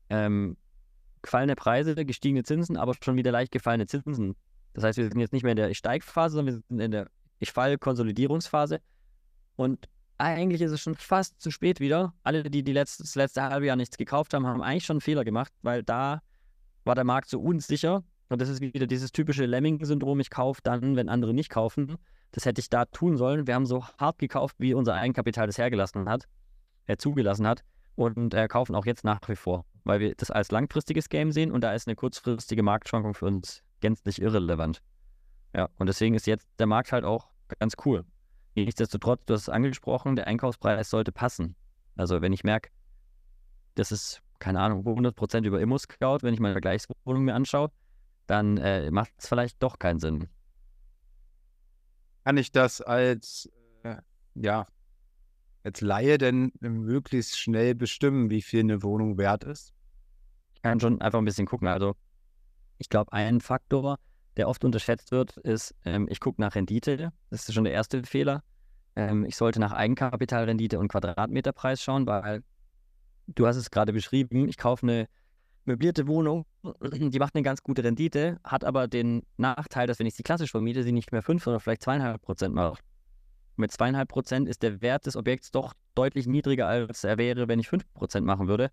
ähm, 0.08 0.56
gefallene 1.20 1.56
Preise, 1.56 1.94
gestiegene 2.06 2.42
Zinsen, 2.42 2.78
aber 2.78 2.94
schon 3.02 3.16
wieder 3.16 3.32
leicht 3.32 3.52
gefallene 3.52 3.86
Zinsen. 3.86 4.34
Das 4.72 4.82
heißt, 4.82 4.96
wir 4.96 5.04
sind 5.04 5.20
jetzt 5.20 5.34
nicht 5.34 5.42
mehr 5.42 5.52
in 5.52 5.56
der 5.56 5.74
steig-Phase, 5.74 6.36
sondern 6.36 6.54
wir 6.54 6.62
sind 6.66 6.80
in 6.80 6.90
der 6.90 7.10
Ich 7.38 7.52
fall-Konsolidierungsphase. 7.52 8.80
Und 9.56 9.90
eigentlich 10.18 10.60
ist 10.60 10.72
es 10.72 10.80
schon 10.80 10.94
fast 10.94 11.40
zu 11.40 11.50
spät 11.50 11.80
wieder. 11.80 12.14
Alle, 12.22 12.44
die, 12.44 12.62
die 12.62 12.72
letzte, 12.72 13.02
das 13.02 13.14
letzte 13.14 13.42
halbe 13.42 13.66
Jahr 13.66 13.76
nichts 13.76 13.96
gekauft 13.96 14.34
haben, 14.34 14.46
haben 14.46 14.62
eigentlich 14.62 14.84
schon 14.84 14.94
einen 14.94 15.00
Fehler 15.00 15.24
gemacht, 15.24 15.52
weil 15.62 15.82
da 15.82 16.22
war 16.84 16.94
der 16.94 17.04
Markt 17.04 17.28
so 17.28 17.40
unsicher. 17.40 18.04
Und 18.28 18.40
das 18.40 18.48
ist 18.48 18.60
wieder 18.60 18.86
dieses 18.86 19.12
typische 19.12 19.44
Lemming-Syndrom, 19.44 20.18
ich 20.20 20.30
kaufe 20.30 20.60
dann, 20.62 20.96
wenn 20.96 21.08
andere 21.08 21.34
nicht 21.34 21.50
kaufen. 21.50 21.96
Das 22.30 22.46
hätte 22.46 22.60
ich 22.60 22.70
da 22.70 22.86
tun 22.86 23.18
sollen. 23.18 23.46
Wir 23.46 23.54
haben 23.54 23.66
so 23.66 23.84
hart 23.98 24.18
gekauft, 24.18 24.56
wie 24.58 24.72
unser 24.72 24.94
Eigenkapital 24.94 25.46
das 25.46 25.58
hergelassen 25.58 26.08
hat, 26.08 26.26
äh, 26.86 26.96
zugelassen 26.96 27.46
hat 27.46 27.62
und 27.94 28.32
äh, 28.32 28.48
kaufen 28.48 28.74
auch 28.74 28.86
jetzt 28.86 29.04
nach 29.04 29.20
wie 29.28 29.36
vor, 29.36 29.66
weil 29.84 30.00
wir 30.00 30.14
das 30.14 30.30
als 30.30 30.50
langfristiges 30.50 31.08
Game 31.08 31.30
sehen 31.30 31.52
und 31.52 31.62
da 31.62 31.74
ist 31.74 31.86
eine 31.86 31.94
kurzfristige 31.94 32.62
Marktschwankung 32.62 33.14
für 33.14 33.26
uns 33.26 33.62
gänzlich 33.80 34.22
irrelevant. 34.22 34.80
Ja, 35.54 35.68
und 35.78 35.88
deswegen 35.88 36.14
ist 36.14 36.26
jetzt 36.26 36.48
der 36.58 36.66
Markt 36.66 36.92
halt 36.92 37.04
auch 37.04 37.28
ganz 37.58 37.74
cool. 37.84 38.04
Nichtsdestotrotz, 38.54 39.24
du 39.26 39.34
hast 39.34 39.42
es 39.42 39.48
angesprochen, 39.48 40.16
der 40.16 40.26
Einkaufspreis 40.26 40.90
sollte 40.90 41.12
passen. 41.12 41.56
Also 41.96 42.20
wenn 42.20 42.32
ich 42.32 42.44
merke, 42.44 42.70
das 43.74 43.92
ist, 43.92 44.22
keine 44.38 44.60
Ahnung, 44.60 44.84
100% 44.84 45.44
über 45.44 45.60
Immo-Scout, 45.60 46.18
wenn 46.22 46.34
ich 46.34 46.40
meine 46.40 46.54
Vergleichswohnung 46.54 47.24
mir 47.24 47.34
anschaue, 47.34 47.70
dann 48.26 48.58
äh, 48.58 48.90
macht 48.90 49.12
es 49.18 49.28
vielleicht 49.28 49.62
doch 49.62 49.78
keinen 49.78 49.98
Sinn 49.98 50.28
kann 52.24 52.36
ich 52.36 52.52
das 52.52 52.80
als, 52.80 53.50
äh, 53.82 53.96
ja, 54.34 54.66
als 55.64 55.80
Laie 55.80 56.18
denn 56.18 56.52
möglichst 56.60 57.38
schnell 57.38 57.74
bestimmen, 57.74 58.30
wie 58.30 58.42
viel 58.42 58.60
eine 58.60 58.82
Wohnung 58.82 59.18
wert 59.18 59.44
ist? 59.44 59.72
Ich 60.54 60.62
kann 60.62 60.80
schon 60.80 61.00
einfach 61.00 61.18
ein 61.18 61.24
bisschen 61.24 61.46
gucken. 61.46 61.68
Also, 61.68 61.94
ich 62.78 62.88
glaube, 62.88 63.12
ein 63.12 63.40
Faktor, 63.40 63.98
der 64.36 64.48
oft 64.48 64.64
unterschätzt 64.64 65.12
wird, 65.12 65.36
ist, 65.38 65.74
ähm, 65.84 66.08
ich 66.10 66.20
gucke 66.20 66.40
nach 66.40 66.54
Rendite. 66.54 67.12
Das 67.30 67.48
ist 67.48 67.54
schon 67.54 67.64
der 67.64 67.72
erste 67.72 68.02
Fehler. 68.04 68.42
Ähm, 68.96 69.24
ich 69.24 69.36
sollte 69.36 69.60
nach 69.60 69.72
Eigenkapitalrendite 69.72 70.78
und 70.78 70.88
Quadratmeterpreis 70.88 71.82
schauen, 71.82 72.06
weil 72.06 72.42
du 73.26 73.46
hast 73.46 73.56
es 73.56 73.70
gerade 73.70 73.92
beschrieben, 73.92 74.48
ich 74.48 74.58
kaufe 74.58 74.86
eine 74.86 75.08
möblierte 75.64 76.06
Wohnung, 76.06 76.44
die 76.82 77.18
macht 77.18 77.34
eine 77.34 77.42
ganz 77.42 77.62
gute 77.62 77.84
Rendite, 77.84 78.38
hat 78.44 78.64
aber 78.64 78.88
den 78.88 79.22
Nachteil, 79.36 79.86
dass 79.86 79.98
wenn 79.98 80.06
ich 80.06 80.14
sie 80.14 80.22
klassisch 80.22 80.50
vermiete, 80.50 80.82
sie 80.82 80.92
nicht 80.92 81.12
mehr 81.12 81.22
5, 81.22 81.42
sondern 81.42 81.60
vielleicht 81.60 81.82
2,5 81.82 82.18
Prozent 82.18 82.54
macht. 82.54 82.82
Mit 83.56 83.70
2,5 83.70 84.04
Prozent 84.06 84.48
ist 84.48 84.62
der 84.62 84.80
Wert 84.80 85.06
des 85.06 85.16
Objekts 85.16 85.50
doch 85.50 85.74
deutlich 85.94 86.26
niedriger, 86.26 86.66
als 86.66 87.04
er 87.04 87.18
wäre, 87.18 87.48
wenn 87.48 87.60
ich 87.60 87.68
5 87.68 87.84
Prozent 87.94 88.26
machen 88.26 88.48
würde. 88.48 88.70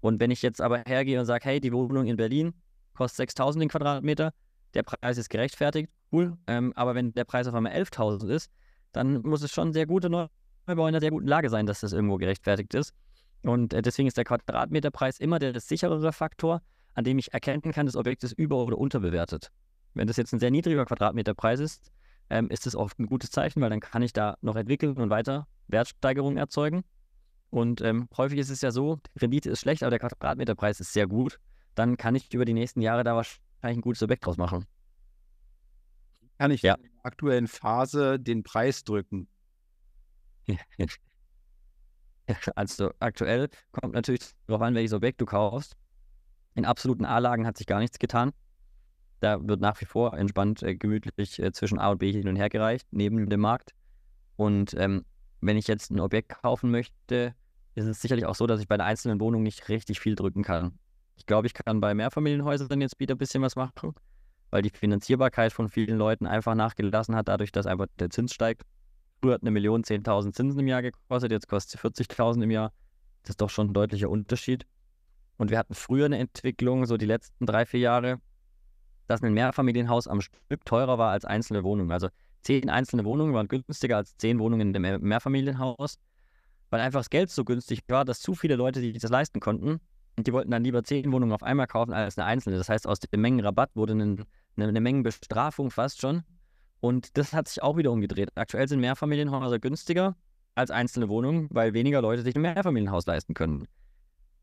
Und 0.00 0.20
wenn 0.20 0.30
ich 0.30 0.42
jetzt 0.42 0.60
aber 0.60 0.82
hergehe 0.84 1.20
und 1.20 1.26
sage, 1.26 1.44
hey, 1.44 1.60
die 1.60 1.72
Wohnung 1.72 2.06
in 2.06 2.16
Berlin 2.16 2.54
kostet 2.94 3.30
6.000 3.30 3.60
den 3.60 3.68
Quadratmeter, 3.68 4.32
der 4.74 4.82
Preis 4.82 5.18
ist 5.18 5.28
gerechtfertigt, 5.28 5.90
cool. 6.10 6.36
Ähm, 6.46 6.72
aber 6.74 6.94
wenn 6.94 7.12
der 7.12 7.24
Preis 7.24 7.46
auf 7.46 7.54
einmal 7.54 7.72
11.000 7.72 8.28
ist, 8.28 8.50
dann 8.92 9.22
muss 9.22 9.42
es 9.42 9.50
schon 9.50 9.72
sehr 9.72 9.86
gute 9.86 10.10
Neubau 10.10 10.30
in 10.66 10.80
einer 10.80 11.00
sehr 11.00 11.10
guten 11.10 11.26
Lage 11.26 11.50
sein, 11.50 11.66
dass 11.66 11.80
das 11.80 11.92
irgendwo 11.92 12.16
gerechtfertigt 12.16 12.74
ist. 12.74 12.94
Und 13.42 13.72
äh, 13.72 13.82
deswegen 13.82 14.08
ist 14.08 14.16
der 14.16 14.24
Quadratmeterpreis 14.24 15.18
immer 15.18 15.38
der 15.38 15.58
sicherere 15.60 16.12
Faktor, 16.12 16.62
an 16.94 17.04
dem 17.04 17.18
ich 17.18 17.32
erkennen 17.32 17.62
kann, 17.72 17.86
das 17.86 17.96
Objekt 17.96 18.22
ist 18.24 18.32
über- 18.32 18.64
oder 18.64 18.78
unterbewertet. 18.78 19.50
Wenn 19.94 20.06
das 20.06 20.16
jetzt 20.16 20.32
ein 20.32 20.38
sehr 20.38 20.50
niedriger 20.50 20.84
Quadratmeterpreis 20.84 21.60
ist, 21.60 21.90
ähm, 22.30 22.48
ist 22.48 22.66
das 22.66 22.76
oft 22.76 22.98
ein 22.98 23.06
gutes 23.06 23.30
Zeichen, 23.30 23.60
weil 23.60 23.70
dann 23.70 23.80
kann 23.80 24.02
ich 24.02 24.12
da 24.12 24.36
noch 24.40 24.56
entwickeln 24.56 24.96
und 24.96 25.10
weiter 25.10 25.46
Wertsteigerungen 25.68 26.38
erzeugen. 26.38 26.84
Und 27.50 27.82
ähm, 27.82 28.08
häufig 28.16 28.38
ist 28.38 28.50
es 28.50 28.62
ja 28.62 28.70
so, 28.70 28.96
die 29.14 29.18
Rendite 29.20 29.50
ist 29.50 29.60
schlecht, 29.60 29.82
aber 29.82 29.90
der 29.90 29.98
Quadratmeterpreis 29.98 30.80
ist 30.80 30.92
sehr 30.92 31.06
gut. 31.06 31.38
Dann 31.74 31.96
kann 31.96 32.14
ich 32.14 32.32
über 32.32 32.44
die 32.44 32.54
nächsten 32.54 32.80
Jahre 32.80 33.04
da 33.04 33.14
wahrscheinlich 33.14 33.78
ein 33.78 33.80
gutes 33.82 34.02
Objekt 34.02 34.24
draus 34.24 34.38
machen. 34.38 34.64
Kann 36.42 36.50
ich 36.50 36.62
ja. 36.62 36.74
in 36.74 36.82
der 36.82 37.06
aktuellen 37.06 37.46
Phase 37.46 38.18
den 38.18 38.42
Preis 38.42 38.82
drücken? 38.82 39.28
Also 42.56 42.90
aktuell 42.98 43.48
kommt 43.70 43.94
natürlich 43.94 44.20
darauf 44.48 44.62
an, 44.62 44.74
welches 44.74 44.92
Objekt 44.92 45.20
du 45.20 45.24
kaufst. 45.24 45.76
In 46.56 46.64
absoluten 46.64 47.04
A-Lagen 47.04 47.46
hat 47.46 47.58
sich 47.58 47.66
gar 47.68 47.78
nichts 47.78 48.00
getan. 48.00 48.32
Da 49.20 49.46
wird 49.46 49.60
nach 49.60 49.80
wie 49.80 49.84
vor 49.84 50.14
entspannt 50.14 50.64
äh, 50.64 50.74
gemütlich 50.74 51.38
äh, 51.38 51.52
zwischen 51.52 51.78
A 51.78 51.90
und 51.90 51.98
B 51.98 52.10
hin 52.10 52.26
und 52.26 52.34
her 52.34 52.48
gereicht, 52.48 52.88
neben 52.90 53.28
dem 53.28 53.40
Markt. 53.40 53.72
Und 54.34 54.74
ähm, 54.74 55.04
wenn 55.40 55.56
ich 55.56 55.68
jetzt 55.68 55.92
ein 55.92 56.00
Objekt 56.00 56.30
kaufen 56.42 56.72
möchte, 56.72 57.36
ist 57.76 57.86
es 57.86 58.02
sicherlich 58.02 58.26
auch 58.26 58.34
so, 58.34 58.48
dass 58.48 58.60
ich 58.60 58.66
bei 58.66 58.74
einer 58.74 58.84
einzelnen 58.84 59.20
Wohnung 59.20 59.44
nicht 59.44 59.68
richtig 59.68 60.00
viel 60.00 60.16
drücken 60.16 60.42
kann. 60.42 60.76
Ich 61.14 61.26
glaube, 61.26 61.46
ich 61.46 61.54
kann 61.54 61.80
bei 61.80 61.94
Mehrfamilienhäusern 61.94 62.80
jetzt 62.80 62.98
wieder 62.98 63.14
ein 63.14 63.18
bisschen 63.18 63.42
was 63.42 63.54
machen, 63.54 63.94
weil 64.52 64.62
die 64.62 64.70
Finanzierbarkeit 64.70 65.52
von 65.52 65.68
vielen 65.68 65.96
Leuten 65.96 66.26
einfach 66.26 66.54
nachgelassen 66.54 67.16
hat, 67.16 67.26
dadurch, 67.26 67.52
dass 67.52 67.66
einfach 67.66 67.86
der 67.98 68.10
Zins 68.10 68.34
steigt. 68.34 68.62
Früher 69.20 69.34
hat 69.34 69.42
eine 69.42 69.50
Million 69.50 69.82
10.000 69.82 70.32
Zinsen 70.32 70.60
im 70.60 70.68
Jahr 70.68 70.82
gekostet, 70.82 71.32
jetzt 71.32 71.48
kostet 71.48 71.80
sie 71.80 72.04
40.000 72.04 72.42
im 72.42 72.50
Jahr. 72.50 72.70
Das 73.22 73.30
ist 73.30 73.40
doch 73.40 73.48
schon 73.48 73.70
ein 73.70 73.72
deutlicher 73.72 74.10
Unterschied. 74.10 74.66
Und 75.38 75.50
wir 75.50 75.58
hatten 75.58 75.74
früher 75.74 76.04
eine 76.04 76.18
Entwicklung, 76.18 76.84
so 76.84 76.98
die 76.98 77.06
letzten 77.06 77.46
drei, 77.46 77.64
vier 77.64 77.80
Jahre, 77.80 78.18
dass 79.06 79.22
ein 79.22 79.32
Mehrfamilienhaus 79.32 80.06
am 80.06 80.20
Stück 80.20 80.64
teurer 80.66 80.98
war 80.98 81.12
als 81.12 81.24
einzelne 81.24 81.64
Wohnungen. 81.64 81.90
Also 81.90 82.08
zehn 82.42 82.68
einzelne 82.68 83.06
Wohnungen 83.06 83.32
waren 83.32 83.48
günstiger 83.48 83.96
als 83.96 84.18
zehn 84.18 84.38
Wohnungen 84.38 84.74
in 84.74 84.84
einem 84.84 85.02
Mehrfamilienhaus, 85.02 85.98
weil 86.68 86.80
einfach 86.80 87.00
das 87.00 87.10
Geld 87.10 87.30
so 87.30 87.44
günstig 87.44 87.80
war, 87.88 88.04
dass 88.04 88.20
zu 88.20 88.34
viele 88.34 88.56
Leute, 88.56 88.82
die 88.82 88.92
das 88.92 89.10
leisten 89.10 89.40
konnten, 89.40 89.80
und 90.16 90.26
die 90.26 90.32
wollten 90.32 90.50
dann 90.50 90.62
lieber 90.62 90.84
zehn 90.84 91.10
Wohnungen 91.10 91.32
auf 91.32 91.42
einmal 91.42 91.66
kaufen 91.66 91.92
als 91.92 92.18
eine 92.18 92.26
einzelne. 92.26 92.58
Das 92.58 92.68
heißt, 92.68 92.86
aus 92.86 93.00
dem 93.00 93.20
Mengenrabatt 93.20 93.70
wurde 93.74 93.94
eine, 93.94 94.16
eine, 94.56 94.68
eine 94.68 94.80
Mengenbestrafung 94.80 95.70
fast 95.70 96.00
schon. 96.00 96.22
Und 96.80 97.16
das 97.16 97.32
hat 97.32 97.48
sich 97.48 97.62
auch 97.62 97.76
wieder 97.76 97.92
umgedreht. 97.92 98.30
Aktuell 98.34 98.68
sind 98.68 98.80
Mehrfamilienhäuser 98.80 99.58
günstiger 99.58 100.16
als 100.54 100.70
einzelne 100.70 101.08
Wohnungen, 101.08 101.48
weil 101.50 101.74
weniger 101.74 102.02
Leute 102.02 102.22
sich 102.22 102.34
ein 102.34 102.42
Mehrfamilienhaus 102.42 103.06
leisten 103.06 103.34
können. 103.34 103.66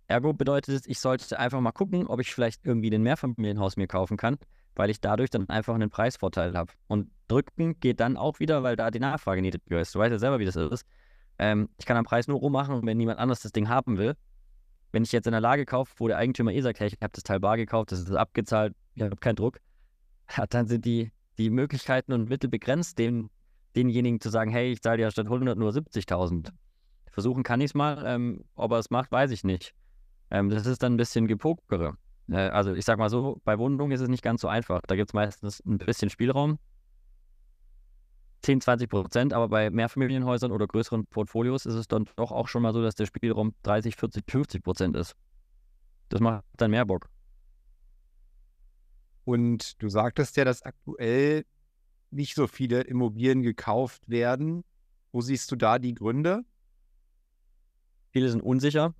Ergo 0.08 0.34
bedeutet 0.34 0.74
es, 0.74 0.88
ich 0.88 1.00
sollte 1.00 1.38
einfach 1.38 1.60
mal 1.60 1.72
gucken, 1.72 2.08
ob 2.08 2.20
ich 2.20 2.34
vielleicht 2.34 2.66
irgendwie 2.66 2.94
ein 2.94 3.04
Mehrfamilienhaus 3.04 3.78
mir 3.78 3.88
kaufen 3.88 4.18
kann, 4.18 4.38
weil 4.76 4.90
ich 4.90 5.02
dadurch 5.02 5.30
dann 5.30 5.48
einfach 5.50 5.76
einen 5.76 5.90
Preisvorteil 5.90 6.56
habe. 6.56 6.74
Und 6.88 7.12
drücken 7.28 7.80
geht 7.80 8.00
dann 8.00 8.18
auch 8.18 8.40
wieder, 8.40 8.64
weil 8.64 8.76
da 8.76 8.90
die 8.90 9.00
Nachfrage 9.00 9.42
niedriger 9.42 9.82
ist. 9.82 9.94
Du 9.94 10.00
weißt 10.00 10.12
ja 10.12 10.18
selber, 10.18 10.40
wie 10.40 10.46
das 10.46 10.56
ist. 10.56 10.86
Ähm, 11.38 11.70
ich 11.78 11.86
kann 11.86 11.96
am 11.96 12.06
Preis 12.06 12.28
nur 12.28 12.40
rummachen, 12.40 12.86
wenn 12.86 12.98
niemand 12.98 13.20
anders 13.20 13.42
das 13.42 13.52
Ding 13.52 13.70
haben 13.70 13.98
will. 13.98 14.16
Wenn 14.92 15.04
ich 15.04 15.12
jetzt 15.12 15.28
in 15.28 15.34
einer 15.34 15.42
Lage 15.42 15.66
kaufe, 15.66 15.94
wo 15.98 16.08
der 16.08 16.18
Eigentümer 16.18 16.52
eh 16.54 16.62
sagt, 16.62 16.80
hey, 16.80 16.88
ich 16.88 16.98
habe 17.02 17.12
das 17.14 17.24
Teil 17.24 17.40
bar 17.40 17.58
gekauft, 17.58 17.92
das 17.92 18.00
ist 18.00 18.12
abgezahlt, 18.12 18.76
ich 18.96 19.04
habe 19.04 19.16
keinen 19.18 19.36
Druck, 19.36 19.60
ja, 20.36 20.46
dann 20.48 20.68
sind 20.68 20.86
die, 20.86 21.12
die 21.38 21.50
Möglichkeiten 21.50 22.14
und 22.14 22.30
Mittel 22.30 22.50
begrenzt, 22.50 23.00
den, 23.00 23.30
denjenigen 23.76 24.20
zu 24.20 24.30
sagen, 24.30 24.52
hey, 24.52 24.72
ich 24.72 24.82
zahle 24.82 25.02
ja 25.02 25.12
statt 25.12 25.26
100 25.26 25.58
nur 25.58 25.72
70.000. 25.72 26.52
Versuchen 27.12 27.44
kann 27.44 27.62
ich 27.62 27.72
es 27.72 27.74
mal, 27.74 28.04
ähm, 28.06 28.44
ob 28.56 28.72
er 28.72 28.80
es 28.80 28.90
macht, 28.90 29.12
weiß 29.12 29.32
ich 29.32 29.44
nicht. 29.44 29.74
Ähm, 30.32 30.50
das 30.50 30.66
ist 30.66 30.84
dann 30.84 30.94
ein 30.94 30.98
bisschen 30.98 31.28
gepokere. 31.28 31.98
Äh, 32.30 32.50
also 32.50 32.74
ich 32.74 32.86
sag 32.86 33.00
mal 33.00 33.10
so, 33.10 33.42
bei 33.44 33.58
Wohnungen 33.58 33.92
ist 33.92 34.02
es 34.02 34.10
nicht 34.10 34.24
ganz 34.24 34.42
so 34.42 34.48
einfach. 34.48 34.82
Da 34.88 34.96
gibt 34.96 35.10
es 35.10 35.14
meistens 35.14 35.60
ein 35.66 35.78
bisschen 35.78 36.10
Spielraum. 36.10 36.60
10, 38.42 38.62
20 38.62 38.90
Prozent, 38.90 39.34
aber 39.34 39.50
bei 39.50 39.70
Mehrfamilienhäusern 39.70 40.52
oder 40.52 40.66
größeren 40.66 41.06
Portfolios 41.08 41.66
ist 41.66 41.74
es 41.74 41.88
dann 41.88 42.08
doch 42.16 42.32
auch 42.32 42.48
schon 42.48 42.62
mal 42.62 42.72
so, 42.72 42.82
dass 42.82 42.96
der 42.96 43.06
Spielraum 43.06 43.54
30, 43.64 43.96
40, 43.98 44.24
50 44.30 44.64
Prozent 44.64 44.96
ist. 44.96 45.14
Das 46.08 46.22
macht 46.22 46.46
dann 46.56 46.72
mehr 46.72 46.86
Bock. 46.86 47.10
Und 49.30 49.80
du 49.80 49.90
sagtest 49.90 50.38
ja, 50.38 50.44
dass 50.44 50.64
aktuell 50.64 51.46
nicht 52.10 52.34
so 52.34 52.48
viele 52.48 52.82
Immobilien 52.82 53.44
gekauft 53.44 54.10
werden. 54.10 54.64
Wo 55.12 55.22
siehst 55.22 55.52
du 55.52 55.56
da 55.56 55.78
die 55.78 55.94
Gründe? 55.94 56.42
Viele 58.10 58.32
sind 58.32 58.42
unsicher. 58.42 58.96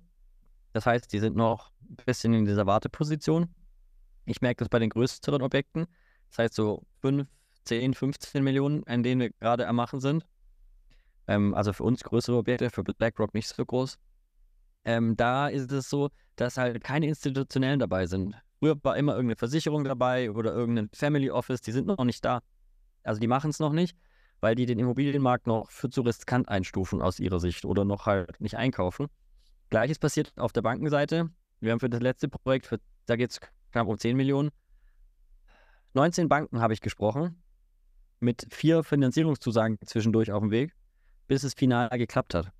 Das 0.72 0.86
heißt, 0.86 1.12
die 1.12 1.18
sind 1.18 1.34
noch 1.34 1.72
ein 1.82 1.96
bisschen 2.06 2.32
in 2.32 2.44
dieser 2.44 2.64
Warteposition. 2.64 3.52
Ich 4.24 4.40
merke 4.40 4.60
das 4.60 4.68
bei 4.68 4.78
den 4.78 4.90
größeren 4.90 5.42
Objekten. 5.42 5.88
Das 6.28 6.38
heißt, 6.38 6.54
so 6.54 6.86
5, 7.00 7.26
10, 7.64 7.94
15 7.94 8.44
Millionen, 8.44 8.86
an 8.86 9.02
denen 9.02 9.22
wir 9.22 9.30
gerade 9.30 9.66
am 9.66 9.74
Machen 9.74 9.98
sind. 9.98 10.24
Ähm, 11.26 11.54
also 11.54 11.72
für 11.72 11.82
uns 11.82 12.04
größere 12.04 12.36
Objekte, 12.36 12.70
für 12.70 12.84
BlackRock 12.84 13.34
nicht 13.34 13.48
so 13.48 13.66
groß. 13.66 13.98
Ähm, 14.84 15.16
da 15.16 15.48
ist 15.48 15.72
es 15.72 15.90
so, 15.90 16.10
dass 16.36 16.56
halt 16.56 16.84
keine 16.84 17.08
institutionellen 17.08 17.80
dabei 17.80 18.06
sind. 18.06 18.36
Früher 18.60 18.76
war 18.82 18.96
immer 18.96 19.12
irgendeine 19.12 19.36
Versicherung 19.36 19.84
dabei 19.84 20.30
oder 20.30 20.52
irgendein 20.52 20.90
Family 20.92 21.30
Office, 21.30 21.62
die 21.62 21.72
sind 21.72 21.86
noch 21.86 22.04
nicht 22.04 22.24
da. 22.24 22.42
Also 23.02 23.18
die 23.18 23.26
machen 23.26 23.50
es 23.50 23.58
noch 23.58 23.72
nicht, 23.72 23.96
weil 24.40 24.54
die 24.54 24.66
den 24.66 24.78
Immobilienmarkt 24.78 25.46
noch 25.46 25.70
für 25.70 25.88
zu 25.88 26.02
riskant 26.02 26.48
einstufen 26.48 27.00
aus 27.00 27.18
ihrer 27.18 27.40
Sicht 27.40 27.64
oder 27.64 27.84
noch 27.84 28.06
halt 28.06 28.40
nicht 28.40 28.56
einkaufen. 28.56 29.08
Gleiches 29.70 29.98
passiert 29.98 30.32
auf 30.36 30.52
der 30.52 30.62
Bankenseite. 30.62 31.30
Wir 31.60 31.72
haben 31.72 31.80
für 31.80 31.88
das 31.88 32.00
letzte 32.00 32.28
Projekt, 32.28 32.66
für, 32.66 32.78
da 33.06 33.16
geht 33.16 33.30
es 33.30 33.40
knapp 33.72 33.88
um 33.88 33.96
10 33.98 34.16
Millionen, 34.16 34.50
19 35.94 36.28
Banken 36.28 36.60
habe 36.60 36.72
ich 36.72 36.80
gesprochen 36.80 37.42
mit 38.20 38.46
vier 38.50 38.84
Finanzierungszusagen 38.84 39.78
zwischendurch 39.84 40.30
auf 40.30 40.40
dem 40.40 40.50
Weg, 40.50 40.72
bis 41.26 41.42
es 41.42 41.54
final 41.54 41.88
geklappt 41.90 42.34
hat. 42.34 42.52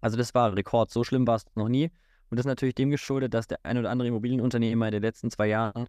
Also 0.00 0.16
das 0.16 0.32
war 0.34 0.56
Rekord, 0.56 0.90
so 0.90 1.04
schlimm 1.04 1.26
war 1.26 1.36
es 1.36 1.44
noch 1.54 1.68
nie. 1.68 1.90
Und 2.30 2.38
das 2.38 2.46
ist 2.46 2.48
natürlich 2.48 2.74
dem 2.74 2.90
geschuldet, 2.90 3.34
dass 3.34 3.48
der 3.48 3.58
ein 3.64 3.76
oder 3.78 3.90
andere 3.90 4.08
Immobilienunternehmer 4.08 4.86
in 4.86 4.92
den 4.92 5.02
letzten 5.02 5.30
zwei 5.30 5.48
Jahren 5.48 5.88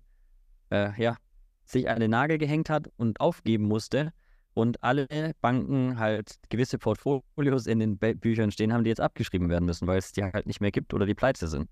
äh, 0.72 0.92
ja, 1.02 1.18
sich 1.66 1.90
an 1.90 2.00
den 2.00 2.12
Nagel 2.12 2.38
gehängt 2.38 2.70
hat 2.70 2.90
und 2.98 3.20
aufgeben 3.20 3.66
musste 3.66 4.12
und 4.54 4.84
alle 4.84 5.08
Banken 5.40 6.00
halt 6.00 6.40
gewisse 6.50 6.78
Portfolios 6.78 7.68
in 7.68 7.80
den 7.80 7.98
Büchern 7.98 8.52
stehen 8.52 8.74
haben, 8.74 8.84
die 8.84 8.90
jetzt 8.90 9.00
abgeschrieben 9.00 9.50
werden 9.50 9.66
müssen, 9.66 9.88
weil 9.88 10.00
es 10.00 10.12
die 10.12 10.24
halt 10.24 10.48
nicht 10.48 10.60
mehr 10.60 10.72
gibt 10.72 10.94
oder 10.94 11.06
die 11.06 11.16
pleite 11.16 11.48
sind. 11.48 11.70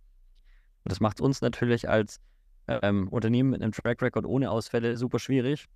Und 0.84 0.92
das 0.92 1.00
macht 1.00 1.20
uns 1.20 1.42
natürlich 1.42 1.90
als 1.90 2.22
ähm, 2.68 3.10
Unternehmen 3.10 3.50
mit 3.50 3.62
einem 3.62 3.74
Track 3.74 4.02
Record 4.02 4.26
ohne 4.26 4.50
Ausfälle 4.50 4.96
super 4.96 5.20
schwierig, 5.20 5.68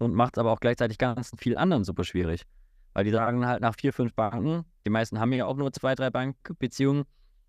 und 0.00 0.14
macht 0.14 0.36
es 0.36 0.38
aber 0.40 0.50
auch 0.50 0.60
gleichzeitig 0.60 0.98
ganz 0.98 1.32
viel 1.38 1.56
anderen 1.56 1.84
super 1.84 2.04
schwierig. 2.04 2.44
Weil 2.94 3.04
die 3.04 3.10
sagen 3.10 3.46
halt 3.46 3.60
nach 3.60 3.76
vier, 3.78 3.92
fünf 3.92 4.14
Banken, 4.14 4.64
die 4.84 4.90
meisten 4.90 5.20
haben 5.20 5.32
ja 5.32 5.46
auch 5.46 5.56
nur 5.56 5.72
zwei, 5.72 5.94
drei 5.94 6.10
Bankbeziehungen, 6.10 7.04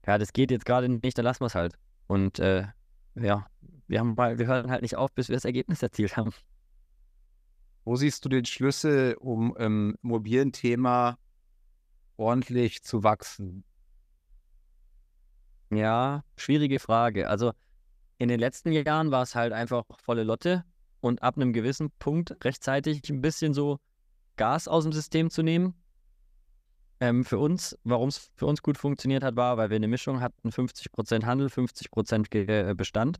ja, 0.06 0.18
das 0.18 0.34
geht 0.34 0.52
jetzt 0.52 0.66
gerade 0.66 0.89
nicht, 0.89 1.18
dann 1.18 1.26
lassen 1.26 1.41
wir 1.41 1.47
es 1.47 1.56
halt. 1.56 1.76
Und 2.08 2.39
äh, 2.39 2.68
ja, 3.16 3.45
wir, 3.88 3.99
haben, 3.99 4.18
wir 4.18 4.47
hören 4.47 4.72
halt 4.72 4.82
nicht 4.82 4.95
auf, 4.95 5.12
bis 5.14 5.30
wir 5.30 5.36
das 5.36 5.45
Ergebnis 5.45 5.84
erzielt 5.84 6.18
haben. 6.18 6.34
Wo 7.84 7.95
siehst 7.95 8.24
du 8.24 8.30
den 8.30 8.45
Schlüssel, 8.45 9.16
um 9.20 9.56
im 9.58 9.97
Immobilienthema 10.04 11.18
ordentlich 12.18 12.84
zu 12.84 13.04
wachsen? 13.04 13.64
Ja, 15.72 16.24
schwierige 16.36 16.80
Frage. 16.80 17.30
Also 17.30 17.54
in 18.18 18.28
den 18.28 18.39
letzten 18.39 18.72
Jahren 18.72 19.10
war 19.10 19.24
es 19.24 19.36
halt 19.36 19.54
einfach 19.54 19.86
volle 20.04 20.24
Lotte 20.24 20.64
und 20.99 21.24
ab 21.24 21.38
einem 21.38 21.54
gewissen 21.54 21.91
Punkt 21.97 22.36
rechtzeitig 22.43 23.10
ein 23.10 23.22
bisschen 23.22 23.54
so 23.54 23.80
Gas 24.36 24.68
aus 24.68 24.84
dem 24.84 24.93
System 24.93 25.30
zu 25.30 25.41
nehmen. 25.41 25.74
Ähm, 27.02 27.26
für 27.26 27.39
uns, 27.39 27.76
warum 27.84 28.10
es 28.10 28.32
für 28.36 28.45
uns 28.45 28.62
gut 28.62 28.78
funktioniert 28.78 29.24
hat, 29.24 29.36
war, 29.36 29.58
weil 29.58 29.72
wir 29.72 29.76
eine 29.76 29.88
Mischung 29.88 30.22
hatten, 30.22 30.49
50% 30.49 31.26
Handel, 31.26 31.47
50% 31.47 32.36
äh, 32.36 32.76
Bestand, 32.76 33.20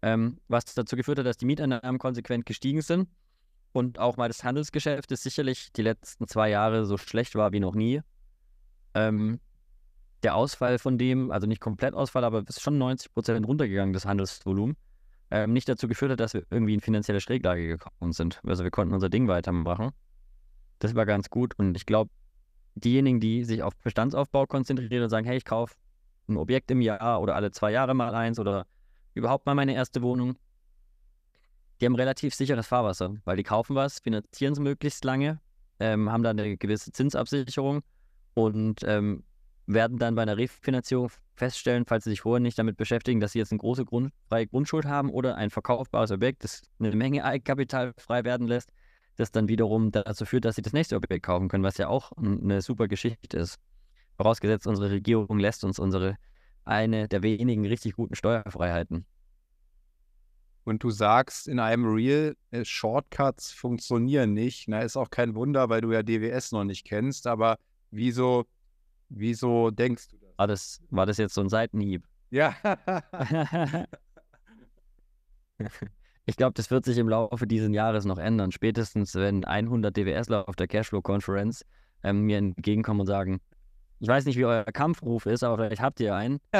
ähm, 0.00 0.38
was 0.48 0.64
dazu 0.64 0.96
geführt 0.96 1.18
hat, 1.18 1.26
dass 1.26 1.36
die 1.36 1.44
Mieteinnahmen 1.44 1.98
konsequent 1.98 2.46
gestiegen 2.46 2.80
sind 2.80 3.08
und 3.72 3.98
auch 3.98 4.16
mal 4.16 4.28
das 4.28 4.42
Handelsgeschäft 4.42 5.12
ist 5.12 5.22
sicherlich 5.22 5.70
die 5.72 5.82
letzten 5.82 6.26
zwei 6.28 6.48
Jahre 6.48 6.86
so 6.86 6.96
schlecht 6.96 7.34
war 7.34 7.52
wie 7.52 7.60
noch 7.60 7.74
nie. 7.74 8.00
Ähm, 8.94 9.38
der 10.22 10.34
Ausfall 10.34 10.78
von 10.78 10.96
dem, 10.96 11.30
also 11.30 11.46
nicht 11.46 11.60
komplett 11.60 11.94
Ausfall, 11.94 12.24
aber 12.24 12.42
ist 12.48 12.60
schon 12.60 12.78
90% 12.82 13.44
runtergegangen, 13.44 13.92
das 13.92 14.06
Handelsvolumen 14.06 14.76
ähm, 15.30 15.52
nicht 15.52 15.68
dazu 15.68 15.88
geführt 15.88 16.12
hat, 16.12 16.20
dass 16.20 16.34
wir 16.34 16.44
irgendwie 16.50 16.74
in 16.74 16.80
finanzielle 16.80 17.20
Schräglage 17.20 17.66
gekommen 17.66 18.12
sind. 18.12 18.40
Also 18.46 18.64
wir 18.64 18.70
konnten 18.70 18.94
unser 18.94 19.08
Ding 19.08 19.28
weitermachen. 19.28 19.90
Das 20.78 20.94
war 20.94 21.06
ganz 21.06 21.30
gut 21.30 21.54
und 21.58 21.76
ich 21.76 21.86
glaube, 21.86 22.10
diejenigen, 22.74 23.20
die 23.20 23.44
sich 23.44 23.62
auf 23.62 23.76
Bestandsaufbau 23.76 24.46
konzentrieren 24.46 25.02
und 25.02 25.10
sagen, 25.10 25.26
hey, 25.26 25.36
ich 25.36 25.44
kaufe 25.44 25.74
ein 26.28 26.36
Objekt 26.36 26.70
im 26.70 26.80
Jahr 26.80 27.20
oder 27.20 27.34
alle 27.34 27.50
zwei 27.50 27.72
Jahre 27.72 27.94
mal 27.94 28.14
eins 28.14 28.38
oder 28.38 28.66
überhaupt 29.14 29.46
mal 29.46 29.54
meine 29.54 29.74
erste 29.74 30.02
Wohnung, 30.02 30.36
die 31.80 31.86
haben 31.86 31.94
relativ 31.94 32.34
sicheres 32.34 32.66
Fahrwasser, 32.66 33.14
weil 33.24 33.36
die 33.36 33.42
kaufen 33.42 33.74
was, 33.74 34.00
finanzieren 34.00 34.52
es 34.52 34.58
möglichst 34.58 35.04
lange, 35.04 35.40
ähm, 35.78 36.10
haben 36.12 36.22
dann 36.22 36.38
eine 36.38 36.56
gewisse 36.56 36.92
Zinsabsicherung 36.92 37.80
und 38.34 38.82
ähm, 38.84 39.24
werden 39.66 39.98
dann 39.98 40.14
bei 40.14 40.22
einer 40.22 40.36
Refinanzierung 40.36 41.10
feststellen, 41.34 41.84
falls 41.86 42.04
sie 42.04 42.10
sich 42.10 42.20
vorher 42.20 42.40
nicht 42.40 42.58
damit 42.58 42.76
beschäftigen, 42.76 43.20
dass 43.20 43.32
sie 43.32 43.38
jetzt 43.38 43.52
eine 43.52 43.58
große 43.58 43.84
Grund, 43.84 44.12
freie 44.28 44.46
Grundschuld 44.46 44.84
haben 44.84 45.10
oder 45.10 45.36
ein 45.36 45.50
verkaufbares 45.50 46.10
Objekt, 46.10 46.44
das 46.44 46.62
eine 46.78 46.94
Menge 46.94 47.24
Eigenkapital 47.24 47.94
frei 47.96 48.24
werden 48.24 48.46
lässt, 48.46 48.72
das 49.16 49.32
dann 49.32 49.48
wiederum 49.48 49.90
dazu 49.90 50.24
führt, 50.24 50.44
dass 50.44 50.56
sie 50.56 50.62
das 50.62 50.72
nächste 50.72 50.96
Objekt 50.96 51.26
kaufen 51.26 51.48
können, 51.48 51.64
was 51.64 51.78
ja 51.78 51.88
auch 51.88 52.12
eine 52.16 52.62
super 52.62 52.88
Geschichte 52.88 53.36
ist. 53.36 53.58
Vorausgesetzt, 54.16 54.66
unsere 54.66 54.90
Regierung 54.90 55.38
lässt 55.38 55.64
uns 55.64 55.78
unsere 55.78 56.16
eine 56.64 57.08
der 57.08 57.22
wenigen 57.22 57.66
richtig 57.66 57.94
guten 57.94 58.14
Steuerfreiheiten. 58.14 59.06
Und 60.64 60.82
du 60.84 60.90
sagst 60.90 61.48
in 61.48 61.58
einem 61.58 61.86
Reel, 61.86 62.36
äh, 62.50 62.64
Shortcuts 62.64 63.50
funktionieren 63.50 64.34
nicht. 64.34 64.68
Na, 64.68 64.80
ist 64.80 64.96
auch 64.96 65.10
kein 65.10 65.34
Wunder, 65.34 65.68
weil 65.68 65.80
du 65.80 65.92
ja 65.92 66.02
DWS 66.02 66.52
noch 66.52 66.64
nicht 66.64 66.84
kennst, 66.84 67.26
aber 67.26 67.56
wieso, 67.90 68.44
wieso 69.08 69.70
denkst 69.70 70.08
du 70.08 70.18
das? 70.18 70.30
War 70.36 70.46
das, 70.46 70.80
war 70.90 71.06
das 71.06 71.16
jetzt 71.18 71.34
so 71.34 71.40
ein 71.40 71.48
Seitenhieb? 71.48 72.04
Ja. 72.30 72.54
ich 76.26 76.36
glaube, 76.36 76.52
das 76.54 76.70
wird 76.70 76.84
sich 76.84 76.98
im 76.98 77.08
Laufe 77.08 77.46
dieses 77.46 77.70
Jahres 77.72 78.04
noch 78.04 78.18
ändern. 78.18 78.52
Spätestens, 78.52 79.14
wenn 79.14 79.44
100 79.44 79.96
DWSler 79.96 80.48
auf 80.48 80.56
der 80.56 80.68
Cashflow-Konferenz 80.68 81.64
ähm, 82.02 82.22
mir 82.22 82.38
entgegenkommen 82.38 83.00
und 83.00 83.06
sagen, 83.06 83.40
ich 83.98 84.08
weiß 84.08 84.24
nicht, 84.24 84.36
wie 84.36 84.46
euer 84.46 84.64
Kampfruf 84.64 85.26
ist, 85.26 85.42
aber 85.42 85.58
vielleicht 85.58 85.82
habt 85.82 86.00
ihr 86.00 86.14
einen. 86.14 86.40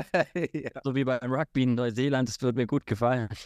ja. 0.53 0.71
So 0.85 0.95
wie 0.95 1.05
beim 1.05 1.33
Rugby 1.33 1.63
in 1.63 1.75
Neuseeland, 1.75 2.29
das 2.29 2.41
wird 2.43 2.57
mir 2.57 2.67
gut 2.67 2.87
gefallen. 2.87 3.29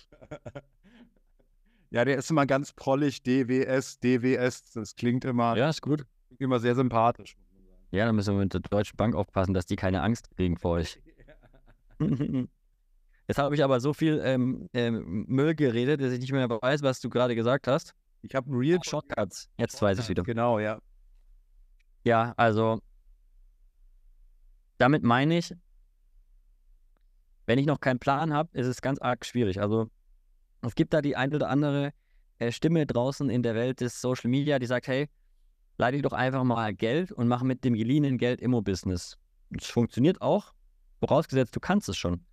Ja, 1.91 2.05
der 2.05 2.17
ist 2.17 2.29
immer 2.29 2.45
ganz 2.45 2.73
prollig, 2.73 3.23
DWS, 3.23 4.01
DWS, 4.01 4.73
das 4.73 4.97
klingt 4.97 5.25
immer, 5.25 5.57
ja, 5.57 5.69
ist 5.69 5.81
gut. 5.81 6.05
immer 6.41 6.59
sehr 6.59 6.75
sympathisch. 6.75 7.37
Ja, 7.93 8.05
dann 8.05 8.17
müssen 8.17 8.35
wir 8.35 8.43
mit 8.43 8.53
der 8.53 8.63
Deutschen 8.63 8.97
Bank 8.97 9.15
aufpassen, 9.15 9.55
dass 9.55 9.67
die 9.67 9.77
keine 9.77 10.03
Angst 10.03 10.29
kriegen 10.37 10.57
vor 10.57 10.73
euch. 10.73 11.01
Jetzt 13.27 13.39
habe 13.39 13.55
ich 13.55 13.65
aber 13.65 13.81
so 13.81 13.95
viel 13.95 14.21
ähm, 14.23 14.69
ähm, 14.75 15.25
Müll 15.29 15.55
geredet, 15.55 16.01
dass 16.01 16.13
ich 16.13 16.21
nicht 16.21 16.33
mehr 16.33 16.49
weiß, 16.49 16.83
was 16.83 17.01
du 17.01 17.09
gerade 17.09 17.35
gesagt 17.35 17.67
hast. 17.67 17.95
Ich 18.23 18.35
habe 18.35 18.51
Real 18.51 18.79
Shortcuts. 18.83 19.49
Jetzt 19.59 19.81
weiß 19.81 19.99
ich 19.99 20.09
wieder. 20.09 20.23
Genau, 20.23 20.59
ja. 20.59 20.79
Ja, 22.05 22.35
also 22.37 22.81
damit 24.79 25.03
meine 25.03 25.39
ich, 25.39 25.55
wenn 27.47 27.59
ich 27.59 27.67
noch 27.67 27.81
keinen 27.81 27.99
Plan 27.99 28.33
habe, 28.33 28.51
ist 28.59 28.67
es 28.67 28.83
ganz 28.83 28.99
arg 28.99 29.25
schwierig. 29.25 29.61
Also 29.61 29.91
es 30.63 30.75
gibt 30.75 30.93
da 30.93 31.01
die 31.01 31.17
ein 31.17 31.35
oder 31.35 31.49
andere 31.49 31.93
äh, 32.39 32.53
Stimme 32.53 32.87
draußen 32.87 33.31
in 33.31 33.43
der 33.43 33.55
Welt 33.55 33.81
des 33.81 34.01
Social 34.01 34.31
Media, 34.31 34.59
die 34.59 34.67
sagt, 34.67 34.87
hey, 34.87 35.09
leite 35.79 36.03
doch 36.03 36.13
einfach 36.13 36.45
mal 36.45 36.75
Geld 36.75 37.13
und 37.13 37.29
mach 37.29 37.43
mit 37.43 37.65
dem 37.65 37.75
geliehenen 37.75 38.19
Geld 38.19 38.41
Immo-Business. 38.41 39.17
Das 39.51 39.67
funktioniert 39.67 40.21
auch, 40.21 40.53
vorausgesetzt, 41.01 41.55
du 41.55 41.61
kannst 41.61 41.89
es 41.89 41.97
schon. 41.97 42.25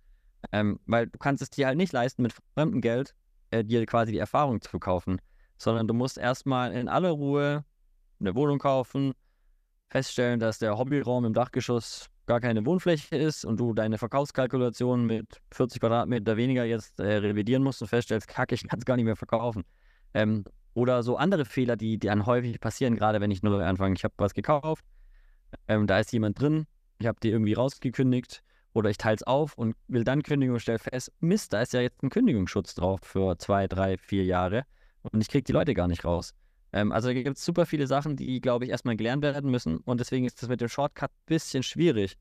Ähm, 0.50 0.80
weil 0.86 1.06
du 1.06 1.18
kannst 1.18 1.42
es 1.42 1.50
dir 1.50 1.66
halt 1.66 1.76
nicht 1.76 1.92
leisten, 1.92 2.22
mit 2.22 2.34
fremdem 2.54 2.80
Geld 2.80 3.14
äh, 3.50 3.64
dir 3.64 3.84
quasi 3.86 4.12
die 4.12 4.18
Erfahrung 4.18 4.60
zu 4.60 4.70
verkaufen, 4.70 5.20
sondern 5.58 5.86
du 5.86 5.94
musst 5.94 6.18
erstmal 6.18 6.72
in 6.72 6.88
aller 6.88 7.10
Ruhe 7.10 7.64
eine 8.18 8.34
Wohnung 8.34 8.58
kaufen, 8.58 9.12
feststellen, 9.90 10.40
dass 10.40 10.58
der 10.58 10.76
Hobbyraum 10.78 11.24
im 11.24 11.34
Dachgeschoss 11.34 12.06
gar 12.26 12.40
keine 12.40 12.64
Wohnfläche 12.64 13.16
ist 13.16 13.44
und 13.44 13.58
du 13.58 13.74
deine 13.74 13.98
Verkaufskalkulation 13.98 15.06
mit 15.06 15.40
40 15.52 15.80
Quadratmeter 15.80 16.36
weniger 16.36 16.64
jetzt 16.64 16.98
äh, 17.00 17.16
revidieren 17.16 17.62
musst 17.62 17.82
und 17.82 17.88
feststellst, 17.88 18.28
kacke, 18.28 18.54
ich 18.54 18.66
kann 18.66 18.78
es 18.78 18.84
gar 18.84 18.96
nicht 18.96 19.04
mehr 19.04 19.16
verkaufen. 19.16 19.64
Ähm, 20.14 20.44
oder 20.74 21.02
so 21.02 21.16
andere 21.16 21.44
Fehler, 21.44 21.76
die, 21.76 21.98
die 21.98 22.06
dann 22.06 22.24
häufig 22.26 22.58
passieren, 22.60 22.96
gerade 22.96 23.20
wenn 23.20 23.30
ich 23.30 23.42
neu 23.42 23.62
anfange. 23.62 23.94
Ich 23.94 24.04
habe 24.04 24.14
was 24.16 24.34
gekauft, 24.34 24.84
ähm, 25.68 25.86
da 25.86 25.98
ist 25.98 26.12
jemand 26.12 26.40
drin, 26.40 26.66
ich 26.98 27.06
habe 27.06 27.18
die 27.22 27.30
irgendwie 27.30 27.52
rausgekündigt 27.52 28.42
oder 28.72 28.90
ich 28.90 28.98
teile 28.98 29.16
es 29.16 29.22
auf 29.22 29.56
und 29.56 29.76
will 29.88 30.04
dann 30.04 30.22
kündigen 30.22 30.54
und 30.54 30.60
stelle 30.60 30.78
fest, 30.78 31.12
Mist, 31.20 31.52
da 31.52 31.62
ist 31.62 31.72
ja 31.72 31.80
jetzt 31.80 32.02
ein 32.02 32.10
Kündigungsschutz 32.10 32.74
drauf 32.74 33.00
für 33.02 33.36
zwei, 33.38 33.66
drei, 33.66 33.98
vier 33.98 34.24
Jahre 34.24 34.64
und 35.02 35.20
ich 35.20 35.28
kriege 35.28 35.44
die 35.44 35.52
Leute 35.52 35.74
gar 35.74 35.88
nicht 35.88 36.04
raus. 36.04 36.34
Ähm, 36.72 36.92
also 36.92 37.08
da 37.08 37.14
gibt 37.14 37.36
es 37.36 37.44
super 37.44 37.66
viele 37.66 37.86
Sachen, 37.86 38.16
die, 38.16 38.40
glaube 38.40 38.64
ich, 38.64 38.70
erstmal 38.70 38.96
gelernt 38.96 39.22
werden 39.22 39.50
müssen. 39.50 39.78
Und 39.78 40.00
deswegen 40.00 40.24
ist 40.24 40.42
das 40.42 40.48
mit 40.48 40.60
dem 40.60 40.68
Shortcut 40.68 41.10
ein 41.10 41.26
bisschen 41.26 41.62
schwierig 41.62 42.16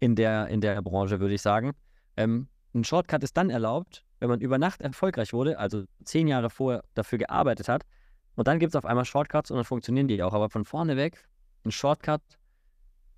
in 0.00 0.16
der, 0.16 0.48
in 0.48 0.60
der 0.60 0.80
Branche, 0.82 1.20
würde 1.20 1.34
ich 1.34 1.42
sagen. 1.42 1.72
Ähm, 2.16 2.48
ein 2.74 2.84
Shortcut 2.84 3.22
ist 3.22 3.36
dann 3.36 3.50
erlaubt, 3.50 4.04
wenn 4.18 4.28
man 4.28 4.40
über 4.40 4.58
Nacht 4.58 4.80
erfolgreich 4.80 5.32
wurde, 5.32 5.58
also 5.58 5.84
zehn 6.04 6.26
Jahre 6.26 6.50
vorher 6.50 6.82
dafür 6.94 7.18
gearbeitet 7.18 7.68
hat. 7.68 7.84
Und 8.34 8.48
dann 8.48 8.58
gibt 8.58 8.72
es 8.72 8.76
auf 8.76 8.84
einmal 8.84 9.04
Shortcuts 9.04 9.50
und 9.50 9.58
dann 9.58 9.64
funktionieren 9.64 10.08
die 10.08 10.20
auch. 10.22 10.32
Aber 10.32 10.50
von 10.50 10.64
vorne 10.64 10.96
weg, 10.96 11.28
ein 11.64 11.70
Shortcut, 11.70 12.22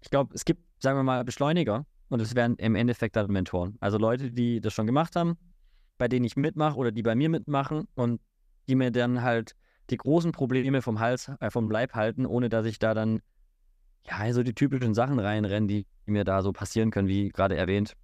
ich 0.03 0.11
glaube, 0.11 0.35
es 0.35 0.45
gibt, 0.45 0.63
sagen 0.79 0.99
wir 0.99 1.03
mal, 1.03 1.25
Beschleuniger 1.25 1.87
und 2.09 2.21
es 2.21 2.35
werden 2.35 2.57
im 2.57 2.75
Endeffekt 2.75 3.17
dann 3.17 3.31
Mentoren. 3.31 3.77
Also 3.81 3.99
Leute, 3.99 4.31
die 4.31 4.61
das 4.61 4.73
schon 4.73 4.87
gemacht 4.87 5.17
haben, 5.17 5.37
bei 5.99 6.09
denen 6.09 6.25
ich 6.25 6.37
mitmache 6.37 6.77
oder 6.77 6.93
die 6.93 7.03
bei 7.03 7.15
mir 7.15 7.29
mitmachen 7.29 7.89
und 7.95 8.21
die 8.69 8.75
mir 8.75 8.91
dann 8.91 9.23
halt 9.23 9.55
die 9.91 9.97
großen 9.97 10.33
Probleme 10.33 10.83
vom 10.83 11.01
Hals, 11.01 11.31
äh, 11.41 11.51
vom 11.51 11.71
Leib 11.71 11.95
halten, 11.95 12.27
ohne 12.27 12.49
dass 12.49 12.67
ich 12.67 12.79
da 12.79 12.95
dann 12.95 13.21
ja 14.05 14.33
so 14.33 14.43
die 14.43 14.55
typischen 14.55 14.95
Sachen 14.95 15.19
reinrenne, 15.19 15.67
die 15.67 15.87
mir 16.07 16.25
da 16.25 16.43
so 16.43 16.53
passieren 16.53 16.91
können, 16.91 17.09
wie 17.09 17.29
gerade 17.29 17.57
erwähnt. 17.57 17.95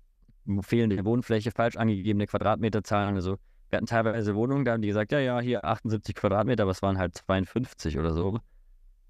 Fehlende 0.62 1.05
Wohnfläche, 1.05 1.53
falsch 1.53 1.76
angegebene 1.76 2.26
Quadratmeterzahlen. 2.26 3.14
Also 3.14 3.38
wir 3.70 3.76
hatten 3.76 3.86
teilweise 3.86 4.34
Wohnungen, 4.34 4.64
da 4.64 4.72
haben 4.72 4.82
die 4.82 4.88
gesagt, 4.88 5.12
ja, 5.12 5.20
ja, 5.20 5.40
hier 5.40 5.64
78 5.64 6.14
Quadratmeter, 6.14 6.64
aber 6.64 6.72
es 6.72 6.82
waren 6.82 6.98
halt 6.98 7.16
52 7.16 7.98
oder 7.98 8.12
so. 8.12 8.38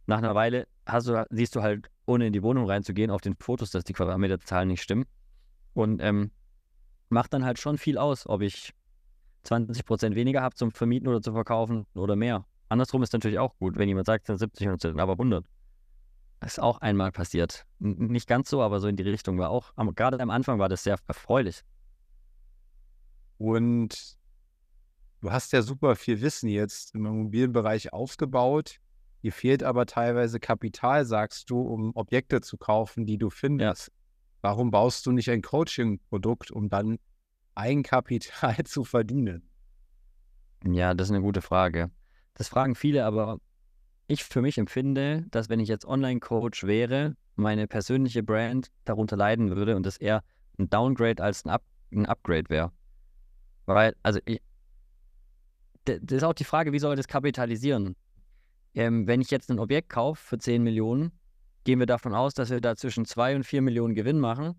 Nach 0.07 0.19
einer 0.19 0.35
Weile 0.35 0.67
du, 0.87 1.27
siehst 1.31 1.57
du 1.57 1.63
halt, 1.63 1.89
ohne 2.07 2.27
in 2.27 2.33
die 2.33 2.43
Wohnung 2.43 2.67
reinzugehen, 2.67 3.11
auf 3.11 3.21
den 3.21 3.37
Fotos, 3.37 3.71
dass 3.71 3.85
die 3.85 3.93
Quadratmeterzahlen 3.93 4.69
nicht 4.69 4.83
stimmen. 4.83 5.05
Und 5.75 6.01
ähm, 6.03 6.31
macht 7.09 7.33
dann 7.33 7.45
halt 7.45 7.59
schon 7.59 7.79
viel 7.79 7.99
aus, 7.99 8.27
ob 8.27 8.43
ich 8.43 8.73
20 9.45 9.85
Prozent 9.85 10.15
weniger 10.15 10.43
habe 10.43 10.55
zum 10.55 10.73
Vermieten 10.73 11.09
oder 11.09 11.21
zu 11.21 11.33
verkaufen 11.33 11.87
oder 11.95 12.17
mehr. 12.17 12.45
Andersrum 12.69 13.03
ist 13.03 13.13
natürlich 13.13 13.39
auch 13.39 13.57
gut, 13.59 13.77
wenn 13.77 13.89
jemand 13.89 14.07
sagt, 14.07 14.29
es 14.29 14.39
sind 14.39 14.39
70 14.39 14.69
und 14.69 14.81
sind 14.81 15.01
aber 15.01 15.13
100. 15.13 15.45
Das 16.41 16.53
ist 16.55 16.59
auch 16.59 16.81
einmal 16.81 17.13
passiert. 17.13 17.67
nicht 17.79 18.27
ganz 18.27 18.51
so, 18.51 18.63
aber 18.63 18.81
so 18.81 18.89
in 18.89 18.97
die 18.97 19.03
Richtung 19.05 19.39
war 19.39 19.51
auch. 19.51 19.73
Gerade 19.95 20.19
am 20.21 20.31
Anfang 20.31 20.59
war 20.59 20.69
das 20.69 20.83
sehr 20.83 20.97
erfreulich. 21.07 21.63
Und 23.39 24.17
du 25.21 25.31
hast 25.31 25.53
ja 25.53 25.63
super 25.63 25.97
viel 25.97 26.21
Wissen 26.21 26.49
jetzt 26.49 26.95
im 26.95 27.07
Immobilienbereich 27.07 27.93
aufgebaut. 27.93 28.81
Dir 29.23 29.33
fehlt 29.33 29.63
aber 29.63 29.87
teilweise 29.87 30.41
Kapital, 30.41 31.05
sagst 31.05 31.49
du, 31.51 31.61
um 31.61 31.95
Objekte 31.95 32.41
zu 32.41 32.57
kaufen, 32.57 33.07
die 33.07 33.19
du 33.19 33.31
findest. 33.31 33.89
Ja. 33.89 33.95
Warum 34.43 34.71
baust 34.73 35.07
du 35.07 35.13
nicht 35.13 35.31
ein 35.31 35.43
Coaching-Produkt, 35.43 36.51
um 36.51 36.69
dann 36.69 36.99
Eigenkapital 37.55 38.57
zu 38.65 38.85
verdienen? 38.85 39.49
Ja, 40.65 40.95
das 40.95 41.09
ist 41.09 41.13
eine 41.13 41.23
gute 41.23 41.41
Frage. 41.41 41.91
Das 42.35 42.49
fragen 42.49 42.75
viele, 42.75 43.05
aber 43.05 43.39
ich 44.09 44.25
für 44.25 44.43
mich 44.43 44.59
empfinde, 44.59 45.25
dass 45.31 45.49
wenn 45.49 45.61
ich 45.61 45.69
jetzt 45.69 45.85
Online-Coach 45.85 46.65
wäre, 46.65 47.15
meine 47.37 47.67
persönliche 47.67 48.23
Brand 48.23 48.71
darunter 48.85 49.17
leiden 49.17 49.55
würde 49.55 49.77
und 49.77 49.87
das 49.87 49.97
eher 49.97 50.23
ein 50.59 50.69
Downgrade 50.69 51.23
als 51.23 51.45
ein, 51.45 51.51
Up 51.51 51.63
ein 51.93 52.07
Upgrade 52.07 52.49
wäre. 52.49 52.73
Weil, 53.67 53.95
also 54.03 54.19
ich, 54.25 54.41
das 55.85 55.99
ist 56.09 56.25
auch 56.25 56.35
die 56.35 56.45
Frage, 56.45 56.73
wie 56.73 56.79
soll 56.79 56.95
ich 56.95 56.99
das 56.99 57.09
kapitalisieren? 57.09 57.97
Ähm, 58.75 59.07
wenn 59.07 59.21
ich 59.21 59.31
jetzt 59.31 59.51
ein 59.51 59.59
Objekt 59.59 59.91
kaufe 59.91 60.23
für 60.23 60.39
10 60.39 60.63
Millionen, 60.63 61.13
gehen 61.65 61.79
wir 61.79 61.87
davon 61.87 62.15
aus, 62.15 62.35
dass 62.35 62.51
wir 62.51 62.61
da 62.61 62.77
zwischen 62.77 63.05
2 63.05 63.37
und 63.37 63.45
4 63.45 63.63
Millionen 63.63 63.95
Gewinn 63.95 64.19
machen. 64.19 64.55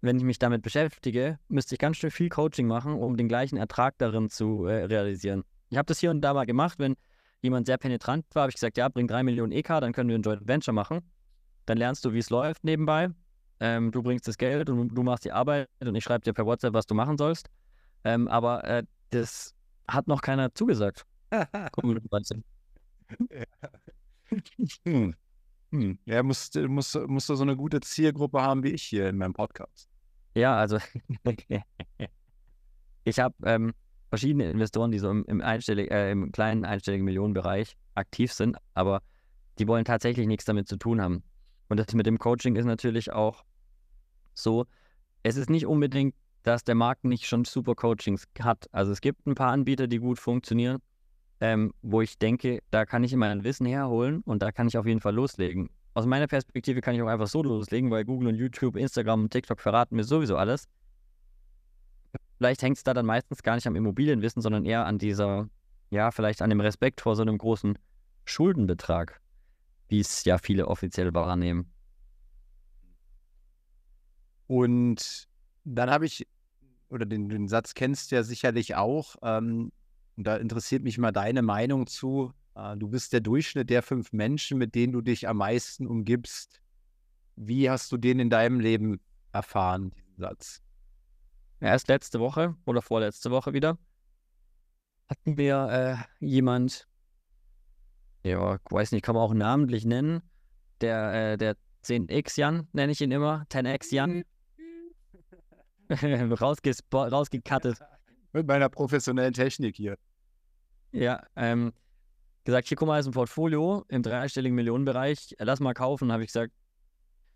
Wenn 0.00 0.16
ich 0.16 0.24
mich 0.24 0.38
damit 0.38 0.62
beschäftige, 0.62 1.38
müsste 1.48 1.74
ich 1.74 1.78
ganz 1.78 1.96
schön 1.96 2.10
viel 2.10 2.28
Coaching 2.28 2.66
machen, 2.66 2.94
um 2.94 3.16
den 3.16 3.28
gleichen 3.28 3.56
Ertrag 3.56 3.96
darin 3.98 4.28
zu 4.28 4.66
äh, 4.66 4.84
realisieren. 4.84 5.44
Ich 5.70 5.78
habe 5.78 5.86
das 5.86 5.98
hier 5.98 6.10
und 6.10 6.20
da 6.20 6.34
mal 6.34 6.46
gemacht, 6.46 6.78
wenn 6.78 6.96
jemand 7.42 7.66
sehr 7.66 7.78
penetrant 7.78 8.24
war, 8.32 8.42
habe 8.42 8.50
ich 8.50 8.56
gesagt, 8.56 8.76
ja, 8.76 8.88
bring 8.88 9.08
3 9.08 9.22
Millionen 9.22 9.52
EK, 9.52 9.80
dann 9.80 9.92
können 9.92 10.08
wir 10.08 10.16
ein 10.16 10.22
Joint 10.22 10.46
Venture 10.46 10.74
machen. 10.74 11.00
Dann 11.66 11.78
lernst 11.78 12.04
du, 12.04 12.12
wie 12.12 12.18
es 12.18 12.30
läuft 12.30 12.64
nebenbei. 12.64 13.10
Ähm, 13.58 13.90
du 13.90 14.02
bringst 14.02 14.28
das 14.28 14.36
Geld 14.36 14.68
und 14.68 14.94
du 14.94 15.02
machst 15.02 15.24
die 15.24 15.32
Arbeit 15.32 15.68
und 15.80 15.94
ich 15.94 16.04
schreibe 16.04 16.24
dir 16.24 16.32
per 16.32 16.46
WhatsApp, 16.46 16.74
was 16.74 16.86
du 16.86 16.94
machen 16.94 17.16
sollst. 17.16 17.48
Ähm, 18.04 18.28
aber 18.28 18.64
äh, 18.64 18.82
das 19.10 19.54
hat 19.88 20.06
noch 20.06 20.20
keiner 20.20 20.54
zugesagt. 20.54 21.04
Guck, 21.72 21.84
hm. 24.84 25.14
Hm. 25.72 25.98
Ja, 26.04 26.22
musst, 26.22 26.54
musst, 26.54 26.94
musst 27.06 27.28
du 27.28 27.34
so 27.34 27.42
eine 27.42 27.56
gute 27.56 27.80
Zielgruppe 27.80 28.40
haben 28.40 28.62
wie 28.62 28.70
ich 28.70 28.82
hier 28.82 29.08
in 29.08 29.18
meinem 29.18 29.34
Podcast. 29.34 29.88
Ja, 30.34 30.56
also 30.56 30.78
ich 33.04 33.18
habe 33.18 33.34
ähm, 33.44 33.72
verschiedene 34.08 34.50
Investoren, 34.50 34.90
die 34.90 34.98
so 34.98 35.10
im, 35.10 35.24
im, 35.26 35.40
einstellig, 35.40 35.90
äh, 35.90 36.10
im 36.10 36.30
kleinen 36.32 36.64
einstelligen 36.64 37.04
Millionenbereich 37.04 37.76
aktiv 37.94 38.32
sind, 38.32 38.56
aber 38.74 39.02
die 39.58 39.66
wollen 39.66 39.84
tatsächlich 39.84 40.26
nichts 40.26 40.44
damit 40.44 40.68
zu 40.68 40.76
tun 40.76 41.00
haben. 41.00 41.22
Und 41.68 41.78
das 41.78 41.92
mit 41.94 42.06
dem 42.06 42.18
Coaching 42.18 42.56
ist 42.56 42.66
natürlich 42.66 43.12
auch 43.12 43.44
so, 44.34 44.66
es 45.22 45.36
ist 45.36 45.50
nicht 45.50 45.66
unbedingt, 45.66 46.14
dass 46.42 46.62
der 46.62 46.76
Markt 46.76 47.04
nicht 47.04 47.26
schon 47.26 47.44
super 47.44 47.74
Coachings 47.74 48.28
hat. 48.40 48.68
Also 48.72 48.92
es 48.92 49.00
gibt 49.00 49.26
ein 49.26 49.34
paar 49.34 49.50
Anbieter, 49.50 49.88
die 49.88 49.98
gut 49.98 50.20
funktionieren, 50.20 50.78
ähm, 51.40 51.72
wo 51.82 52.00
ich 52.00 52.18
denke, 52.18 52.60
da 52.70 52.86
kann 52.86 53.04
ich 53.04 53.12
immer 53.12 53.26
ein 53.26 53.44
Wissen 53.44 53.66
herholen 53.66 54.20
und 54.22 54.42
da 54.42 54.52
kann 54.52 54.68
ich 54.68 54.78
auf 54.78 54.86
jeden 54.86 55.00
Fall 55.00 55.14
loslegen. 55.14 55.70
aus 55.94 56.06
meiner 56.06 56.26
Perspektive 56.26 56.80
kann 56.80 56.94
ich 56.94 57.02
auch 57.02 57.06
einfach 57.06 57.26
so 57.26 57.42
loslegen, 57.42 57.90
weil 57.90 58.04
Google 58.04 58.28
und 58.28 58.34
YouTube, 58.34 58.76
Instagram 58.76 59.22
und 59.24 59.30
TikTok 59.30 59.60
verraten 59.60 59.96
mir 59.96 60.04
sowieso 60.04 60.36
alles. 60.36 60.68
Vielleicht 62.38 62.62
hängt 62.62 62.76
es 62.76 62.84
da 62.84 62.92
dann 62.92 63.06
meistens 63.06 63.42
gar 63.42 63.54
nicht 63.54 63.66
am 63.66 63.76
Immobilienwissen, 63.76 64.42
sondern 64.42 64.66
eher 64.66 64.84
an 64.84 64.98
dieser, 64.98 65.48
ja, 65.90 66.10
vielleicht 66.10 66.42
an 66.42 66.50
dem 66.50 66.60
Respekt 66.60 67.00
vor 67.00 67.16
so 67.16 67.22
einem 67.22 67.38
großen 67.38 67.78
Schuldenbetrag, 68.26 69.20
wie 69.88 70.00
es 70.00 70.24
ja 70.24 70.36
viele 70.36 70.68
offiziell 70.68 71.14
wahrnehmen. 71.14 71.72
Und 74.46 75.28
dann 75.64 75.90
habe 75.90 76.06
ich, 76.06 76.26
oder 76.88 77.06
den, 77.06 77.28
den, 77.28 77.48
Satz 77.48 77.74
kennst 77.74 78.10
du 78.10 78.16
ja 78.16 78.22
sicherlich 78.22 78.76
auch, 78.76 79.16
ähm, 79.22 79.72
da 80.24 80.36
interessiert 80.36 80.82
mich 80.82 80.98
mal 80.98 81.12
deine 81.12 81.42
Meinung 81.42 81.86
zu. 81.86 82.32
Äh, 82.54 82.76
du 82.76 82.88
bist 82.88 83.12
der 83.12 83.20
Durchschnitt 83.20 83.70
der 83.70 83.82
fünf 83.82 84.12
Menschen, 84.12 84.58
mit 84.58 84.74
denen 84.74 84.92
du 84.92 85.00
dich 85.00 85.28
am 85.28 85.38
meisten 85.38 85.86
umgibst. 85.86 86.60
Wie 87.36 87.68
hast 87.68 87.92
du 87.92 87.96
den 87.96 88.18
in 88.18 88.30
deinem 88.30 88.60
Leben 88.60 89.00
erfahren, 89.32 89.90
diesen 89.90 90.16
Satz? 90.16 90.62
Erst 91.60 91.88
letzte 91.88 92.20
Woche 92.20 92.54
oder 92.64 92.82
vorletzte 92.82 93.30
Woche 93.30 93.52
wieder 93.52 93.78
hatten 95.08 95.36
wir 95.36 96.06
äh, 96.20 96.24
jemand, 96.24 96.88
ja, 98.24 98.58
weiß 98.70 98.92
nicht, 98.92 99.04
kann 99.04 99.14
man 99.14 99.24
auch 99.24 99.34
namentlich 99.34 99.84
nennen, 99.84 100.22
der, 100.80 101.32
äh, 101.32 101.36
der 101.36 101.56
10x 101.84 102.38
Jan, 102.38 102.68
nenne 102.72 102.92
ich 102.92 103.00
ihn 103.00 103.12
immer, 103.12 103.46
10x 103.50 103.94
Jan, 103.94 104.24
rausgekattet. 106.40 107.78
Mit 108.32 108.46
meiner 108.46 108.68
professionellen 108.68 109.32
Technik 109.32 109.76
hier. 109.76 109.96
Ja, 110.92 111.22
ähm, 111.36 111.72
gesagt, 112.44 112.68
hier 112.68 112.76
guck 112.76 112.88
mal, 112.88 112.98
ist 112.98 113.06
ein 113.06 113.12
Portfolio 113.12 113.84
im 113.88 114.02
dreistelligen 114.02 114.54
Millionenbereich, 114.54 115.34
lass 115.38 115.60
mal 115.60 115.74
kaufen. 115.74 116.12
Habe 116.12 116.22
ich 116.22 116.28
gesagt, 116.28 116.52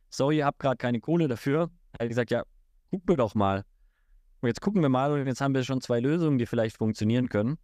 sorry, 0.09 0.39
ihr 0.39 0.47
habt 0.47 0.59
gerade 0.59 0.77
keine 0.77 1.01
Kohle 1.01 1.29
dafür. 1.29 1.71
Er 1.93 2.05
hat 2.05 2.09
gesagt, 2.09 2.31
ja, 2.31 2.45
guck 2.91 3.07
mir 3.09 3.17
doch 3.17 3.35
mal. 3.35 3.65
Und 4.41 4.49
jetzt 4.49 4.61
gucken 4.61 4.81
wir 4.83 4.89
mal 4.89 5.13
und 5.13 5.27
jetzt 5.27 5.41
haben 5.41 5.55
wir 5.55 5.65
schon 5.65 5.81
zwei 5.81 6.01
Lösungen, 6.01 6.39
die 6.39 6.47
vielleicht 6.47 6.79
funktionieren 6.79 7.29
können. 7.29 7.59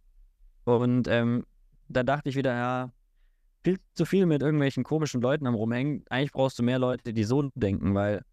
Und 0.65 1.07
ähm, 1.07 1.45
da 1.87 2.03
dachte 2.03 2.29
ich 2.29 2.35
wieder, 2.35 2.53
ja, 2.53 2.91
viel 3.63 3.79
zu 3.95 4.05
viel 4.05 4.25
mit 4.25 4.41
irgendwelchen 4.41 4.83
komischen 4.83 5.21
Leuten 5.21 5.47
am 5.47 5.55
Rumhängen. 5.55 6.03
Eigentlich 6.09 6.31
brauchst 6.31 6.59
du 6.59 6.63
mehr 6.63 6.79
Leute, 6.79 7.13
die 7.13 7.23
so 7.23 7.49
denken, 7.55 7.95
weil 7.95 8.23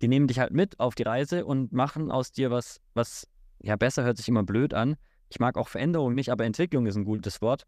die 0.00 0.08
nehmen 0.08 0.28
dich 0.28 0.38
halt 0.38 0.52
mit 0.52 0.78
auf 0.78 0.94
die 0.94 1.02
Reise 1.02 1.44
und 1.44 1.72
machen 1.72 2.10
aus 2.10 2.30
dir 2.30 2.50
was, 2.50 2.80
was, 2.94 3.26
ja, 3.60 3.76
besser 3.76 4.04
hört 4.04 4.16
sich 4.16 4.28
immer 4.28 4.42
blöd 4.42 4.74
an. 4.74 4.96
Ich 5.28 5.40
mag 5.40 5.56
auch 5.56 5.68
Veränderung 5.68 6.14
nicht, 6.14 6.30
aber 6.30 6.44
Entwicklung 6.44 6.86
ist 6.86 6.96
ein 6.96 7.04
gutes 7.04 7.42
Wort. 7.42 7.64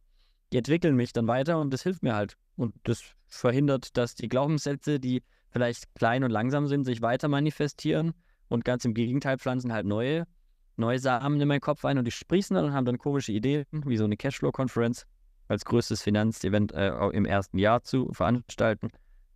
Die 0.53 0.59
entwickeln 0.59 0.97
mich 0.97 1.12
dann 1.12 1.26
weiter 1.28 1.61
und 1.61 1.72
das 1.72 1.82
hilft 1.82 2.03
mir 2.03 2.14
halt. 2.14 2.36
Und 2.57 2.74
das 2.84 3.03
verhindert, 3.28 3.97
dass 3.97 4.14
die 4.14 4.28
Glaubenssätze, 4.28 4.99
die 4.99 5.22
vielleicht 5.51 5.95
klein 5.95 6.24
und 6.24 6.30
langsam 6.30 6.66
sind, 6.66 6.84
sich 6.84 7.03
weiter 7.03 7.28
manifestieren 7.28 8.14
und 8.49 8.64
ganz 8.64 8.84
im 8.84 8.95
Gegenteil 8.95 9.38
pflanzen 9.38 9.72
halt 9.72 9.86
neue, 9.86 10.26
neue 10.76 10.99
Samen 10.99 11.41
in 11.41 11.49
meinen 11.49 11.61
Kopf 11.61 11.84
ein 11.84 11.99
und 11.99 12.05
die 12.05 12.11
sprießen 12.11 12.55
dann 12.55 12.66
und 12.66 12.72
haben 12.72 12.84
dann 12.84 12.99
komische 12.99 13.32
Ideen, 13.32 13.64
wie 13.70 13.97
so 13.97 14.05
eine 14.05 14.16
Cashflow-Conference 14.16 15.07
als 15.49 15.64
größtes 15.64 16.03
Finanzevent 16.03 16.72
äh, 16.72 16.91
im 17.11 17.24
ersten 17.24 17.59
Jahr 17.59 17.82
zu 17.82 18.12
veranstalten. 18.12 18.88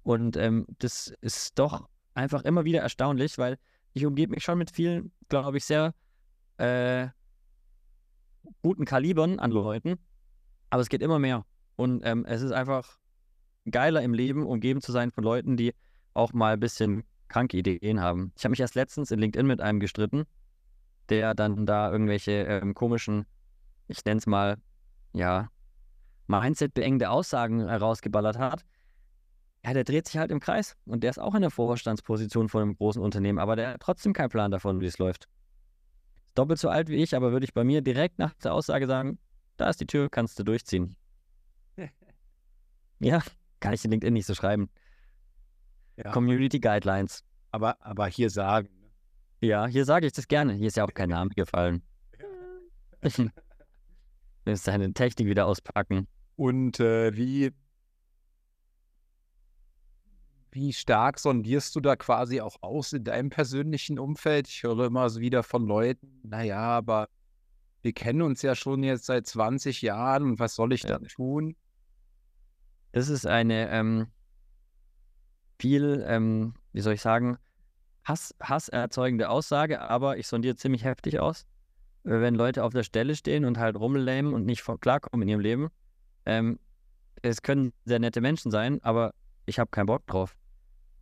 Und 0.03 0.37
ähm, 0.37 0.67
das 0.79 1.13
ist 1.21 1.59
doch 1.59 1.89
einfach 2.15 2.43
immer 2.43 2.65
wieder 2.65 2.81
erstaunlich, 2.81 3.39
weil 3.39 3.59
ich 3.95 4.07
umgebe 4.07 4.33
mich 4.33 4.45
schon 4.45 4.59
mit 4.59 4.71
vielen, 4.71 5.13
glaube 5.29 5.59
ich, 5.59 5.65
sehr 5.65 5.95
äh, 6.59 7.09
guten 8.63 8.85
Kalibern 8.85 9.39
an 9.39 9.51
Leuten, 9.51 9.99
aber 10.71 10.83
es 10.83 10.89
geht 10.89 11.03
immer 11.03 11.19
mehr. 11.19 11.45
Und 11.77 12.03
ähm, 12.05 12.25
es 12.27 12.43
ist 12.43 12.53
einfach 12.53 12.99
geiler 13.71 14.03
im 14.03 14.15
Leben, 14.15 14.47
umgeben 14.47 14.81
zu 14.81 14.93
sein 14.93 15.11
von 15.11 15.25
Leuten, 15.25 15.57
die 15.57 15.75
auch 16.13 16.33
mal 16.33 16.55
ein 16.55 16.61
bisschen 16.61 17.05
kranke 17.29 17.57
Ideen 17.57 18.01
haben. 18.01 18.33
Ich 18.37 18.45
habe 18.45 18.51
mich 18.51 18.61
erst 18.61 18.75
letztens 18.75 19.11
in 19.11 19.19
LinkedIn 19.19 19.47
mit 19.47 19.61
einem 19.61 19.81
gestritten, 19.81 20.25
der 21.09 21.35
dann 21.35 21.67
da 21.67 21.91
irgendwelche 21.91 22.33
ähm, 22.33 22.75
komischen, 22.75 23.27
ich 23.89 24.05
nenne 24.05 24.19
es 24.19 24.27
mal, 24.27 24.59
ja, 25.13 25.49
Mindset-beengende 26.27 27.11
Aussagen 27.11 27.69
herausgeballert 27.69 28.39
hat 28.39 28.65
ja, 29.65 29.73
der 29.73 29.85
dreht 29.85 30.07
sich 30.07 30.19
halt 30.19 30.31
im 30.31 30.41
Kreis 30.41 30.77
und 30.85 31.03
der 31.03 31.11
ist 31.11 31.19
auch 31.19 31.35
in 31.35 31.41
der 31.41 31.51
Vorstandsposition 31.51 32.49
von 32.49 32.63
einem 32.63 32.77
großen 32.77 33.03
Unternehmen, 33.03 33.39
aber 33.39 33.57
der 33.57 33.71
hat 33.71 33.81
trotzdem 33.81 34.13
keinen 34.13 34.29
Plan 34.29 34.51
davon, 34.51 34.81
wie 34.81 34.87
es 34.87 34.99
läuft. 34.99 35.27
Doppelt 36.35 36.59
so 36.59 36.69
alt 36.69 36.89
wie 36.89 36.97
ich, 36.97 37.15
aber 37.15 37.33
würde 37.33 37.45
ich 37.45 37.55
bei 37.55 37.65
mir 37.65 37.81
direkt 37.81 38.19
nach 38.19 38.35
der 38.35 38.53
Aussage 38.55 38.87
sagen, 38.87 39.19
da 39.57 39.69
ist 39.69 39.81
die 39.81 39.87
Tür, 39.87 40.09
kannst 40.11 40.39
du 40.39 40.43
durchziehen. 40.43 40.97
ja, 42.99 43.23
kann 43.61 43.73
ich 43.73 43.85
in 43.85 43.91
LinkedIn 43.91 44.15
nicht 44.15 44.27
so 44.27 44.35
schreiben. 44.35 44.69
Ja. 45.97 46.11
Community 46.11 46.59
Guidelines. 46.59 47.23
Aber, 47.53 47.81
aber 47.85 48.07
hier 48.09 48.31
sagen. 48.31 48.69
Ne? 48.81 49.49
Ja, 49.49 49.67
hier 49.67 49.85
sage 49.85 50.07
ich 50.07 50.13
das 50.13 50.27
gerne. 50.27 50.55
Hier 50.55 50.67
ist 50.67 50.77
ja 50.77 50.85
auch 50.85 50.93
kein 50.93 51.09
Name 51.11 51.31
gefallen. 51.31 51.83
Du 53.01 53.31
musst 54.45 54.67
deine 54.67 54.93
Technik 54.93 55.29
wieder 55.29 55.47
auspacken. 55.47 56.09
Und 56.37 56.81
äh, 56.81 57.15
wie, 57.17 57.53
wie 60.55 60.73
stark 60.73 61.19
sondierst 61.19 61.75
du 61.75 61.81
da 61.81 61.97
quasi 61.97 62.41
auch 62.41 62.57
aus 62.61 62.93
in 62.93 63.03
deinem 63.03 63.29
persönlichen 63.29 63.99
Umfeld? 63.99 64.49
Ich 64.49 64.63
höre 64.63 64.87
immer 64.87 65.11
so 65.11 65.21
wieder 65.21 65.43
von 65.43 65.67
Leuten, 65.67 66.21
naja, 66.23 66.61
aber 66.61 67.09
wir 67.83 67.93
kennen 67.93 68.23
uns 68.23 68.41
ja 68.43 68.55
schon 68.55 68.85
jetzt 68.85 69.07
seit 69.07 69.27
20 69.27 69.83
Jahren 69.83 70.23
und 70.23 70.39
was 70.39 70.55
soll 70.55 70.73
ich 70.73 70.85
ja. 70.85 70.91
dann 70.91 71.09
tun? 71.09 71.57
Das 72.93 73.09
ist 73.09 73.27
eine 73.27 73.69
ähm, 73.71 74.07
viel, 75.59 76.05
ähm, 76.07 76.55
wie 76.73 76.81
soll 76.81 76.95
ich 76.95 77.03
sagen, 77.03 77.37
Hass, 78.05 78.33
hasserzeugende 78.41 79.31
Aussage, 79.31 79.81
aber 79.81 80.19
ich 80.19 80.29
sondiere 80.29 80.55
ziemlich 80.55 80.85
heftig 80.85 81.19
aus. 81.19 81.47
Wenn 82.05 82.37
Leute 82.37 82.63
auf 82.63 82.73
der 82.73 82.85
Stelle 82.85 83.17
stehen 83.17 83.45
und 83.45 83.59
halt 83.59 83.77
rumlähmen 83.77 84.33
und 84.33 84.45
nicht 84.47 84.65
klarkommen 84.81 85.23
in 85.23 85.29
ihrem 85.29 85.41
Leben, 85.41 85.69
ähm, 86.27 86.61
es 87.23 87.43
können 87.43 87.73
sehr 87.87 87.99
nette 87.99 88.21
Menschen 88.21 88.53
sein, 88.53 88.81
aber 88.83 89.15
ich 89.47 89.59
habe 89.59 89.71
keinen 89.71 89.87
Bock 89.87 90.07
drauf. 90.07 90.37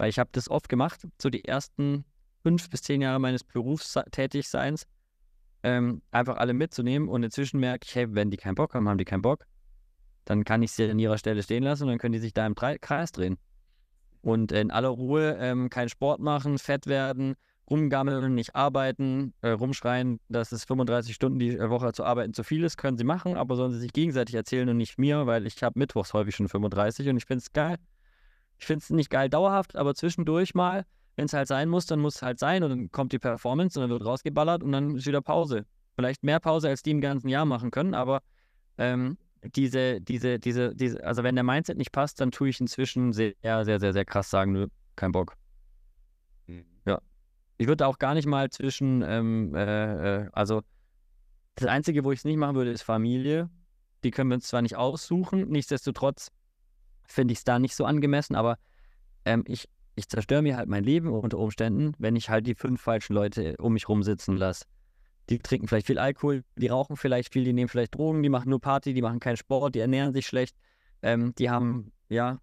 Weil 0.03 0.11
ich 0.11 0.19
habe 0.19 0.31
das 0.33 0.51
oft 0.51 0.69
gemacht, 0.69 1.07
so 1.21 1.31
die 1.31 1.45
ersten 1.45 2.05
fünf 2.43 2.69
bis 2.69 2.83
zehn 2.83 3.03
Jahre 3.03 3.21
meines 3.21 3.45
Berufstätigseins, 3.45 4.89
ähm, 5.63 6.03
einfach 6.11 6.39
alle 6.39 6.55
mitzunehmen 6.55 7.09
und 7.09 7.23
inzwischen 7.23 7.61
merke 7.61 7.87
ich, 7.89 7.95
hey, 7.95 8.13
wenn 8.13 8.29
die 8.29 8.37
keinen 8.37 8.57
Bock 8.57 8.75
haben, 8.75 8.89
haben 8.89 8.99
die 8.99 9.05
keinen 9.05 9.23
Bock, 9.23 9.47
dann 10.25 10.43
kann 10.43 10.61
ich 10.61 10.73
sie 10.73 10.91
an 10.91 10.99
ihrer 10.99 11.19
Stelle 11.19 11.41
stehen 11.45 11.63
lassen 11.63 11.85
und 11.85 11.91
dann 11.91 11.99
können 11.99 12.15
die 12.15 12.19
sich 12.19 12.35
da 12.35 12.45
im 12.45 12.57
Kreis 12.57 13.13
drehen. 13.13 13.39
Und 14.23 14.51
in 14.51 14.73
aller 14.73 14.89
Ruhe 14.89 15.37
ähm, 15.39 15.71
keinen 15.71 15.89
Sport 15.89 16.19
machen, 16.19 16.59
fett 16.59 16.89
werden, 16.89 17.37
rumgammeln, 17.71 18.35
nicht 18.35 18.57
arbeiten, 18.57 19.35
äh, 19.41 19.51
rumschreien, 19.51 20.19
dass 20.29 20.51
es 20.51 20.65
35 20.65 21.15
Stunden 21.15 21.39
die 21.39 21.57
Woche 21.61 21.93
zu 21.93 22.03
arbeiten 22.03 22.35
zu 22.35 22.43
viel 22.43 22.65
ist, 22.65 22.77
können 22.77 22.99
sie 22.99 23.05
machen, 23.05 23.37
aber 23.37 23.55
sollen 23.55 23.71
sie 23.71 23.79
sich 23.79 23.93
gegenseitig 23.93 24.35
erzählen 24.35 24.69
und 24.69 24.79
nicht 24.79 24.99
mir, 24.99 25.29
weil 25.29 25.47
ich 25.47 25.63
habe 25.63 25.79
mittwochs 25.79 26.13
häufig 26.13 26.35
schon 26.35 26.49
35 26.49 27.09
und 27.09 27.19
ich 27.19 27.27
finde 27.27 27.43
es 27.43 27.53
geil. 27.53 27.77
Ich 28.63 28.67
finde 28.67 28.79
es 28.79 28.91
nicht 28.91 29.11
geil 29.11 29.29
dauerhaft, 29.29 29.75
aber 29.75 29.93
zwischendurch 29.93 30.55
mal, 30.55 30.87
wenn 31.17 31.25
es 31.25 31.33
halt 31.33 31.49
sein 31.49 31.69
muss, 31.69 31.87
dann 31.87 31.99
muss 31.99 32.15
es 32.15 32.23
halt 32.23 32.39
sein 32.39 32.63
und 32.63 32.71
dann 32.71 32.93
kommt 32.93 33.13
die 33.13 33.19
Performance 33.19 33.77
und 33.77 33.83
dann 33.83 33.91
wird 33.91 34.05
rausgeballert 34.05 34.63
und 34.63 34.71
dann 34.71 34.95
ist 34.95 35.05
wieder 35.05 35.21
Pause. 35.21 35.67
Vielleicht 35.97 36.23
mehr 36.23 36.39
Pause, 36.39 36.69
als 36.69 36.85
die 36.85 36.93
im 36.93 37.01
ganzen 37.01 37.29
Jahr 37.29 37.45
machen 37.45 37.73
können, 37.73 37.93
aber 37.93 38.23
ähm, 38.79 39.19
diese, 39.43 40.01
diese, 40.01 40.39
diese, 40.39 40.77
diese, 40.77 41.03
also 41.03 41.25
wenn 41.25 41.35
der 41.35 41.43
Mindset 41.43 41.77
nicht 41.77 41.91
passt, 41.91 42.21
dann 42.21 42.31
tue 42.31 42.51
ich 42.51 42.61
inzwischen 42.61 43.13
sehr, 43.13 43.35
sehr, 43.43 43.81
sehr, 43.81 43.93
sehr 43.93 44.05
krass 44.05 44.31
sagen, 44.31 44.53
nö, 44.53 44.69
kein 44.95 45.11
Bock. 45.11 45.35
Mhm. 46.47 46.65
Ja. 46.87 47.01
Ich 47.59 47.67
würde 47.67 47.85
auch 47.89 47.99
gar 47.99 48.15
nicht 48.15 48.27
mal 48.27 48.49
zwischen, 48.51 49.03
ähm, 49.03 49.57
äh, 49.57 50.21
äh, 50.21 50.29
also 50.35 50.63
das 51.57 51.67
Einzige, 51.67 52.05
wo 52.05 52.13
ich 52.13 52.21
es 52.21 52.25
nicht 52.25 52.37
machen 52.37 52.55
würde, 52.55 52.71
ist 52.71 52.83
Familie. 52.83 53.51
Die 54.05 54.13
können 54.13 54.31
wir 54.31 54.37
uns 54.37 54.47
zwar 54.47 54.63
nicht 54.63 54.77
aussuchen, 54.77 55.49
nichtsdestotrotz 55.49 56.31
finde 57.07 57.33
ich 57.33 57.39
es 57.39 57.45
da 57.45 57.59
nicht 57.59 57.75
so 57.75 57.85
angemessen, 57.85 58.35
aber 58.35 58.59
ähm, 59.25 59.45
ich, 59.47 59.69
ich 59.95 60.09
zerstöre 60.09 60.43
mir 60.43 60.57
halt 60.57 60.69
mein 60.69 60.85
Leben 60.85 61.09
unter 61.09 61.39
Umständen, 61.39 61.95
wenn 61.99 62.17
ich 62.17 62.31
halt 62.31 62.47
die 62.47 62.55
fünf 62.55 62.81
falschen 62.81 63.15
Leute 63.15 63.57
um 63.59 63.75
mich 63.75 63.89
rumsitzen 63.89 64.37
lasse. 64.37 64.65
Die 65.29 65.39
trinken 65.39 65.69
vielleicht 65.69 65.87
viel 65.87 65.99
Alkohol, 65.99 66.43
die 66.57 66.69
rauchen 66.69 66.97
vielleicht 66.97 67.33
viel, 67.33 67.45
die 67.45 67.53
nehmen 67.53 67.69
vielleicht 67.69 67.95
Drogen, 67.95 68.23
die 68.23 68.29
machen 68.29 68.51
nur 68.51 68.61
Party, 68.61 68.93
die 68.93 69.03
machen 69.03 69.21
keinen 69.21 69.37
Sport, 69.37 69.75
die 69.75 69.81
ernähren 69.81 70.13
sich 70.13 70.27
schlecht, 70.27 70.57
ähm, 71.03 71.35
die 71.37 71.49
haben, 71.49 71.93
ja, 72.09 72.39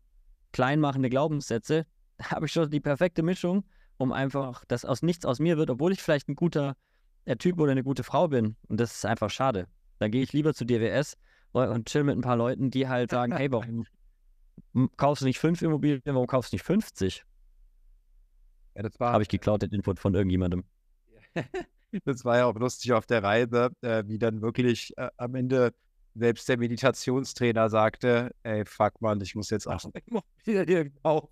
kleinmachende 0.51 1.09
Glaubenssätze. 1.09 1.85
Da 2.19 2.31
habe 2.31 2.47
ich 2.47 2.51
schon 2.51 2.69
die 2.69 2.81
perfekte 2.81 3.23
Mischung, 3.23 3.63
um 3.95 4.11
einfach, 4.11 4.65
dass 4.65 4.83
aus 4.83 5.01
nichts 5.01 5.23
aus 5.23 5.39
mir 5.39 5.57
wird, 5.57 5.69
obwohl 5.69 5.93
ich 5.93 6.01
vielleicht 6.01 6.27
ein 6.27 6.35
guter 6.35 6.75
äh, 7.23 7.37
Typ 7.37 7.61
oder 7.61 7.71
eine 7.71 7.83
gute 7.83 8.03
Frau 8.03 8.27
bin. 8.27 8.57
Und 8.67 8.77
das 8.81 8.93
ist 8.93 9.05
einfach 9.05 9.29
schade. 9.29 9.67
Dann 9.99 10.11
gehe 10.11 10.21
ich 10.21 10.33
lieber 10.33 10.53
zu 10.53 10.65
DWS 10.65 11.15
und 11.53 11.87
chill 11.87 12.03
mit 12.03 12.17
ein 12.17 12.21
paar 12.21 12.35
Leuten, 12.35 12.71
die 12.71 12.89
halt 12.89 13.11
sagen, 13.11 13.31
hey, 13.37 13.49
warum, 13.51 13.85
kaufst 14.97 15.21
du 15.21 15.25
nicht 15.25 15.39
fünf 15.39 15.61
Immobilien, 15.61 16.01
warum 16.05 16.27
kaufst 16.27 16.51
du 16.51 16.55
nicht 16.55 16.63
50? 16.63 17.25
Ja, 18.75 18.83
das 18.83 18.99
war. 18.99 19.13
Habe 19.13 19.23
ich 19.23 19.29
geklaut, 19.29 19.61
den 19.61 19.71
Input 19.71 19.99
von 19.99 20.13
irgendjemandem. 20.13 20.63
das 22.05 22.25
war 22.25 22.37
ja 22.37 22.45
auch 22.45 22.55
lustig 22.55 22.93
auf 22.93 23.05
der 23.05 23.23
Reise, 23.23 23.71
äh, 23.81 24.03
wie 24.07 24.19
dann 24.19 24.41
wirklich 24.41 24.97
äh, 24.97 25.09
am 25.17 25.35
Ende 25.35 25.73
selbst 26.15 26.49
der 26.49 26.57
Meditationstrainer 26.57 27.69
sagte, 27.69 28.31
ey, 28.43 28.65
fuck 28.65 29.01
man, 29.01 29.21
ich 29.21 29.35
muss 29.35 29.49
jetzt 29.49 29.67
auch 29.67 29.83
Immobilien 30.05 30.93
kaufen. 31.03 31.29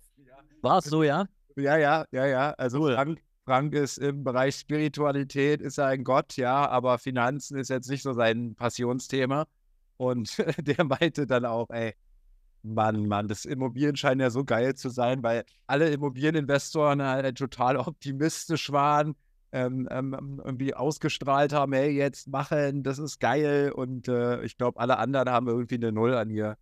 War 0.60 0.78
es 0.78 0.86
so, 0.86 1.02
ja? 1.02 1.26
Ja, 1.56 1.76
ja, 1.76 2.04
ja, 2.10 2.26
ja. 2.26 2.50
Also 2.52 2.80
cool. 2.80 2.94
Frank, 2.94 3.20
Frank 3.44 3.74
ist 3.74 3.98
im 3.98 4.24
Bereich 4.24 4.56
Spiritualität, 4.56 5.60
ist 5.60 5.78
er 5.78 5.86
ein 5.86 6.04
Gott, 6.04 6.36
ja, 6.36 6.68
aber 6.68 6.98
Finanzen 6.98 7.56
ist 7.56 7.70
jetzt 7.70 7.88
nicht 7.88 8.02
so 8.02 8.12
sein 8.12 8.54
Passionsthema. 8.54 9.46
Und 9.96 10.36
der 10.66 10.84
meinte 10.84 11.26
dann 11.26 11.44
auch, 11.44 11.70
ey, 11.70 11.94
Mann, 12.62 13.06
Mann, 13.06 13.28
das 13.28 13.44
Immobilien 13.44 13.96
scheint 13.96 14.20
ja 14.20 14.30
so 14.30 14.44
geil 14.44 14.74
zu 14.74 14.88
sein, 14.88 15.22
weil 15.22 15.44
alle 15.66 15.90
Immobilieninvestoren 15.90 17.02
halt 17.02 17.38
total 17.38 17.76
optimistisch 17.76 18.72
waren, 18.72 19.14
ähm, 19.52 19.88
ähm, 19.90 20.40
irgendwie 20.44 20.74
ausgestrahlt 20.74 21.52
haben, 21.52 21.72
hey, 21.72 21.90
jetzt 21.90 22.28
machen, 22.28 22.82
das 22.82 22.98
ist 22.98 23.20
geil. 23.20 23.72
Und 23.74 24.08
äh, 24.08 24.42
ich 24.42 24.56
glaube, 24.56 24.78
alle 24.80 24.98
anderen 24.98 25.30
haben 25.30 25.48
irgendwie 25.48 25.76
eine 25.76 25.92
Null 25.92 26.14
an 26.14 26.30
ihr, 26.30 26.58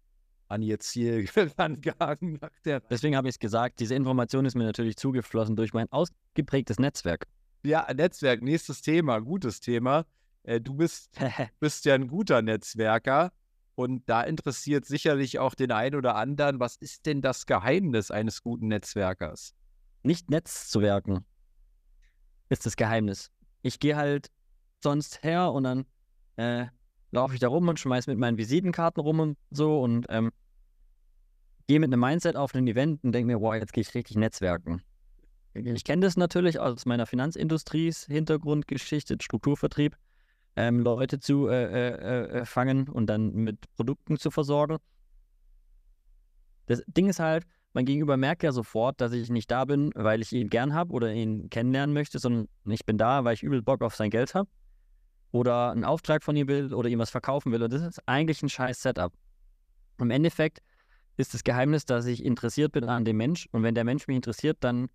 an 0.48 0.62
ihr 0.62 0.78
Ziel 0.78 1.28
angehangen. 1.56 2.38
Deswegen 2.64 3.16
habe 3.16 3.28
ich 3.28 3.34
es 3.34 3.38
gesagt, 3.38 3.80
diese 3.80 3.94
Information 3.94 4.44
ist 4.46 4.54
mir 4.54 4.64
natürlich 4.64 4.96
zugeflossen 4.96 5.56
durch 5.56 5.72
mein 5.72 5.90
ausgeprägtes 5.90 6.78
Netzwerk. 6.78 7.26
Ja, 7.64 7.86
Netzwerk, 7.92 8.42
nächstes 8.42 8.82
Thema, 8.82 9.18
gutes 9.20 9.60
Thema. 9.60 10.04
Äh, 10.44 10.60
du 10.60 10.74
bist, 10.74 11.10
bist 11.60 11.84
ja 11.84 11.94
ein 11.94 12.06
guter 12.06 12.42
Netzwerker. 12.42 13.32
Und 13.76 14.08
da 14.08 14.22
interessiert 14.22 14.84
sicherlich 14.84 15.38
auch 15.38 15.54
den 15.54 15.70
einen 15.70 15.94
oder 15.94 16.16
anderen, 16.16 16.58
was 16.58 16.76
ist 16.76 17.06
denn 17.06 17.22
das 17.22 17.46
Geheimnis 17.46 18.10
eines 18.10 18.42
guten 18.42 18.68
Netzwerkers? 18.68 19.54
Nicht 20.02 20.30
Netz 20.30 20.68
zu 20.68 20.80
werken 20.80 21.24
ist 22.48 22.66
das 22.66 22.76
Geheimnis. 22.76 23.30
Ich 23.62 23.80
gehe 23.80 23.96
halt 23.96 24.30
sonst 24.82 25.22
her 25.22 25.52
und 25.52 25.64
dann 25.64 25.86
äh, 26.36 26.66
laufe 27.10 27.34
ich 27.34 27.40
da 27.40 27.48
rum 27.48 27.68
und 27.68 27.80
schmeiße 27.80 28.10
mit 28.10 28.18
meinen 28.18 28.38
Visitenkarten 28.38 29.02
rum 29.02 29.20
und 29.20 29.38
so 29.50 29.80
und 29.80 30.06
ähm, 30.08 30.32
gehe 31.66 31.80
mit 31.80 31.92
einem 31.92 32.00
Mindset 32.00 32.36
auf 32.36 32.54
ein 32.54 32.66
Event 32.66 33.02
und 33.02 33.12
denke 33.12 33.26
mir, 33.26 33.40
wow, 33.40 33.54
jetzt 33.54 33.72
gehe 33.72 33.82
ich 33.82 33.94
richtig 33.94 34.16
netzwerken. 34.16 34.82
Ich 35.54 35.84
kenne 35.84 36.02
das 36.02 36.16
natürlich 36.16 36.60
aus 36.60 36.84
meiner 36.84 37.06
Finanzindustries 37.06 38.04
Hintergrundgeschichte, 38.06 39.16
Strukturvertrieb, 39.20 39.96
ähm, 40.56 40.80
Leute 40.80 41.20
zu 41.20 41.48
äh, 41.48 41.64
äh, 41.64 42.40
äh, 42.40 42.44
fangen 42.44 42.88
und 42.88 43.06
dann 43.06 43.32
mit 43.32 43.58
Produkten 43.76 44.18
zu 44.18 44.30
versorgen. 44.30 44.78
Das 46.66 46.82
Ding 46.86 47.08
ist 47.08 47.20
halt, 47.20 47.44
mein 47.74 47.84
Gegenüber 47.84 48.16
merkt 48.16 48.42
ja 48.42 48.52
sofort, 48.52 49.00
dass 49.00 49.12
ich 49.12 49.28
nicht 49.28 49.50
da 49.50 49.66
bin, 49.66 49.92
weil 49.94 50.22
ich 50.22 50.32
ihn 50.32 50.48
gern 50.48 50.74
habe 50.74 50.92
oder 50.92 51.12
ihn 51.12 51.50
kennenlernen 51.50 51.92
möchte, 51.92 52.18
sondern 52.18 52.48
ich 52.64 52.86
bin 52.86 52.96
da, 52.96 53.24
weil 53.24 53.34
ich 53.34 53.42
übel 53.42 53.62
Bock 53.62 53.82
auf 53.82 53.94
sein 53.94 54.10
Geld 54.10 54.34
habe 54.34 54.48
oder 55.30 55.72
einen 55.72 55.84
Auftrag 55.84 56.24
von 56.24 56.34
ihm 56.36 56.48
will 56.48 56.72
oder 56.72 56.88
ihm 56.88 56.98
was 56.98 57.10
verkaufen 57.10 57.52
will. 57.52 57.62
Und 57.62 57.72
das 57.72 57.82
ist 57.82 58.00
eigentlich 58.06 58.42
ein 58.42 58.48
scheiß 58.48 58.80
Setup. 58.80 59.12
Im 59.98 60.10
Endeffekt 60.10 60.60
ist 61.18 61.34
das 61.34 61.44
Geheimnis, 61.44 61.84
dass 61.84 62.06
ich 62.06 62.24
interessiert 62.24 62.72
bin 62.72 62.84
an 62.84 63.04
dem 63.04 63.18
Mensch. 63.18 63.46
Und 63.52 63.62
wenn 63.62 63.74
der 63.74 63.84
Mensch 63.84 64.06
mich 64.06 64.16
interessiert, 64.16 64.58
dann 64.60 64.88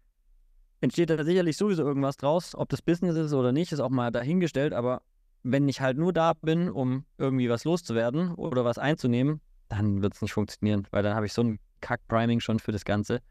entsteht 0.79 1.11
da 1.11 1.23
sicherlich 1.23 1.57
sowieso 1.57 1.83
irgendwas 1.83 2.17
draus. 2.17 2.55
Ob 2.55 2.69
das 2.69 2.81
Business 2.81 3.15
ist 3.15 3.33
oder 3.33 3.51
nicht, 3.51 3.71
ist 3.71 3.79
auch 3.79 3.89
mal 3.89 4.11
dahingestellt. 4.11 4.73
Aber 4.73 5.03
wenn 5.43 5.67
ich 5.67 5.81
halt 5.81 5.97
nur 5.97 6.13
da 6.13 6.33
bin, 6.33 6.69
um 6.69 7.05
irgendwie 7.17 7.49
was 7.49 7.63
loszuwerden 7.63 8.33
oder 8.35 8.63
was 8.63 8.77
einzunehmen, 8.77 9.41
dann 9.69 10.01
wird 10.01 10.13
es 10.13 10.21
nicht 10.21 10.33
funktionieren, 10.33 10.87
weil 10.91 11.03
dann 11.03 11.15
habe 11.15 11.25
ich 11.25 11.33
so 11.33 11.43
ein 11.43 11.59
Kack-Priming 11.81 12.39
schon 12.39 12.59
für 12.59 12.71
das 12.71 12.85
Ganze, 12.85 13.21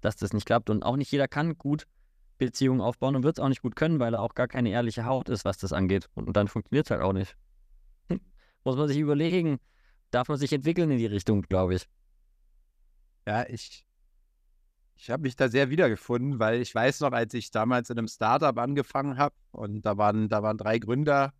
dass 0.00 0.16
das 0.16 0.32
nicht 0.32 0.46
klappt. 0.46 0.70
Und 0.70 0.82
auch 0.82 0.96
nicht 0.96 1.12
jeder 1.12 1.28
kann 1.28 1.56
gut 1.56 1.86
Beziehungen 2.38 2.80
aufbauen 2.80 3.14
und 3.14 3.22
wird 3.22 3.38
es 3.38 3.44
auch 3.44 3.48
nicht 3.48 3.62
gut 3.62 3.76
können, 3.76 4.00
weil 4.00 4.14
er 4.14 4.20
auch 4.20 4.34
gar 4.34 4.48
keine 4.48 4.70
ehrliche 4.70 5.04
Haut 5.04 5.28
ist, 5.28 5.44
was 5.44 5.58
das 5.58 5.72
angeht. 5.72 6.08
Und 6.14 6.36
dann 6.36 6.48
funktioniert 6.48 6.86
es 6.86 6.90
halt 6.90 7.02
auch 7.02 7.12
nicht. 7.12 7.36
Muss 8.64 8.76
man 8.76 8.88
sich 8.88 8.98
überlegen, 8.98 9.58
darf 10.10 10.28
man 10.28 10.38
sich 10.38 10.52
entwickeln 10.52 10.90
in 10.90 10.98
die 10.98 11.06
Richtung, 11.06 11.42
glaube 11.42 11.76
ich. 11.76 11.88
Ja, 13.26 13.46
ich, 13.48 13.86
ich 14.96 15.10
habe 15.10 15.22
mich 15.22 15.36
da 15.36 15.48
sehr 15.48 15.70
wiedergefunden, 15.70 16.40
weil 16.40 16.60
ich 16.60 16.74
weiß 16.74 17.00
noch, 17.00 17.12
als 17.12 17.32
ich 17.34 17.52
damals 17.52 17.90
in 17.90 17.98
einem 17.98 18.08
Startup 18.08 18.56
angefangen 18.58 19.18
habe 19.18 19.36
und 19.52 19.82
da 19.82 19.96
waren, 19.96 20.28
da 20.28 20.42
waren 20.42 20.58
drei 20.58 20.78
Gründer 20.78 21.32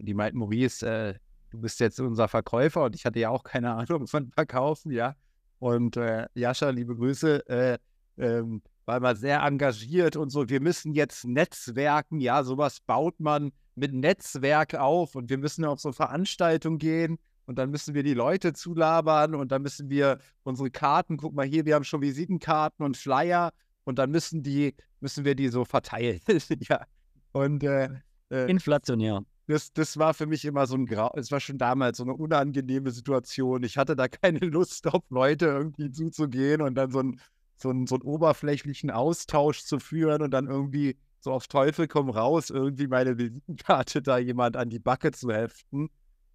und 0.00 0.06
die 0.06 0.14
meinten, 0.14 0.38
Maurice, 0.38 0.86
äh, 0.86 1.14
du 1.50 1.60
bist 1.60 1.78
jetzt 1.78 2.00
unser 2.00 2.26
Verkäufer 2.26 2.84
und 2.84 2.96
ich 2.96 3.04
hatte 3.04 3.20
ja 3.20 3.28
auch 3.28 3.44
keine 3.44 3.74
Ahnung 3.74 4.06
von 4.06 4.30
Verkaufen, 4.32 4.90
ja. 4.90 5.14
Und 5.58 5.96
äh, 5.98 6.26
Jascha, 6.34 6.70
liebe 6.70 6.96
Grüße, 6.96 7.46
äh, 7.48 7.78
ähm, 8.16 8.62
war 8.86 8.98
mal 9.00 9.14
sehr 9.14 9.42
engagiert 9.42 10.16
und 10.16 10.30
so. 10.30 10.48
Wir 10.48 10.60
müssen 10.60 10.94
jetzt 10.94 11.26
Netzwerken, 11.26 12.18
ja, 12.18 12.42
sowas 12.42 12.80
baut 12.80 13.20
man 13.20 13.52
mit 13.74 13.92
Netzwerk 13.92 14.74
auf 14.74 15.14
und 15.14 15.28
wir 15.28 15.38
müssen 15.38 15.64
auf 15.64 15.80
so 15.80 15.92
Veranstaltungen 15.92 16.78
gehen 16.78 17.18
und 17.44 17.56
dann 17.56 17.70
müssen 17.70 17.94
wir 17.94 18.02
die 18.02 18.14
Leute 18.14 18.54
zulabern 18.54 19.34
und 19.34 19.52
dann 19.52 19.62
müssen 19.62 19.90
wir 19.90 20.18
unsere 20.44 20.70
Karten, 20.70 21.18
guck 21.18 21.34
mal 21.34 21.46
hier, 21.46 21.66
wir 21.66 21.74
haben 21.74 21.84
schon 21.84 22.00
Visitenkarten 22.00 22.84
und 22.84 22.96
Flyer 22.96 23.52
und 23.84 23.98
dann 23.98 24.10
müssen 24.10 24.42
die, 24.42 24.74
müssen 25.00 25.24
wir 25.26 25.34
die 25.34 25.48
so 25.48 25.64
verteilen. 25.64 26.20
ja. 26.68 26.86
Und 27.32 27.62
äh, 27.62 27.88
äh, 28.30 28.50
inflationär 28.50 29.22
das, 29.50 29.72
das 29.72 29.98
war 29.98 30.14
für 30.14 30.26
mich 30.26 30.44
immer 30.44 30.66
so 30.66 30.76
ein 30.76 30.86
Grau, 30.86 31.10
es 31.16 31.32
war 31.32 31.40
schon 31.40 31.58
damals 31.58 31.98
so 31.98 32.04
eine 32.04 32.14
unangenehme 32.14 32.90
Situation. 32.90 33.62
Ich 33.64 33.76
hatte 33.76 33.96
da 33.96 34.08
keine 34.08 34.38
Lust 34.38 34.86
auf 34.86 35.02
Leute 35.10 35.46
irgendwie 35.46 35.90
zuzugehen 35.90 36.62
und 36.62 36.74
dann 36.76 36.90
so, 36.90 37.00
ein, 37.00 37.20
so, 37.56 37.70
ein, 37.70 37.86
so 37.86 37.96
einen 37.96 38.02
oberflächlichen 38.02 38.90
Austausch 38.90 39.64
zu 39.64 39.78
führen 39.78 40.22
und 40.22 40.30
dann 40.30 40.46
irgendwie 40.46 40.96
so 41.18 41.32
auf 41.32 41.48
Teufel 41.48 41.88
komm 41.88 42.08
raus, 42.10 42.50
irgendwie 42.50 42.86
meine 42.86 43.18
Visitenkarte 43.18 44.00
da 44.00 44.18
jemand 44.18 44.56
an 44.56 44.70
die 44.70 44.78
Backe 44.78 45.10
zu 45.10 45.30
heften. 45.30 45.90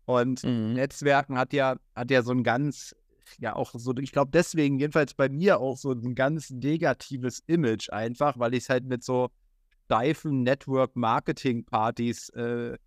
Und 0.05 0.43
mhm. 0.43 0.73
Netzwerken 0.73 1.37
hat 1.37 1.53
ja, 1.53 1.77
hat 1.95 2.11
ja 2.11 2.21
so 2.21 2.31
ein 2.31 2.43
ganz, 2.43 2.95
ja 3.39 3.55
auch 3.55 3.71
so, 3.73 3.95
ich 3.97 4.11
glaube 4.11 4.29
deswegen 4.31 4.77
jedenfalls 4.77 5.15
bei 5.15 5.29
mir 5.29 5.59
auch 5.59 5.77
so 5.77 5.91
ein 5.91 6.13
ganz 6.13 6.51
negatives 6.51 7.41
Image 7.47 7.89
einfach, 7.89 8.37
weil 8.37 8.53
ich 8.53 8.63
es 8.63 8.69
halt 8.69 8.85
mit 8.85 9.03
so 9.03 9.29
steifen 9.85 10.43
Network-Marketing-Partys 10.43 12.29
äh, 12.29 12.77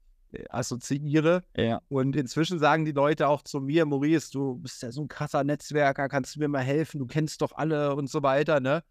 assoziiere. 0.48 1.44
Ja. 1.56 1.80
Und 1.88 2.16
inzwischen 2.16 2.58
sagen 2.58 2.84
die 2.84 2.92
Leute 2.92 3.28
auch 3.28 3.42
zu 3.42 3.60
mir, 3.60 3.86
Maurice, 3.86 4.30
du 4.30 4.56
bist 4.56 4.82
ja 4.82 4.92
so 4.92 5.02
ein 5.02 5.08
krasser 5.08 5.44
Netzwerker, 5.44 6.08
kannst 6.08 6.36
du 6.36 6.40
mir 6.40 6.48
mal 6.48 6.62
helfen, 6.62 6.98
du 6.98 7.06
kennst 7.06 7.40
doch 7.42 7.52
alle 7.52 7.94
und 7.94 8.10
so 8.10 8.22
weiter, 8.22 8.60
ne? 8.60 8.82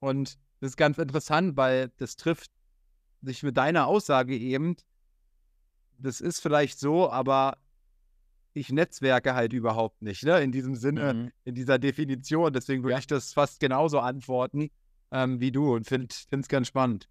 Und 0.00 0.38
das 0.60 0.70
ist 0.70 0.76
ganz 0.76 0.98
interessant, 0.98 1.56
weil 1.56 1.90
das 1.98 2.16
trifft 2.16 2.50
sich 3.22 3.42
mit 3.42 3.56
deiner 3.56 3.86
Aussage 3.86 4.36
eben. 4.36 4.76
Das 5.98 6.20
ist 6.20 6.40
vielleicht 6.40 6.78
so, 6.78 7.10
aber 7.10 7.58
ich 8.54 8.70
netzwerke 8.70 9.34
halt 9.34 9.52
überhaupt 9.52 10.02
nicht, 10.02 10.24
ne? 10.24 10.40
In 10.40 10.52
diesem 10.52 10.74
Sinne, 10.74 11.14
mhm. 11.14 11.32
in 11.44 11.54
dieser 11.54 11.78
Definition. 11.78 12.52
Deswegen 12.52 12.82
würde 12.82 12.92
ja. 12.92 12.98
ich 12.98 13.06
das 13.06 13.32
fast 13.32 13.60
genauso 13.60 14.00
antworten 14.00 14.70
ähm, 15.10 15.40
wie 15.40 15.52
du 15.52 15.74
und 15.74 15.86
finde 15.86 16.14
es 16.30 16.48
ganz 16.48 16.68
spannend. 16.68 17.08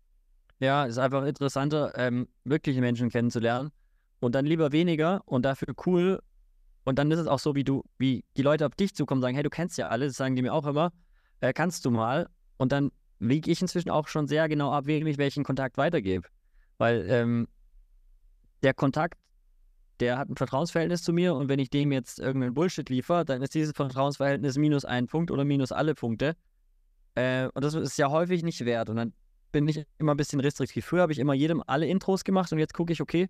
Ja, 0.60 0.86
ist 0.86 0.98
einfach 0.98 1.24
interessanter, 1.26 1.94
ähm, 1.96 2.28
wirkliche 2.44 2.82
Menschen 2.82 3.10
kennenzulernen 3.10 3.72
und 4.20 4.34
dann 4.34 4.46
lieber 4.46 4.72
weniger 4.72 5.22
und 5.26 5.44
dafür 5.44 5.74
cool. 5.86 6.22
Und 6.84 6.98
dann 6.98 7.12
ist 7.12 7.20
es 7.20 7.28
auch 7.28 7.40
so, 7.40 7.54
wie 7.54 7.64
du, 7.64 7.84
wie 7.98 8.24
die 8.38 8.42
Leute 8.42 8.66
auf 8.66 8.74
dich 8.76 8.96
zukommen, 8.96 9.22
sagen, 9.22 9.36
hey, 9.36 9.44
du 9.44 9.50
kennst 9.50 9.78
ja 9.78 9.90
alle, 9.90 10.08
das 10.08 10.16
sagen 10.16 10.36
die 10.36 10.42
mir 10.42 10.54
auch 10.54 10.66
immer, 10.66 10.92
äh, 11.42 11.54
kannst 11.54 11.86
du 11.86 11.92
mal. 11.92 12.30
Und 12.58 12.72
dann 12.72 12.92
wiege 13.20 13.52
ich 13.52 13.62
inzwischen 13.62 13.90
auch 13.90 14.08
schon 14.08 14.28
sehr 14.28 14.48
genau 14.48 14.72
ab, 14.72 14.86
wem 14.86 15.06
ich 15.06 15.18
welchen 15.18 15.44
Kontakt 15.44 15.78
weitergebe. 15.78 16.28
Weil 16.78 17.06
ähm, 17.10 17.48
der 18.64 18.74
Kontakt, 18.74 19.20
der 20.00 20.18
hat 20.18 20.30
ein 20.30 20.38
Vertrauensverhältnis 20.38 21.04
zu 21.04 21.14
mir 21.14 21.36
und 21.36 21.50
wenn 21.50 21.60
ich 21.60 21.70
dem 21.70 21.92
jetzt 21.92 22.20
irgendeinen 22.20 22.54
Bullshit 22.54 22.90
liefere, 22.90 23.26
dann 23.26 23.42
ist 23.42 23.54
dieses 23.54 23.76
Vertrauensverhältnis 23.76 24.58
minus 24.58 24.86
ein 24.86 25.08
Punkt 25.08 25.32
oder 25.32 25.44
minus 25.44 25.72
alle 25.72 25.94
Punkte. 25.96 26.36
Äh, 27.16 27.50
und 27.54 27.64
das 27.64 27.74
ist 27.74 27.98
ja 27.98 28.10
häufig 28.10 28.44
nicht 28.44 28.64
wert. 28.66 28.90
Und 28.90 28.96
dann 28.96 29.14
bin 29.66 29.82
ich 29.82 29.88
immer 29.98 30.14
ein 30.14 30.18
bisschen 30.18 30.40
restriktiv. 30.40 30.86
Früher 30.86 31.02
habe 31.02 31.12
ich 31.12 31.20
immer 31.20 31.34
jedem 31.34 31.64
alle 31.66 31.88
Intros 31.88 32.24
gemacht 32.24 32.52
und 32.52 32.60
jetzt 32.60 32.74
gucke 32.74 32.94
ich, 32.94 33.02
okay, 33.02 33.30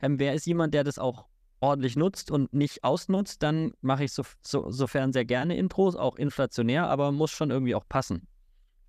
ähm, 0.00 0.18
wer 0.18 0.34
ist 0.34 0.46
jemand, 0.46 0.74
der 0.74 0.84
das 0.84 0.98
auch 0.98 1.26
ordentlich 1.60 1.96
nutzt 1.96 2.30
und 2.30 2.52
nicht 2.52 2.84
ausnutzt, 2.84 3.42
dann 3.42 3.72
mache 3.80 4.04
ich 4.04 4.12
so, 4.12 4.22
so, 4.42 4.70
sofern 4.70 5.12
sehr 5.12 5.24
gerne 5.24 5.56
Intros, 5.56 5.96
auch 5.96 6.16
inflationär, 6.16 6.88
aber 6.88 7.10
muss 7.10 7.30
schon 7.30 7.50
irgendwie 7.50 7.74
auch 7.74 7.88
passen. 7.88 8.26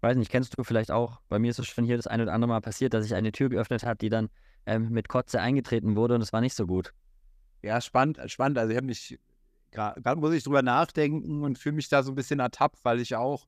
Weiß 0.02 0.18
nicht, 0.18 0.30
kennst 0.30 0.58
du 0.58 0.64
vielleicht 0.64 0.92
auch, 0.92 1.22
bei 1.30 1.40
mir 1.40 1.50
ist 1.50 1.60
es 1.60 1.68
schon 1.68 1.86
hier 1.86 1.96
das 1.96 2.08
eine 2.08 2.24
oder 2.24 2.34
andere 2.34 2.50
Mal 2.50 2.62
passiert, 2.62 2.94
dass 2.94 3.06
ich 3.06 3.16
eine 3.16 3.32
Tür 3.32 3.50
geöffnet 3.50 3.84
habe, 3.84 3.98
die 3.98 4.10
dann 4.10 4.30
ähm, 4.66 4.90
mit 4.90 5.08
Kotze 5.08 5.40
eingetreten 5.42 5.96
wurde 5.96 6.16
und 6.16 6.22
es 6.22 6.34
war 6.34 6.42
nicht 6.42 6.56
so 6.56 6.68
gut. 6.68 6.94
Ja, 7.62 7.82
spannend, 7.82 8.20
spannend. 8.28 8.58
Also 8.58 8.72
ich 8.72 8.78
habe 8.78 8.88
mich, 8.88 9.20
gerade 9.72 10.20
muss 10.20 10.34
ich 10.34 10.44
drüber 10.44 10.62
nachdenken 10.62 11.44
und 11.44 11.58
fühle 11.58 11.76
mich 11.76 11.90
da 11.90 12.04
so 12.04 12.12
ein 12.12 12.16
bisschen 12.16 12.40
ertappt, 12.40 12.84
weil 12.84 13.00
ich 13.00 13.16
auch 13.16 13.48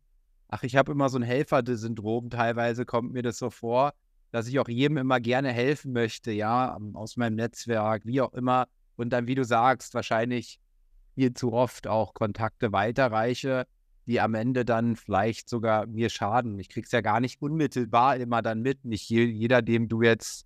ach, 0.49 0.63
ich 0.63 0.75
habe 0.75 0.91
immer 0.91 1.09
so 1.09 1.17
ein 1.17 1.23
Helfer-Syndrom, 1.23 2.29
teilweise 2.29 2.85
kommt 2.85 3.11
mir 3.13 3.23
das 3.23 3.37
so 3.37 3.49
vor, 3.49 3.93
dass 4.31 4.47
ich 4.47 4.59
auch 4.59 4.67
jedem 4.67 4.97
immer 4.97 5.19
gerne 5.19 5.51
helfen 5.51 5.93
möchte, 5.93 6.31
ja, 6.31 6.77
aus 6.93 7.17
meinem 7.17 7.35
Netzwerk, 7.35 8.05
wie 8.05 8.21
auch 8.21 8.33
immer. 8.33 8.67
Und 8.95 9.11
dann, 9.11 9.27
wie 9.27 9.35
du 9.35 9.43
sagst, 9.43 9.93
wahrscheinlich 9.93 10.59
viel 11.15 11.33
zu 11.33 11.53
oft 11.53 11.87
auch 11.87 12.13
Kontakte 12.13 12.71
weiterreiche, 12.71 13.67
die 14.05 14.19
am 14.21 14.35
Ende 14.35 14.65
dann 14.65 14.95
vielleicht 14.95 15.49
sogar 15.49 15.85
mir 15.85 16.09
schaden. 16.09 16.59
Ich 16.59 16.69
krieg's 16.69 16.91
ja 16.91 17.01
gar 17.01 17.19
nicht 17.19 17.41
unmittelbar 17.41 18.17
immer 18.17 18.41
dann 18.41 18.61
mit. 18.61 18.85
Nicht 18.85 19.09
jeder, 19.09 19.61
dem 19.61 19.87
du 19.89 20.01
jetzt 20.01 20.45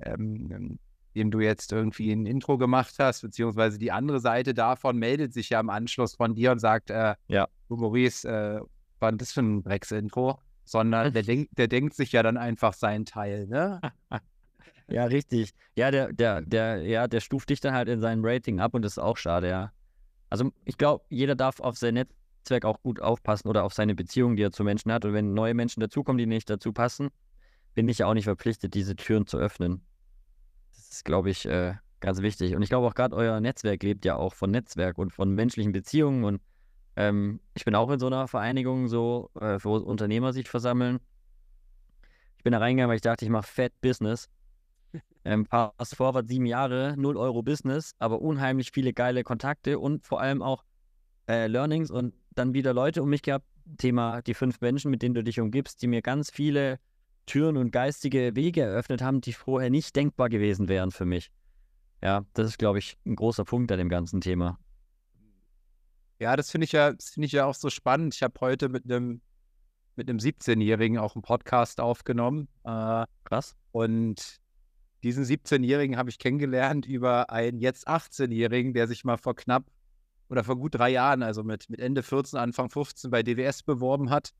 ähm, 0.00 0.78
dem 1.14 1.30
du 1.30 1.40
jetzt 1.40 1.72
irgendwie 1.72 2.12
ein 2.12 2.26
Intro 2.26 2.58
gemacht 2.58 2.94
hast, 2.98 3.22
beziehungsweise 3.22 3.78
die 3.78 3.92
andere 3.92 4.20
Seite 4.20 4.54
davon 4.54 4.96
meldet 4.98 5.32
sich 5.32 5.50
ja 5.50 5.60
im 5.60 5.70
Anschluss 5.70 6.14
von 6.14 6.34
dir 6.34 6.52
und 6.52 6.60
sagt, 6.60 6.90
äh, 6.90 7.14
ja, 7.26 7.48
du 7.68 7.76
Maurice, 7.76 8.28
äh, 8.28 8.60
war 9.00 9.12
das 9.12 9.32
für 9.32 9.40
ein 9.40 9.62
Drecks-Intro? 9.62 10.38
Sondern 10.64 11.12
der, 11.14 11.22
denk, 11.22 11.48
der 11.56 11.66
denkt 11.66 11.94
sich 11.94 12.12
ja 12.12 12.22
dann 12.22 12.36
einfach 12.36 12.74
seinen 12.74 13.06
Teil, 13.06 13.46
ne? 13.46 13.80
ja, 14.88 15.04
richtig. 15.04 15.52
Ja, 15.76 15.90
der, 15.90 16.12
der, 16.12 16.42
der, 16.42 16.82
ja, 16.82 17.08
der 17.08 17.20
stuft 17.20 17.48
dich 17.48 17.60
dann 17.60 17.72
halt 17.72 17.88
in 17.88 18.00
seinem 18.00 18.22
Rating 18.22 18.60
ab 18.60 18.74
und 18.74 18.82
das 18.82 18.92
ist 18.92 18.98
auch 18.98 19.16
schade, 19.16 19.48
ja. 19.48 19.72
Also 20.28 20.52
ich 20.64 20.76
glaube, 20.76 21.04
jeder 21.08 21.34
darf 21.34 21.60
auf 21.60 21.78
sein 21.78 21.94
Netzwerk 21.94 22.66
auch 22.66 22.82
gut 22.82 23.00
aufpassen 23.00 23.48
oder 23.48 23.64
auf 23.64 23.72
seine 23.72 23.94
Beziehung, 23.94 24.36
die 24.36 24.42
er 24.42 24.52
zu 24.52 24.62
Menschen 24.62 24.92
hat. 24.92 25.06
Und 25.06 25.14
wenn 25.14 25.32
neue 25.32 25.54
Menschen 25.54 25.80
dazukommen, 25.80 26.18
die 26.18 26.26
nicht 26.26 26.50
dazu 26.50 26.72
passen, 26.72 27.08
bin 27.74 27.88
ich 27.88 27.98
ja 27.98 28.06
auch 28.06 28.14
nicht 28.14 28.24
verpflichtet, 28.24 28.74
diese 28.74 28.94
Türen 28.96 29.26
zu 29.26 29.38
öffnen. 29.38 29.80
Das 30.74 30.90
ist, 30.90 31.04
glaube 31.04 31.30
ich, 31.30 31.46
äh, 31.46 31.74
ganz 32.00 32.20
wichtig. 32.20 32.54
Und 32.54 32.62
ich 32.62 32.68
glaube 32.68 32.86
auch 32.86 32.94
gerade 32.94 33.16
euer 33.16 33.40
Netzwerk 33.40 33.82
lebt 33.82 34.04
ja 34.04 34.16
auch 34.16 34.34
von 34.34 34.50
Netzwerk 34.50 34.98
und 34.98 35.12
von 35.12 35.34
menschlichen 35.34 35.72
Beziehungen. 35.72 36.24
Und 36.24 36.42
ähm, 36.98 37.38
ich 37.54 37.64
bin 37.64 37.76
auch 37.76 37.88
in 37.90 38.00
so 38.00 38.08
einer 38.08 38.26
Vereinigung, 38.26 38.88
so, 38.88 39.30
äh, 39.40 39.58
wo 39.62 39.76
Unternehmer 39.76 40.32
sich 40.32 40.48
versammeln. 40.48 40.98
Ich 42.38 42.42
bin 42.42 42.52
da 42.52 42.58
reingegangen, 42.58 42.88
weil 42.88 42.96
ich 42.96 43.02
dachte, 43.02 43.24
ich 43.24 43.30
mache 43.30 43.46
Fat 43.46 43.72
Business. 43.80 44.28
Ähm, 45.24 45.46
Fast 45.46 45.94
Forward 45.94 46.26
sieben 46.26 46.46
Jahre, 46.46 46.94
0 46.96 47.16
Euro 47.16 47.42
Business, 47.42 47.94
aber 48.00 48.20
unheimlich 48.20 48.72
viele 48.72 48.92
geile 48.92 49.22
Kontakte 49.22 49.78
und 49.78 50.06
vor 50.06 50.20
allem 50.20 50.42
auch 50.42 50.64
äh, 51.28 51.46
Learnings 51.46 51.92
und 51.92 52.14
dann 52.34 52.52
wieder 52.52 52.74
Leute 52.74 53.02
um 53.02 53.10
mich 53.10 53.22
gehabt. 53.22 53.46
Thema 53.76 54.22
die 54.22 54.34
fünf 54.34 54.60
Menschen, 54.60 54.90
mit 54.90 55.02
denen 55.02 55.14
du 55.14 55.22
dich 55.22 55.38
umgibst, 55.38 55.82
die 55.82 55.86
mir 55.86 56.02
ganz 56.02 56.30
viele 56.30 56.80
Türen 57.26 57.56
und 57.58 57.70
geistige 57.70 58.34
Wege 58.34 58.62
eröffnet 58.62 59.02
haben, 59.02 59.20
die 59.20 59.34
vorher 59.34 59.70
nicht 59.70 59.94
denkbar 59.94 60.30
gewesen 60.30 60.68
wären 60.68 60.90
für 60.90 61.04
mich. 61.04 61.30
Ja, 62.02 62.24
das 62.32 62.48
ist, 62.48 62.58
glaube 62.58 62.78
ich, 62.78 62.96
ein 63.06 63.14
großer 63.14 63.44
Punkt 63.44 63.70
an 63.70 63.78
dem 63.78 63.88
ganzen 63.88 64.20
Thema. 64.20 64.58
Ja, 66.18 66.36
das 66.36 66.50
finde 66.50 66.64
ich 66.64 66.72
ja, 66.72 66.92
finde 67.00 67.26
ich 67.26 67.32
ja 67.32 67.44
auch 67.44 67.54
so 67.54 67.70
spannend. 67.70 68.14
Ich 68.14 68.22
habe 68.22 68.34
heute 68.40 68.68
mit 68.68 68.84
einem 68.84 69.20
mit 69.98 70.08
einem 70.08 70.18
17-Jährigen 70.18 70.96
auch 70.96 71.16
einen 71.16 71.22
Podcast 71.22 71.80
aufgenommen. 71.80 72.48
Äh, 72.64 73.04
Krass. 73.24 73.56
Und 73.72 74.38
diesen 75.02 75.24
17-Jährigen 75.24 75.96
habe 75.96 76.08
ich 76.08 76.18
kennengelernt 76.18 76.86
über 76.86 77.30
einen 77.30 77.58
jetzt 77.58 77.88
18-Jährigen, 77.88 78.74
der 78.74 78.86
sich 78.86 79.04
mal 79.04 79.16
vor 79.16 79.34
knapp 79.34 79.64
oder 80.28 80.44
vor 80.44 80.56
gut 80.56 80.76
drei 80.76 80.90
Jahren, 80.90 81.22
also 81.22 81.42
mit, 81.42 81.68
mit 81.68 81.80
Ende 81.80 82.02
14, 82.02 82.38
Anfang 82.38 82.70
15 82.70 83.10
bei 83.10 83.22
DWS 83.22 83.64
beworben 83.64 84.10
hat. 84.10 84.30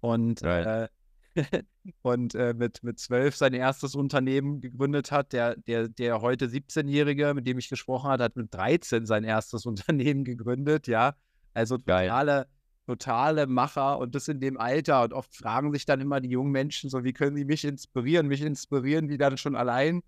Und, 0.00 0.42
äh, 0.42 0.88
und 2.02 2.34
äh, 2.34 2.54
mit, 2.54 2.82
mit 2.82 2.98
12 2.98 3.36
sein 3.36 3.54
erstes 3.54 3.94
Unternehmen 3.94 4.60
gegründet 4.60 5.10
hat. 5.10 5.32
Der, 5.32 5.56
der, 5.56 5.88
der 5.88 6.20
heute 6.20 6.46
17-Jährige, 6.46 7.34
mit 7.34 7.46
dem 7.46 7.58
ich 7.58 7.68
gesprochen 7.68 8.10
habe, 8.10 8.24
hat 8.24 8.36
mit 8.36 8.52
13 8.52 9.06
sein 9.06 9.24
erstes 9.24 9.66
Unternehmen 9.66 10.24
gegründet, 10.24 10.86
ja. 10.86 11.14
Also 11.54 11.76
totale, 11.76 12.46
totale 12.86 13.46
Macher 13.46 13.98
und 13.98 14.14
das 14.14 14.28
in 14.28 14.40
dem 14.40 14.58
Alter. 14.58 15.02
Und 15.02 15.12
oft 15.12 15.34
fragen 15.34 15.72
sich 15.72 15.84
dann 15.84 16.00
immer 16.00 16.20
die 16.20 16.30
jungen 16.30 16.52
Menschen 16.52 16.88
so, 16.88 17.04
wie 17.04 17.12
können 17.12 17.36
sie 17.36 17.44
mich 17.44 17.64
inspirieren? 17.64 18.26
Mich 18.26 18.42
inspirieren 18.42 19.08
die 19.08 19.18
dann 19.18 19.36
schon 19.36 19.54
allein. 19.54 20.02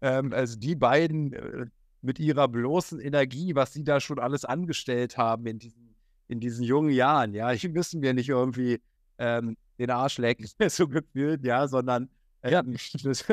Ähm, 0.00 0.32
also 0.32 0.58
die 0.58 0.74
beiden 0.74 1.32
äh, 1.32 1.66
mit 2.02 2.18
ihrer 2.18 2.48
bloßen 2.48 3.00
Energie, 3.00 3.54
was 3.54 3.72
sie 3.72 3.84
da 3.84 4.00
schon 4.00 4.18
alles 4.18 4.44
angestellt 4.44 5.18
haben 5.18 5.46
in 5.46 5.58
diesen, 5.58 5.94
in 6.28 6.40
diesen 6.40 6.64
jungen 6.64 6.90
Jahren. 6.90 7.34
Ja, 7.34 7.52
die 7.52 7.68
müssen 7.68 8.02
wir 8.02 8.14
nicht 8.14 8.28
irgendwie 8.28 8.80
ähm, 9.18 9.56
den 9.78 9.90
Arsch 9.90 10.18
lecken, 10.18 10.48
so 10.68 10.88
gefühlt, 10.88 11.44
ja, 11.44 11.68
sondern 11.68 12.08
äh, 12.42 12.52
ja. 12.52 12.62
das, 13.02 13.24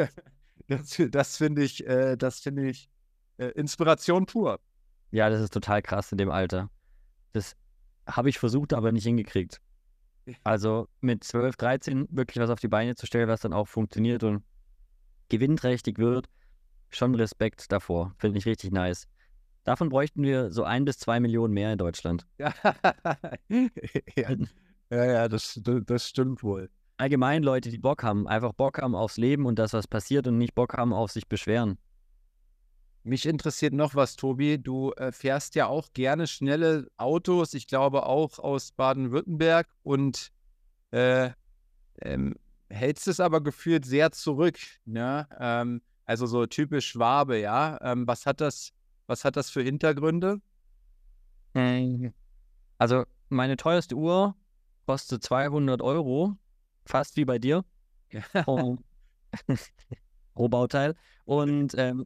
das, 0.67 1.01
das 1.09 1.37
finde 1.37 1.63
ich, 1.63 1.85
äh, 1.85 2.15
das 2.15 2.39
finde 2.39 2.69
ich 2.69 2.89
äh, 3.37 3.47
Inspiration 3.49 4.25
pur. 4.25 4.59
Ja, 5.11 5.29
das 5.29 5.41
ist 5.41 5.53
total 5.53 5.81
krass 5.81 6.11
in 6.11 6.17
dem 6.17 6.29
Alter. 6.29 6.69
Das 7.33 7.55
habe 8.07 8.29
ich 8.29 8.39
versucht, 8.39 8.73
aber 8.73 8.91
nicht 8.91 9.05
hingekriegt. 9.05 9.61
Also 10.43 10.87
mit 11.01 11.23
12, 11.23 11.55
13 11.55 12.07
wirklich 12.09 12.41
was 12.41 12.49
auf 12.49 12.59
die 12.59 12.67
Beine 12.67 12.95
zu 12.95 13.05
stellen, 13.05 13.27
was 13.27 13.41
dann 13.41 13.53
auch 13.53 13.67
funktioniert 13.67 14.23
und 14.23 14.43
gewinnträchtig 15.29 15.99
wird, 15.99 16.29
schon 16.89 17.13
Respekt 17.13 17.71
davor. 17.71 18.15
Finde 18.17 18.39
ich 18.39 18.47
richtig 18.47 18.71
nice. 18.71 19.07
Davon 19.65 19.89
bräuchten 19.89 20.23
wir 20.23 20.51
so 20.51 20.63
ein 20.63 20.83
bis 20.83 20.97
zwei 20.97 21.19
Millionen 21.19 21.53
mehr 21.53 21.71
in 21.71 21.77
Deutschland. 21.77 22.25
ja, 22.39 22.53
ja, 24.89 25.05
ja 25.05 25.27
das, 25.27 25.59
das 25.63 26.07
stimmt 26.07 26.43
wohl. 26.43 26.69
Allgemein 26.97 27.43
Leute, 27.43 27.69
die 27.69 27.77
Bock 27.77 28.03
haben, 28.03 28.27
einfach 28.27 28.53
Bock 28.53 28.81
haben 28.81 28.95
aufs 28.95 29.17
Leben 29.17 29.45
und 29.45 29.59
das, 29.59 29.73
was 29.73 29.87
passiert 29.87 30.27
und 30.27 30.37
nicht 30.37 30.55
Bock 30.55 30.73
haben 30.73 30.93
auf 30.93 31.11
sich 31.11 31.27
beschweren. 31.27 31.77
Mich 33.03 33.25
interessiert 33.25 33.73
noch 33.73 33.93
was, 33.93 34.15
Tobi. 34.15 34.57
Du 34.57 34.91
äh, 34.93 35.11
fährst 35.11 35.53
ja 35.55 35.67
auch 35.67 35.89
gerne 35.93 36.25
schnelle 36.25 36.87
Autos, 36.97 37.53
ich 37.53 37.67
glaube 37.67 38.05
auch 38.05 38.39
aus 38.39 38.71
Baden-Württemberg 38.71 39.67
und 39.83 40.31
äh, 40.91 41.29
ähm, 42.01 42.35
hältst 42.69 43.07
es 43.07 43.19
aber 43.19 43.41
gefühlt 43.41 43.85
sehr 43.85 44.11
zurück. 44.11 44.57
Ne? 44.85 45.27
Ähm, 45.39 45.81
also 46.05 46.25
so 46.25 46.45
typisch 46.45 46.87
Schwabe, 46.87 47.39
ja. 47.39 47.77
Ähm, 47.81 48.07
was 48.07 48.25
hat 48.25 48.41
das, 48.41 48.71
was 49.05 49.25
hat 49.25 49.35
das 49.35 49.49
für 49.49 49.61
Hintergründe? 49.61 50.41
Ähm, 51.53 52.13
also 52.77 53.03
meine 53.29 53.57
teuerste 53.57 53.95
Uhr 53.95 54.35
kostet 54.85 55.23
200 55.23 55.81
Euro, 55.81 56.37
fast 56.85 57.17
wie 57.17 57.25
bei 57.25 57.39
dir. 57.39 57.63
Oh. 58.45 58.77
Rohbauteil. 60.37 60.95
Und 61.25 61.73
ähm, 61.77 62.05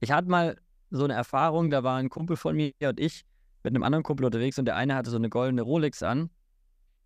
ich 0.00 0.10
hatte 0.10 0.28
mal 0.28 0.58
so 0.90 1.04
eine 1.04 1.14
Erfahrung, 1.14 1.70
da 1.70 1.82
war 1.82 1.96
ein 1.96 2.08
Kumpel 2.10 2.36
von 2.36 2.54
mir 2.54 2.72
und 2.82 3.00
ich 3.00 3.24
mit 3.62 3.74
einem 3.74 3.82
anderen 3.82 4.02
Kumpel 4.02 4.26
unterwegs 4.26 4.58
und 4.58 4.66
der 4.66 4.76
eine 4.76 4.94
hatte 4.94 5.10
so 5.10 5.16
eine 5.16 5.30
goldene 5.30 5.62
Rolex 5.62 6.02
an 6.02 6.30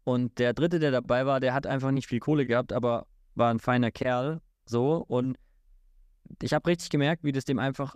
und 0.05 0.39
der 0.39 0.53
dritte, 0.53 0.79
der 0.79 0.91
dabei 0.91 1.27
war, 1.27 1.41
der 1.41 1.55
hat 1.55 1.67
einfach 1.67 1.91
nicht 1.91 2.09
viel 2.09 2.19
Kohle 2.19 2.47
gehabt, 2.47 2.73
aber 2.73 3.07
war 3.35 3.51
ein 3.51 3.61
feiner 3.61 3.91
Kerl, 3.91 4.41
so 4.67 5.05
und 5.07 5.39
ich 6.43 6.53
habe 6.53 6.69
richtig 6.69 6.91
gemerkt, 6.91 7.25
wie 7.25 7.33
das 7.33 7.45
dem 7.45 7.59
einfach 7.59 7.95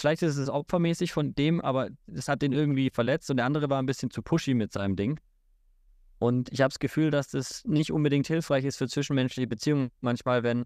vielleicht 0.00 0.22
ist 0.22 0.36
es 0.36 0.48
opfermäßig 0.48 1.12
von 1.12 1.34
dem, 1.34 1.60
aber 1.60 1.88
es 2.06 2.28
hat 2.28 2.42
den 2.42 2.52
irgendwie 2.52 2.90
verletzt 2.90 3.30
und 3.30 3.36
der 3.36 3.46
andere 3.46 3.68
war 3.68 3.80
ein 3.80 3.86
bisschen 3.86 4.10
zu 4.10 4.22
pushy 4.22 4.54
mit 4.54 4.72
seinem 4.72 4.96
Ding. 4.96 5.20
Und 6.18 6.50
ich 6.52 6.60
habe 6.60 6.70
das 6.70 6.78
Gefühl, 6.78 7.10
dass 7.10 7.28
das 7.28 7.64
nicht 7.64 7.92
unbedingt 7.92 8.26
hilfreich 8.26 8.64
ist 8.64 8.76
für 8.76 8.88
zwischenmenschliche 8.88 9.46
Beziehungen 9.46 9.90
manchmal, 10.00 10.42
wenn 10.42 10.64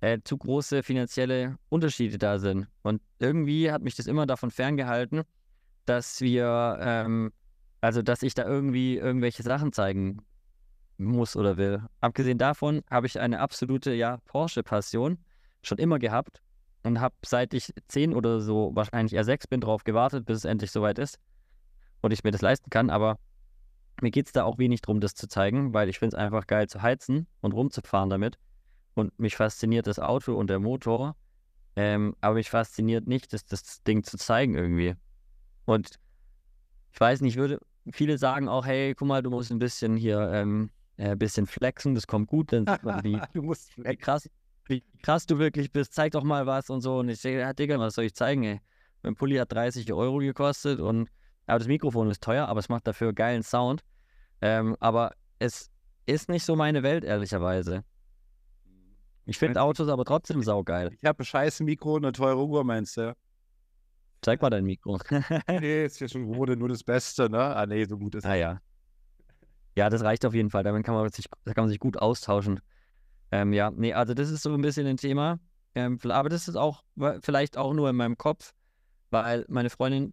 äh, 0.00 0.18
zu 0.24 0.36
große 0.36 0.82
finanzielle 0.82 1.56
Unterschiede 1.68 2.18
da 2.18 2.38
sind. 2.38 2.66
Und 2.82 3.00
irgendwie 3.18 3.70
hat 3.70 3.82
mich 3.82 3.94
das 3.94 4.06
immer 4.06 4.26
davon 4.26 4.50
ferngehalten, 4.50 5.22
dass 5.84 6.20
wir, 6.20 6.78
ähm, 6.80 7.32
also 7.80 8.02
dass 8.02 8.22
ich 8.22 8.34
da 8.34 8.44
irgendwie 8.44 8.96
irgendwelche 8.96 9.42
Sachen 9.42 9.72
zeigen 9.72 10.18
muss 10.98 11.36
oder 11.36 11.56
will. 11.56 11.82
Abgesehen 12.00 12.38
davon 12.38 12.82
habe 12.90 13.06
ich 13.06 13.20
eine 13.20 13.40
absolute, 13.40 13.92
ja, 13.92 14.18
Porsche-Passion 14.24 15.18
schon 15.62 15.78
immer 15.78 15.98
gehabt 15.98 16.42
und 16.82 17.00
habe 17.00 17.14
seit 17.24 17.54
ich 17.54 17.72
zehn 17.88 18.14
oder 18.14 18.40
so, 18.40 18.72
wahrscheinlich 18.74 19.14
eher 19.14 19.24
sechs 19.24 19.46
bin, 19.46 19.60
drauf 19.60 19.84
gewartet, 19.84 20.24
bis 20.26 20.38
es 20.38 20.44
endlich 20.44 20.70
soweit 20.70 20.98
ist 20.98 21.18
und 22.00 22.12
ich 22.12 22.24
mir 22.24 22.30
das 22.30 22.42
leisten 22.42 22.70
kann. 22.70 22.90
Aber 22.90 23.18
mir 24.00 24.10
geht 24.10 24.26
es 24.26 24.32
da 24.32 24.44
auch 24.44 24.58
wenig 24.58 24.82
darum, 24.82 25.00
das 25.00 25.14
zu 25.14 25.28
zeigen, 25.28 25.72
weil 25.74 25.88
ich 25.88 25.98
finde 25.98 26.16
es 26.16 26.22
einfach 26.22 26.46
geil 26.46 26.68
zu 26.68 26.82
heizen 26.82 27.26
und 27.40 27.52
rumzufahren 27.52 28.10
damit. 28.10 28.38
Und 28.94 29.18
mich 29.18 29.36
fasziniert 29.36 29.86
das 29.86 29.98
Auto 29.98 30.34
und 30.34 30.50
der 30.50 30.58
Motor. 30.58 31.16
Ähm, 31.76 32.14
aber 32.20 32.34
mich 32.34 32.50
fasziniert 32.50 33.06
nicht, 33.06 33.32
das, 33.32 33.46
das 33.46 33.82
Ding 33.84 34.02
zu 34.02 34.18
zeigen 34.18 34.54
irgendwie. 34.54 34.94
Und 35.64 35.98
ich 36.92 37.00
weiß 37.00 37.22
nicht, 37.22 37.36
würde 37.36 37.58
viele 37.90 38.18
sagen 38.18 38.48
auch, 38.48 38.66
hey, 38.66 38.94
guck 38.94 39.08
mal, 39.08 39.22
du 39.22 39.30
musst 39.30 39.50
ein 39.50 39.58
bisschen 39.58 39.96
hier 39.96 40.30
ähm, 40.32 40.70
ein 40.98 41.12
äh, 41.12 41.16
bisschen 41.16 41.46
flexen, 41.46 41.94
das 41.94 42.06
kommt 42.06 42.28
gut, 42.28 42.52
dann 42.52 42.66
sieht 42.66 42.82
man, 42.82 43.02
wie, 43.02 43.18
du 43.32 43.42
musst 43.42 43.72
wie, 43.78 43.96
krass, 43.96 44.28
wie 44.66 44.84
krass 45.02 45.26
du 45.26 45.38
wirklich 45.38 45.72
bist, 45.72 45.94
zeig 45.94 46.12
doch 46.12 46.22
mal 46.22 46.46
was 46.46 46.70
und 46.70 46.80
so. 46.80 46.98
Und 46.98 47.08
ich 47.08 47.20
sage, 47.20 47.40
ja, 47.40 47.52
Digga, 47.52 47.78
was 47.78 47.94
soll 47.94 48.04
ich 48.04 48.14
zeigen, 48.14 48.44
ey? 48.44 48.60
Mein 49.02 49.14
Pulli 49.14 49.36
hat 49.36 49.52
30 49.52 49.92
Euro 49.92 50.18
gekostet 50.18 50.80
und 50.80 51.08
aber 51.46 51.58
das 51.58 51.68
Mikrofon 51.68 52.10
ist 52.10 52.22
teuer, 52.22 52.46
aber 52.46 52.60
es 52.60 52.68
macht 52.68 52.86
dafür 52.86 53.12
geilen 53.12 53.42
Sound. 53.42 53.82
Ähm, 54.40 54.76
aber 54.80 55.12
es 55.38 55.70
ist 56.06 56.28
nicht 56.28 56.44
so 56.44 56.56
meine 56.56 56.82
Welt, 56.82 57.04
ehrlicherweise. 57.04 57.84
Ich 59.24 59.38
finde 59.38 59.60
Autos 59.60 59.88
aber 59.88 60.04
trotzdem 60.04 60.42
saugeil. 60.42 60.90
Ich 61.00 61.06
habe 61.06 61.22
ein 61.22 61.24
scheiß 61.24 61.60
Mikro 61.60 61.94
und 61.94 62.04
eine 62.04 62.12
teure 62.12 62.44
Uhr, 62.44 62.64
meinst 62.64 62.96
du? 62.96 63.14
Zeig 64.20 64.40
mal 64.40 64.50
dein 64.50 64.64
Mikro. 64.64 64.98
nee, 65.48 65.84
ist 65.84 66.00
ja 66.00 66.08
schon 66.08 66.34
wurde 66.34 66.56
nur 66.56 66.68
das 66.68 66.84
Beste, 66.84 67.28
ne? 67.28 67.38
Ah, 67.38 67.66
nee, 67.66 67.84
so 67.84 67.98
gut 67.98 68.14
ist 68.14 68.24
es. 68.24 68.30
Ah, 68.30 68.34
ja. 68.34 68.60
Ja, 69.76 69.90
das 69.90 70.02
reicht 70.02 70.24
auf 70.26 70.34
jeden 70.34 70.50
Fall. 70.50 70.62
Damit 70.62 70.84
kann 70.84 70.94
man 70.94 71.08
sich, 71.10 71.26
da 71.44 71.54
kann 71.54 71.64
man 71.64 71.70
sich 71.70 71.80
gut 71.80 71.96
austauschen. 71.96 72.60
Ähm, 73.32 73.52
ja, 73.52 73.70
nee, 73.70 73.94
also 73.94 74.14
das 74.14 74.30
ist 74.30 74.42
so 74.42 74.52
ein 74.52 74.60
bisschen 74.60 74.86
ein 74.86 74.98
Thema. 74.98 75.40
Ähm, 75.74 75.98
aber 76.04 76.28
das 76.28 76.48
ist 76.48 76.56
auch 76.56 76.84
vielleicht 77.22 77.56
auch 77.56 77.72
nur 77.72 77.88
in 77.88 77.96
meinem 77.96 78.18
Kopf, 78.18 78.52
weil 79.10 79.46
meine 79.48 79.70
Freundin 79.70 80.12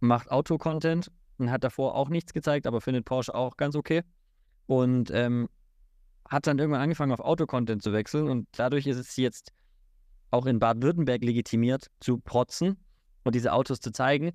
macht 0.00 0.30
Auto-Content 0.30 1.10
und 1.38 1.50
hat 1.50 1.64
davor 1.64 1.94
auch 1.94 2.10
nichts 2.10 2.34
gezeigt, 2.34 2.66
aber 2.66 2.82
findet 2.82 3.06
Porsche 3.06 3.34
auch 3.34 3.56
ganz 3.56 3.74
okay. 3.74 4.02
Und 4.66 5.10
ähm, 5.12 5.48
hat 6.28 6.46
dann 6.46 6.58
irgendwann 6.58 6.82
angefangen, 6.82 7.12
auf 7.12 7.20
Auto-Content 7.20 7.82
zu 7.82 7.92
wechseln 7.92 8.28
und 8.28 8.46
dadurch 8.52 8.86
ist 8.86 8.98
es 8.98 9.16
jetzt 9.16 9.52
auch 10.30 10.46
in 10.46 10.58
Baden-Württemberg 10.58 11.24
legitimiert, 11.24 11.86
zu 11.98 12.18
protzen 12.18 12.76
und 13.24 13.34
diese 13.34 13.52
Autos 13.52 13.80
zu 13.80 13.92
zeigen. 13.92 14.32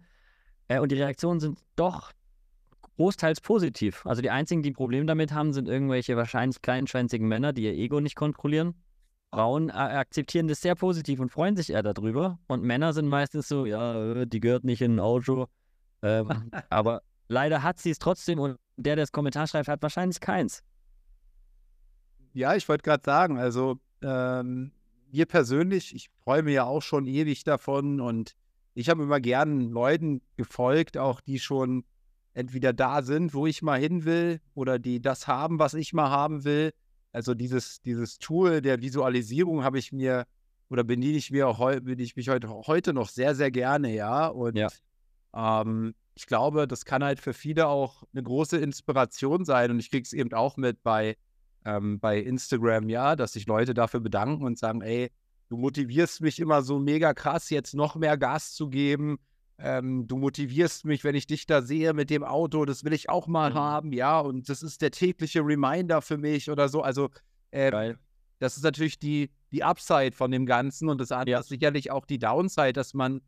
Äh, 0.68 0.80
und 0.80 0.92
die 0.92 0.96
Reaktionen 0.96 1.40
sind 1.40 1.60
doch 1.76 2.12
großteils 2.96 3.42
positiv. 3.42 4.06
Also 4.06 4.22
die 4.22 4.30
einzigen, 4.30 4.64
die 4.64 4.72
ein 4.72 4.76
Problem 4.76 5.08
damit 5.08 5.34
haben, 5.34 5.54
sind 5.54 5.68
irgendwelche 5.68 6.16
wahrscheinlich 6.16 6.62
kleinschwänzigen 6.62 7.28
Männer, 7.28 7.54
die 7.54 7.64
ihr 7.64 7.74
Ego 7.74 8.00
nicht 8.00 8.16
kontrollieren. 8.16 8.76
Frauen 9.34 9.70
äh, 9.70 9.74
akzeptieren 9.74 10.48
das 10.48 10.62
sehr 10.62 10.76
positiv 10.76 11.20
und 11.20 11.30
freuen 11.30 11.58
sich 11.58 11.70
eher 11.70 11.84
darüber. 11.84 12.40
Und 12.48 12.64
Männer 12.64 12.94
sind 12.94 13.08
meistens 13.08 13.48
so, 13.48 13.66
ja, 13.66 14.14
äh, 14.14 14.28
die 14.28 14.40
gehört 14.40 14.64
nicht 14.64 14.82
in 14.82 14.96
ein 14.96 15.00
Auto. 15.00 15.48
Ähm, 16.02 16.52
aber 16.70 17.02
leider 17.28 17.64
hat 17.64 17.80
sie 17.80 17.90
es 17.90 18.00
trotzdem 18.00 18.40
und 18.40 18.58
der, 18.78 18.96
der 18.96 19.04
das 19.04 19.12
Kommentar 19.12 19.48
schreibt, 19.48 19.68
hat 19.68 19.82
wahrscheinlich 19.82 20.20
keins. 20.20 20.64
Ja, 22.34 22.56
ich 22.56 22.68
wollte 22.68 22.84
gerade 22.84 23.04
sagen, 23.04 23.38
also 23.38 23.78
ähm, 24.02 24.72
mir 25.12 25.26
persönlich, 25.26 25.96
ich 25.96 26.10
träume 26.24 26.52
ja 26.52 26.66
auch 26.66 26.82
schon 26.82 27.08
ewig 27.08 27.44
davon 27.44 28.02
und 28.02 28.36
ich 28.74 28.90
habe 28.90 29.04
immer 29.04 29.22
gern 29.22 29.70
Leuten 29.70 30.22
gefolgt, 30.36 30.98
auch 30.98 31.22
die 31.22 31.40
schon 31.40 31.86
entweder 32.36 32.74
da 32.74 33.02
sind, 33.02 33.34
wo 33.34 33.48
ich 33.48 33.62
mal 33.62 33.80
hin 33.80 34.06
will, 34.06 34.40
oder 34.54 34.78
die 34.78 35.02
das 35.02 35.28
haben, 35.28 35.58
was 35.58 35.74
ich 35.74 35.94
mal 35.94 36.10
haben 36.10 36.44
will. 36.44 36.74
Also 37.12 37.34
dieses, 37.34 37.82
dieses 37.82 38.20
Tool 38.20 38.62
der 38.62 38.82
Visualisierung 38.82 39.64
habe 39.64 39.80
ich 39.80 39.92
mir 39.92 40.26
oder 40.70 40.84
bediene 40.84 41.18
ich 41.18 41.32
mir 41.32 41.48
auch 41.48 41.60
bin 41.82 42.00
ich 42.00 42.16
mich 42.16 42.30
heute, 42.30 42.50
heute 42.50 42.94
noch 42.94 43.10
sehr, 43.10 43.36
sehr 43.36 43.52
gerne, 43.52 43.94
ja. 43.94 44.28
Und 44.28 44.58
ja. 44.58 44.68
Ähm, 45.34 45.96
ich 46.16 46.28
glaube, 46.28 46.68
das 46.68 46.86
kann 46.86 47.04
halt 47.04 47.20
für 47.20 47.34
viele 47.34 47.68
auch 47.68 48.04
eine 48.14 48.24
große 48.24 48.58
Inspiration 48.58 49.46
sein. 49.46 49.72
Und 49.72 49.80
ich 49.80 49.90
kriege 49.92 50.04
es 50.04 50.14
eben 50.14 50.34
auch 50.34 50.58
mit 50.58 50.82
bei, 50.84 51.18
ähm, 51.66 52.00
bei 52.00 52.20
Instagram, 52.20 52.90
ja, 52.90 53.16
dass 53.16 53.34
sich 53.34 53.46
Leute 53.46 53.74
dafür 53.74 54.00
bedanken 54.00 54.44
und 54.44 54.58
sagen, 54.58 54.82
ey, 54.82 55.12
du 55.50 55.58
motivierst 55.58 56.22
mich 56.22 56.40
immer 56.40 56.62
so 56.64 56.80
mega 56.80 57.14
krass, 57.14 57.50
jetzt 57.50 57.76
noch 57.76 57.96
mehr 57.96 58.18
Gas 58.18 58.54
zu 58.54 58.70
geben 58.70 59.20
ähm, 59.58 60.08
du 60.08 60.18
motivierst 60.18 60.86
mich, 60.86 61.04
wenn 61.04 61.16
ich 61.16 61.28
dich 61.28 61.46
da 61.46 61.62
sehe 61.62 61.94
mit 61.94 62.10
dem 62.10 62.24
Auto, 62.24 62.66
das 62.66 62.84
will 62.84 62.94
ich 62.94 63.10
auch 63.10 63.28
mal 63.28 63.52
mhm. 63.52 63.56
haben, 63.56 63.94
ja, 63.94 64.20
und 64.20 64.50
das 64.50 64.64
ist 64.64 64.82
der 64.82 64.92
tägliche 64.92 65.42
Reminder 65.42 66.02
für 66.02 66.18
mich 66.18 66.50
oder 66.50 66.68
so. 66.68 66.82
Also, 66.82 67.10
äh, 67.52 67.94
das 68.40 68.58
ist 68.58 68.64
natürlich 68.64 69.00
die, 69.00 69.32
die 69.52 69.64
Upside 69.64 70.12
von 70.12 70.32
dem 70.32 70.46
Ganzen 70.46 70.90
und 70.90 71.00
das 71.00 71.12
andere 71.12 71.32
ja. 71.32 71.40
ist 71.40 71.50
sicherlich 71.50 71.90
auch 71.90 72.06
die 72.06 72.20
Downside, 72.20 72.74
dass 72.74 72.94
man 72.94 73.22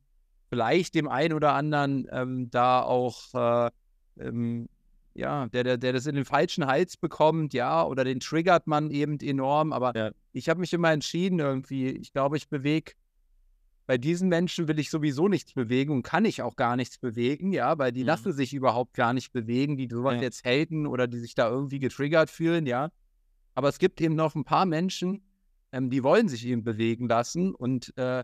vielleicht 0.50 0.96
dem 0.96 1.08
einen 1.08 1.34
oder 1.34 1.54
anderen 1.54 2.08
ähm, 2.12 2.50
da 2.50 2.82
auch, 2.82 3.34
äh, 3.34 3.72
ähm, 4.20 4.68
ja, 5.14 5.48
der, 5.48 5.64
der, 5.64 5.78
der 5.78 5.94
das 5.94 6.06
in 6.06 6.16
den 6.16 6.26
falschen 6.26 6.68
Hals 6.68 6.98
bekommt, 6.98 7.54
ja, 7.54 7.84
oder 7.86 8.04
den 8.04 8.20
triggert 8.20 8.68
man 8.68 8.92
eben 8.92 9.20
enorm. 9.20 9.74
Aber 9.74 9.96
ja. 9.96 10.12
ich 10.34 10.50
habe 10.50 10.60
mich 10.60 10.74
immer 10.74 10.92
entschieden, 10.92 11.40
irgendwie, 11.40 11.90
ich 11.90 12.12
glaube, 12.12 12.38
ich 12.38 12.50
bewege 12.50 12.94
bei 13.88 13.98
diesen 13.98 14.28
Menschen 14.28 14.68
will 14.68 14.78
ich 14.80 14.90
sowieso 14.90 15.30
nichts 15.30 15.54
bewegen 15.54 15.94
und 15.94 16.04
kann 16.04 16.26
ich 16.26 16.42
auch 16.42 16.58
gar 16.58 16.76
nichts 16.76 16.98
bewegen, 17.00 17.54
ja, 17.54 17.78
weil 17.80 17.94
die 17.94 18.02
mhm. 18.02 18.08
lassen 18.08 18.34
sich 18.34 18.54
überhaupt 18.54 18.94
gar 18.94 19.14
nicht 19.14 19.32
bewegen, 19.32 19.78
die 19.78 19.88
sowas 19.90 20.16
ja. 20.16 20.24
jetzt 20.24 20.46
haten 20.46 20.86
oder 20.86 21.08
die 21.08 21.20
sich 21.20 21.36
da 21.36 21.50
irgendwie 21.50 21.80
getriggert 21.80 22.30
fühlen, 22.30 22.66
ja. 22.66 22.92
Aber 23.56 23.70
es 23.70 23.80
gibt 23.80 24.02
eben 24.02 24.14
noch 24.14 24.36
ein 24.36 24.44
paar 24.44 24.66
Menschen, 24.66 25.24
ähm, 25.72 25.90
die 25.90 26.04
wollen 26.04 26.28
sich 26.28 26.46
eben 26.46 26.64
bewegen 26.64 27.08
lassen 27.08 27.56
und 27.56 27.98
äh, 27.98 28.24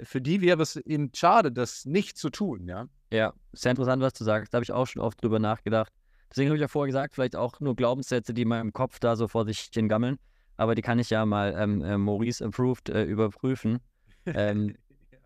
für 0.00 0.22
die 0.22 0.40
wäre 0.40 0.62
es 0.62 0.76
eben 0.76 1.10
schade, 1.14 1.52
das 1.52 1.84
nicht 1.84 2.16
zu 2.16 2.30
tun, 2.30 2.66
ja. 2.66 2.88
Ja, 3.12 3.34
sehr 3.52 3.72
interessant, 3.72 4.02
was 4.02 4.14
du 4.14 4.24
sagst. 4.24 4.54
Da 4.54 4.56
habe 4.56 4.64
ich 4.64 4.72
auch 4.72 4.86
schon 4.86 5.02
oft 5.02 5.22
drüber 5.22 5.38
nachgedacht. 5.38 5.92
Deswegen 6.30 6.48
habe 6.48 6.56
ich 6.56 6.62
ja 6.62 6.68
vorher 6.68 6.86
gesagt, 6.86 7.14
vielleicht 7.14 7.36
auch 7.36 7.60
nur 7.60 7.76
Glaubenssätze, 7.76 8.32
die 8.32 8.42
in 8.42 8.48
meinem 8.48 8.72
Kopf 8.72 8.98
da 8.98 9.16
so 9.16 9.28
vor 9.28 9.44
sich 9.44 9.68
hin 9.72 9.90
gammeln. 9.90 10.16
Aber 10.56 10.74
die 10.74 10.80
kann 10.80 10.98
ich 10.98 11.10
ja 11.10 11.26
mal 11.26 11.54
ähm, 11.58 11.82
äh, 11.82 11.98
Maurice 11.98 12.42
Approved 12.42 12.88
äh, 12.88 13.04
überprüfen. 13.04 13.80
Ähm, 14.24 14.76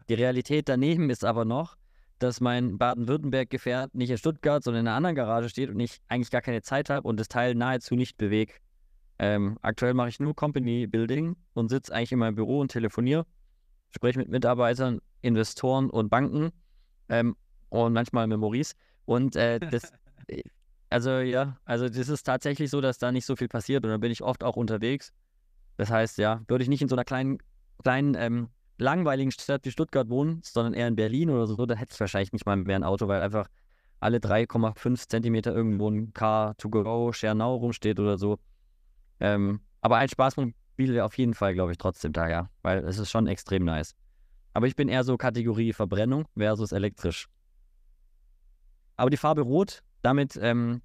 Die 0.09 0.14
Realität 0.14 0.68
daneben 0.68 1.11
ist 1.11 1.24
aber 1.24 1.44
noch, 1.44 1.76
dass 2.18 2.40
mein 2.40 2.78
Baden-Württemberg-Gefährt 2.78 3.94
nicht 3.94 4.11
in 4.11 4.18
Stuttgart, 4.18 4.62
sondern 4.62 4.82
in 4.82 4.88
einer 4.88 4.96
anderen 4.96 5.16
Garage 5.16 5.48
steht 5.48 5.68
und 5.70 5.80
ich 5.80 6.00
eigentlich 6.09 6.30
gar 6.30 6.40
keine 6.40 6.62
Zeit 6.62 6.88
habe 6.88 7.07
und 7.07 7.20
das 7.20 7.28
Teil 7.28 7.54
nahezu 7.54 7.94
nicht 7.94 8.16
bewege. 8.16 8.54
Ähm, 9.18 9.59
aktuell 9.62 9.94
mache 9.94 10.09
ich 10.09 10.20
nur 10.20 10.34
Company 10.34 10.86
Building 10.86 11.36
und 11.54 11.68
sitze 11.68 11.94
eigentlich 11.94 12.12
in 12.12 12.18
meinem 12.18 12.34
Büro 12.34 12.61
und 12.61 12.70
telefoniere, 12.70 13.26
spreche 13.90 14.18
mit 14.18 14.28
Mitarbeitern, 14.28 15.00
Investoren 15.22 15.90
und 15.90 16.09
Banken 16.11 16.50
ähm, 17.09 17.36
und 17.68 17.92
manchmal 17.92 18.26
mit 18.26 18.38
Maurice. 18.38 18.74
Und 19.04 19.36
äh, 19.36 19.59
das, 19.59 19.92
äh, 20.28 20.42
also 20.90 21.18
ja, 21.18 21.59
also 21.64 21.88
das 21.88 22.09
ist 22.09 22.24
tatsächlich 22.24 22.70
so, 22.70 22.80
dass 22.80 22.98
da 22.98 23.11
nicht 23.12 23.26
so 23.26 23.36
viel 23.36 23.48
passiert 23.48 23.84
und 23.84 23.90
dann 23.90 24.00
bin 24.00 24.12
ich 24.12 24.22
oft 24.22 24.44
auch 24.44 24.57
unterwegs. 24.57 25.12
Das 25.76 25.90
heißt, 25.90 26.18
ja, 26.18 26.42
würde 26.48 26.62
ich 26.62 26.68
nicht 26.68 26.82
in 26.82 26.88
so 26.88 26.94
einer 26.94 27.04
kleinen, 27.04 27.38
kleinen 27.82 28.14
ähm, 28.14 28.48
langweiligen 28.79 29.31
Stadt 29.31 29.64
wie 29.64 29.70
Stuttgart 29.70 30.09
wohnen, 30.09 30.41
sondern 30.45 30.74
eher 30.74 30.89
in 30.89 30.97
Berlin 30.97 31.31
oder 31.31 31.47
so, 31.47 31.66
da 31.66 31.74
hätte 31.74 31.95
ich 31.95 32.01
wahrscheinlich 32.01 32.33
nicht 32.33 32.47
mal 32.47 32.57
mehr 32.57 32.77
ein 32.77 32.85
Auto, 32.85 33.09
weil 33.09 33.22
einfach 33.22 33.49
alle 34.01 34.18
3,5 34.18 35.09
Zentimeter 35.09 35.55
irgendwo 35.55 35.89
ein 35.89 36.12
Car2Go 36.12 37.12
Schernau 37.12 37.57
rumsteht 37.57 37.99
oder 37.99 38.18
so. 38.18 38.39
Ähm, 39.20 39.61
aber 39.81 39.97
ein 39.97 40.09
Spaßmobil 40.09 40.55
wäre 40.79 41.05
auf 41.05 41.16
jeden 41.16 41.35
Fall, 41.35 41.55
glaube 41.55 41.72
ich, 41.72 41.79
trotzdem 41.79 42.12
da, 42.12 42.29
ja, 42.29 42.51
weil 42.62 42.85
es 42.85 42.99
ist 42.99 43.11
schon 43.11 43.27
extrem 43.27 43.64
nice. 43.64 43.95
Aber 44.53 44.66
ich 44.66 44.77
bin 44.77 44.89
eher 44.89 45.05
so 45.05 45.16
Kategorie 45.16 45.72
Verbrennung 45.72 46.27
versus 46.37 46.72
elektrisch. 46.72 47.29
Aber 48.97 49.11
die 49.11 49.16
Farbe 49.16 49.43
Rot, 49.43 49.83
damit, 50.03 50.39
ähm, 50.41 50.83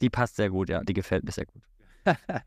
die 0.00 0.10
passt 0.10 0.36
sehr 0.36 0.50
gut, 0.50 0.68
ja, 0.68 0.82
die 0.82 0.92
gefällt 0.92 1.24
mir 1.24 1.32
sehr 1.32 1.46
gut. 1.46 1.62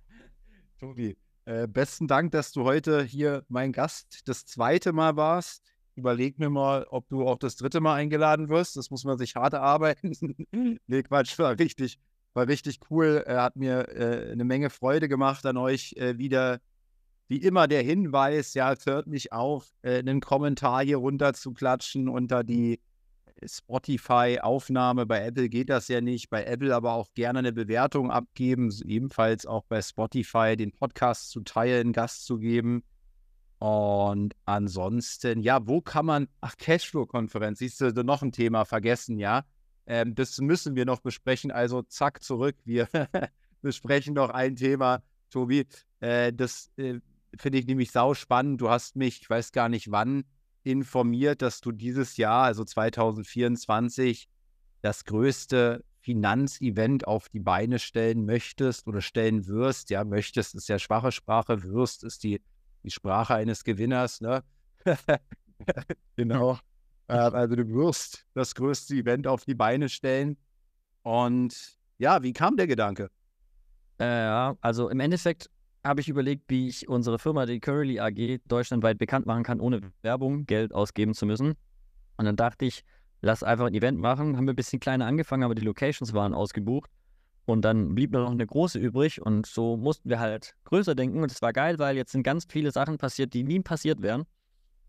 Tobi, 0.80 1.18
äh, 1.46 1.68
besten 1.68 2.08
Dank, 2.08 2.32
dass 2.32 2.52
du 2.52 2.64
heute 2.64 3.04
hier 3.04 3.46
mein 3.50 3.72
Gast 3.72 4.28
das 4.28 4.46
zweite 4.46 4.94
Mal 4.94 5.16
warst. 5.16 5.64
Überleg 5.96 6.40
mir 6.40 6.50
mal, 6.50 6.86
ob 6.90 7.08
du 7.08 7.26
auch 7.28 7.38
das 7.38 7.56
dritte 7.56 7.80
Mal 7.80 7.96
eingeladen 7.96 8.50
wirst. 8.50 8.76
Das 8.76 8.90
muss 8.90 9.06
man 9.06 9.18
sich 9.18 9.36
hart 9.36 9.54
erarbeiten. 9.54 10.12
nee, 10.88 11.04
Quatsch, 11.04 11.38
war 11.40 11.58
richtig, 11.58 12.00
war 12.34 12.48
richtig 12.48 12.80
cool. 12.90 13.24
Er 13.26 13.44
hat 13.44 13.56
mir 13.56 13.88
äh, 13.90 14.32
eine 14.32 14.44
Menge 14.44 14.70
Freude 14.70 15.08
gemacht 15.08 15.46
an 15.46 15.58
euch. 15.58 15.94
Äh, 15.98 16.18
wieder, 16.18 16.60
wie 17.28 17.38
immer, 17.38 17.68
der 17.68 17.84
Hinweis, 17.84 18.56
ja, 18.56 18.76
hört 18.84 19.08
mich 19.08 19.32
auf, 19.32 19.70
äh, 19.84 20.00
einen 20.00 20.20
Kommentar 20.20 20.84
hier 20.84 20.98
runter 20.98 21.34
zu 21.34 21.54
klatschen 21.54 22.10
unter 22.10 22.44
die 22.44 22.82
Spotify-Aufnahme. 23.44 25.06
Bei 25.06 25.26
Apple 25.26 25.50
geht 25.50 25.70
das 25.70 25.88
ja 25.88 26.02
nicht. 26.02 26.30
Bei 26.30 26.46
Apple 26.46 26.74
aber 26.74 26.94
auch 26.94 27.14
gerne 27.14 27.40
eine 27.40 27.54
Bewertung 27.54 28.12
abgeben. 28.12 28.74
Ebenfalls 28.86 29.46
auch 29.46 29.66
bei 29.66 29.82
Spotify 29.82 30.56
den 30.56 30.72
Podcast 30.72 31.30
zu 31.30 31.42
teilen, 31.42 31.94
Gast 31.94 32.26
zu 32.26 32.38
geben. 32.38 32.84
Und 33.60 34.36
ansonsten, 34.46 35.40
ja, 35.42 35.66
wo 35.68 35.82
kann 35.82 36.06
man, 36.06 36.28
ach, 36.42 36.56
Cashflow-Konferenz, 36.58 37.60
siehst 37.60 37.82
du, 37.82 37.92
noch 38.04 38.22
ein 38.22 38.32
Thema 38.32 38.66
vergessen, 38.66 39.18
ja. 39.18 39.44
Ähm, 39.88 40.16
das 40.16 40.40
müssen 40.40 40.76
wir 40.76 40.86
noch 40.86 41.00
besprechen. 41.02 41.52
Also 41.52 41.82
zack, 41.84 42.24
zurück. 42.24 42.56
Wir 42.66 42.88
besprechen 43.62 44.14
noch 44.14 44.30
ein 44.30 44.56
Thema, 44.56 45.04
Tobi. 45.30 45.66
Äh, 46.00 46.34
das 46.34 46.72
äh, 46.78 47.00
finde 47.38 47.60
ich 47.60 47.68
nämlich 47.68 47.92
sau 47.92 48.14
spannend. 48.14 48.62
Du 48.62 48.70
hast 48.70 48.96
mich, 48.96 49.22
ich 49.22 49.30
weiß 49.30 49.52
gar 49.52 49.70
nicht 49.70 49.92
wann, 49.92 50.26
informiert, 50.66 51.42
dass 51.42 51.62
du 51.62 51.72
dieses 51.72 52.18
Jahr, 52.18 52.44
also 52.44 52.64
2024, 52.64 54.28
das 54.82 55.06
größte 55.06 55.84
Finanzevent 56.00 57.08
auf 57.08 57.30
die 57.30 57.40
Beine 57.40 57.80
stellen 57.80 58.26
möchtest 58.26 58.88
oder 58.88 59.02
stellen 59.02 59.48
wirst. 59.48 59.90
Ja, 59.90 60.04
möchtest 60.04 60.54
ist 60.56 60.70
ja 60.70 60.78
schwache 60.78 61.12
Sprache, 61.12 61.64
wirst 61.64 62.04
ist 62.04 62.24
die, 62.24 62.42
die 62.84 62.92
Sprache 62.92 63.34
eines 63.34 63.64
Gewinners. 63.64 64.22
Ne? 64.22 64.44
genau. 66.16 66.60
also 67.08 67.56
du 67.56 67.68
wirst 67.70 68.26
das 68.34 68.54
größte 68.54 68.96
Event 68.96 69.26
auf 69.26 69.46
die 69.46 69.56
Beine 69.56 69.90
stellen. 69.90 70.38
Und 71.02 71.80
ja, 71.98 72.22
wie 72.22 72.34
kam 72.34 72.58
der 72.58 72.68
Gedanke? 72.68 73.10
Äh, 73.98 74.54
also 74.62 74.90
im 74.90 75.00
Endeffekt 75.00 75.50
habe 75.86 76.02
ich 76.02 76.10
überlegt, 76.10 76.46
wie 76.50 76.68
ich 76.68 76.90
unsere 76.90 77.20
Firma, 77.20 77.46
die 77.46 77.60
Curly 77.60 78.00
AG, 78.00 78.42
deutschlandweit 78.48 78.98
bekannt 78.98 79.26
machen 79.28 79.44
kann, 79.44 79.60
ohne 79.60 79.82
Werbung 80.02 80.46
Geld 80.46 80.74
ausgeben 80.74 81.14
zu 81.14 81.26
müssen. 81.26 81.56
Und 82.18 82.26
dann 82.26 82.36
dachte 82.36 82.66
ich, 82.66 82.84
lass 83.22 83.44
einfach 83.44 83.68
ein 83.68 83.74
Event 83.76 84.00
machen. 84.00 84.36
Haben 84.36 84.48
wir 84.48 84.54
ein 84.54 84.58
bisschen 84.58 84.80
kleiner 84.80 85.06
angefangen, 85.06 85.44
aber 85.44 85.54
die 85.54 85.64
Locations 85.64 86.14
waren 86.14 86.34
ausgebucht. 86.34 86.90
Und 87.46 87.62
dann 87.62 87.94
blieb 87.94 88.12
nur 88.12 88.24
noch 88.24 88.32
eine 88.32 88.46
große 88.46 88.80
übrig 88.80 89.22
und 89.22 89.46
so 89.46 89.78
mussten 89.78 90.10
wir 90.10 90.20
halt 90.20 90.56
größer 90.64 90.96
denken. 90.96 91.22
Und 91.22 91.32
es 91.32 91.44
war 91.44 91.54
geil, 91.54 91.78
weil 91.78 91.96
jetzt 91.96 92.12
sind 92.12 92.24
ganz 92.24 92.46
viele 92.50 92.72
Sachen 92.72 92.98
passiert, 92.98 93.34
die 93.36 93.44
nie 93.44 93.60
passiert 93.60 94.02
wären. 94.02 94.24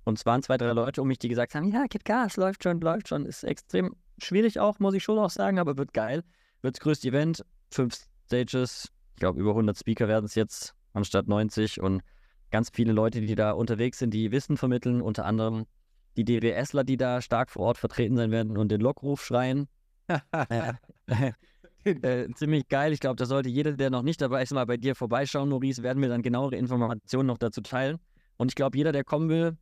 Und 0.05 0.18
es 0.18 0.24
waren 0.24 0.42
zwei, 0.42 0.57
drei 0.57 0.72
Leute 0.72 1.03
um 1.03 1.09
mich, 1.09 1.18
die 1.18 1.28
gesagt 1.28 1.55
haben, 1.55 1.70
ja, 1.70 1.84
gib 1.90 2.05
Gas, 2.05 2.38
läuft 2.38 2.62
schon, 2.62 2.80
läuft 2.80 3.09
schon. 3.09 3.26
Ist 3.26 3.44
extrem 3.44 3.94
schwierig 4.18 4.59
auch, 4.61 4.78
muss 4.78 4.94
ich 4.94 5.03
schon 5.03 5.18
auch 5.18 5.30
sagen, 5.30 5.59
aber 5.59 5.76
wird 5.76 5.92
geil. 5.92 6.22
Wird 6.62 6.76
das 6.76 6.80
größte 6.80 7.09
Event, 7.09 7.44
fünf 7.70 7.99
Stages, 8.24 8.90
ich 9.14 9.20
glaube 9.20 9.40
über 9.40 9.51
100 9.51 9.76
Speaker 9.76 10.09
werden 10.09 10.24
es 10.24 10.34
jetzt 10.34 10.76
anstatt 10.97 11.28
90 11.28 11.80
und 11.80 12.03
ganz 12.51 12.70
viele 12.72 12.92
Leute, 12.92 13.20
die 13.20 13.34
da 13.34 13.53
unterwegs 13.53 13.99
sind, 13.99 14.14
die 14.14 14.32
Wissen 14.32 14.57
vermitteln, 14.57 15.03
unter 15.03 15.26
anderem 15.26 15.66
die 16.16 16.24
DWSler, 16.24 16.84
die 16.84 16.97
da 16.97 17.20
stark 17.20 17.51
vor 17.51 17.66
Ort 17.66 17.78
vertreten 17.78 18.16
sein 18.16 18.30
werden 18.30 18.57
und 18.57 18.70
den 18.70 18.80
Lockruf 18.80 19.24
schreien. 19.24 19.68
äh, 20.49 20.72
äh, 21.84 22.28
ziemlich 22.34 22.68
geil. 22.68 22.92
Ich 22.92 23.01
glaube, 23.01 23.16
da 23.16 23.26
sollte 23.26 23.49
jeder, 23.49 23.72
der 23.72 23.90
noch 23.90 24.03
nicht 24.03 24.20
dabei 24.20 24.42
ist, 24.42 24.53
mal 24.53 24.64
bei 24.64 24.78
dir 24.78 24.94
vorbeischauen, 24.94 25.51
Maurice, 25.51 25.82
werden 25.82 26.01
wir 26.01 26.09
dann 26.09 26.22
genauere 26.22 26.57
Informationen 26.57 27.26
noch 27.26 27.38
dazu 27.38 27.61
teilen. 27.61 27.99
Und 28.38 28.51
ich 28.51 28.55
glaube, 28.55 28.78
jeder, 28.78 28.92
der 28.92 29.05
kommen 29.05 29.28
will, 29.28 29.57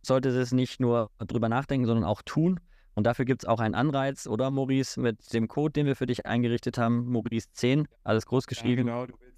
sollte 0.00 0.30
es 0.30 0.52
nicht 0.52 0.80
nur 0.80 1.10
drüber 1.18 1.48
nachdenken, 1.48 1.86
sondern 1.86 2.04
auch 2.04 2.22
tun. 2.22 2.60
Und 2.94 3.06
dafür 3.06 3.24
gibt 3.24 3.42
es 3.42 3.48
auch 3.48 3.60
einen 3.60 3.74
Anreiz, 3.74 4.26
oder 4.26 4.50
Maurice, 4.50 5.00
mit 5.00 5.32
dem 5.32 5.48
Code, 5.48 5.72
den 5.72 5.86
wir 5.86 5.96
für 5.96 6.06
dich 6.06 6.26
eingerichtet 6.26 6.78
haben, 6.78 7.14
Maurice10, 7.14 7.86
alles 8.04 8.26
groß 8.26 8.46
geschrieben. 8.46 8.86
Ja, 8.88 9.04
genau, 9.04 9.06
du 9.06 9.14
willst, 9.20 9.31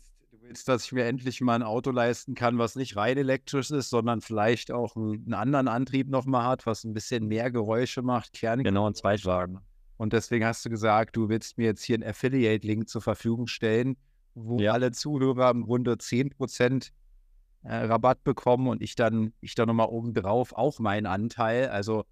willst, 0.45 0.69
dass 0.69 0.85
ich 0.85 0.93
mir 0.93 1.05
endlich 1.05 1.41
mal 1.41 1.55
ein 1.55 1.63
Auto 1.63 1.91
leisten 1.91 2.35
kann, 2.35 2.59
was 2.59 2.77
nicht 2.77 2.97
rein 2.97 3.17
elektrisch 3.17 3.71
ist, 3.71 3.91
sondern 3.91 4.21
vielleicht 4.21 4.71
auch 4.71 4.97
einen, 4.97 5.35
anderen 5.35 5.69
Antrieb 5.69 6.09
nochmal 6.09 6.47
hat, 6.47 6.67
was 6.67 6.85
ein 6.85 6.95
bisschen 6.95 7.27
mehr 7.27 7.51
Geräusche 7.51 8.03
macht, 8.03 8.33
Kern. 8.35 8.63
Genau, 8.63 8.87
ein 8.87 8.95
Zweitwagen. 8.95 9.61
Und 9.97 10.13
deswegen 10.13 10.45
hast 10.45 10.65
du 10.65 10.71
gesagt, 10.71 11.17
du 11.17 11.29
willst 11.29 11.57
mir 11.57 11.65
jetzt 11.65 11.83
hier 11.83 11.95
einen 11.95 12.05
Affiliate-Link 12.05 12.89
zur 12.89 13.01
Verfügung 13.01 13.47
stellen, 13.47 13.97
wo 14.35 14.59
ja. 14.59 14.73
alle 14.73 14.91
Zuhörer 14.93 15.51
im 15.51 15.63
Grunde 15.63 15.93
10% 15.95 16.91
äh, 17.63 17.75
Rabatt 17.75 18.25
bekommen 18.25 18.69
und 18.69 18.83
ich 18.83 18.97
dann, 18.97 19.33
ich 19.41 19.55
dann 19.55 19.69
nochmal 19.69 19.89
obendrauf 19.89 20.53
auch 20.53 20.79
meinen 20.79 21.07
Anteil. 21.07 21.69
Also 21.69 22.05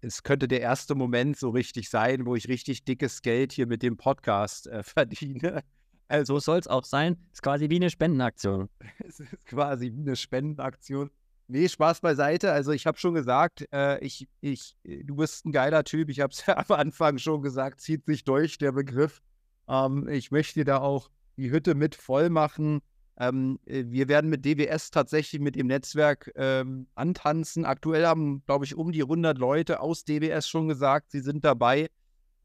es 0.00 0.22
könnte 0.22 0.48
der 0.48 0.60
erste 0.60 0.94
Moment 0.94 1.36
so 1.36 1.50
richtig 1.50 1.88
sein, 1.88 2.26
wo 2.26 2.34
ich 2.34 2.48
richtig 2.48 2.84
dickes 2.84 3.22
Geld 3.22 3.52
hier 3.52 3.66
mit 3.66 3.82
dem 3.82 3.96
Podcast 3.96 4.66
äh, 4.66 4.82
verdiene. 4.82 5.62
Also 6.08 6.34
so 6.34 6.40
soll 6.40 6.58
es 6.58 6.66
auch 6.66 6.84
sein. 6.84 7.16
Ist 7.32 7.42
quasi 7.42 7.68
wie 7.68 7.76
eine 7.76 7.90
Spendenaktion. 7.90 8.68
es 9.06 9.20
ist 9.20 9.44
quasi 9.44 9.92
wie 9.94 10.00
eine 10.00 10.16
Spendenaktion. 10.16 11.10
Nee, 11.46 11.68
Spaß 11.68 12.00
beiseite. 12.00 12.52
Also 12.52 12.72
ich 12.72 12.86
habe 12.86 12.98
schon 12.98 13.14
gesagt, 13.14 13.66
äh, 13.72 13.98
ich, 14.04 14.28
ich, 14.40 14.76
du 14.84 15.16
bist 15.16 15.46
ein 15.46 15.52
geiler 15.52 15.84
Typ. 15.84 16.10
Ich 16.10 16.20
habe 16.20 16.32
es 16.32 16.44
ja 16.46 16.56
am 16.56 16.76
Anfang 16.76 17.18
schon 17.18 17.42
gesagt, 17.42 17.80
zieht 17.80 18.04
sich 18.06 18.24
durch 18.24 18.58
der 18.58 18.72
Begriff. 18.72 19.22
Ähm, 19.68 20.08
ich 20.08 20.30
möchte 20.30 20.60
dir 20.60 20.64
da 20.64 20.78
auch 20.78 21.10
die 21.36 21.50
Hütte 21.50 21.74
mit 21.74 21.94
voll 21.94 22.30
machen. 22.30 22.80
Ähm, 23.18 23.58
äh, 23.66 23.84
wir 23.86 24.08
werden 24.08 24.30
mit 24.30 24.44
DWS 24.44 24.90
tatsächlich 24.90 25.40
mit 25.40 25.56
dem 25.56 25.66
Netzwerk 25.66 26.30
ähm, 26.36 26.86
antanzen. 26.94 27.64
Aktuell 27.64 28.06
haben, 28.06 28.42
glaube 28.46 28.64
ich, 28.64 28.76
um 28.76 28.92
die 28.92 29.02
100 29.02 29.38
Leute 29.38 29.80
aus 29.80 30.04
DWS 30.04 30.48
schon 30.48 30.68
gesagt, 30.68 31.10
sie 31.10 31.20
sind 31.20 31.44
dabei. 31.44 31.88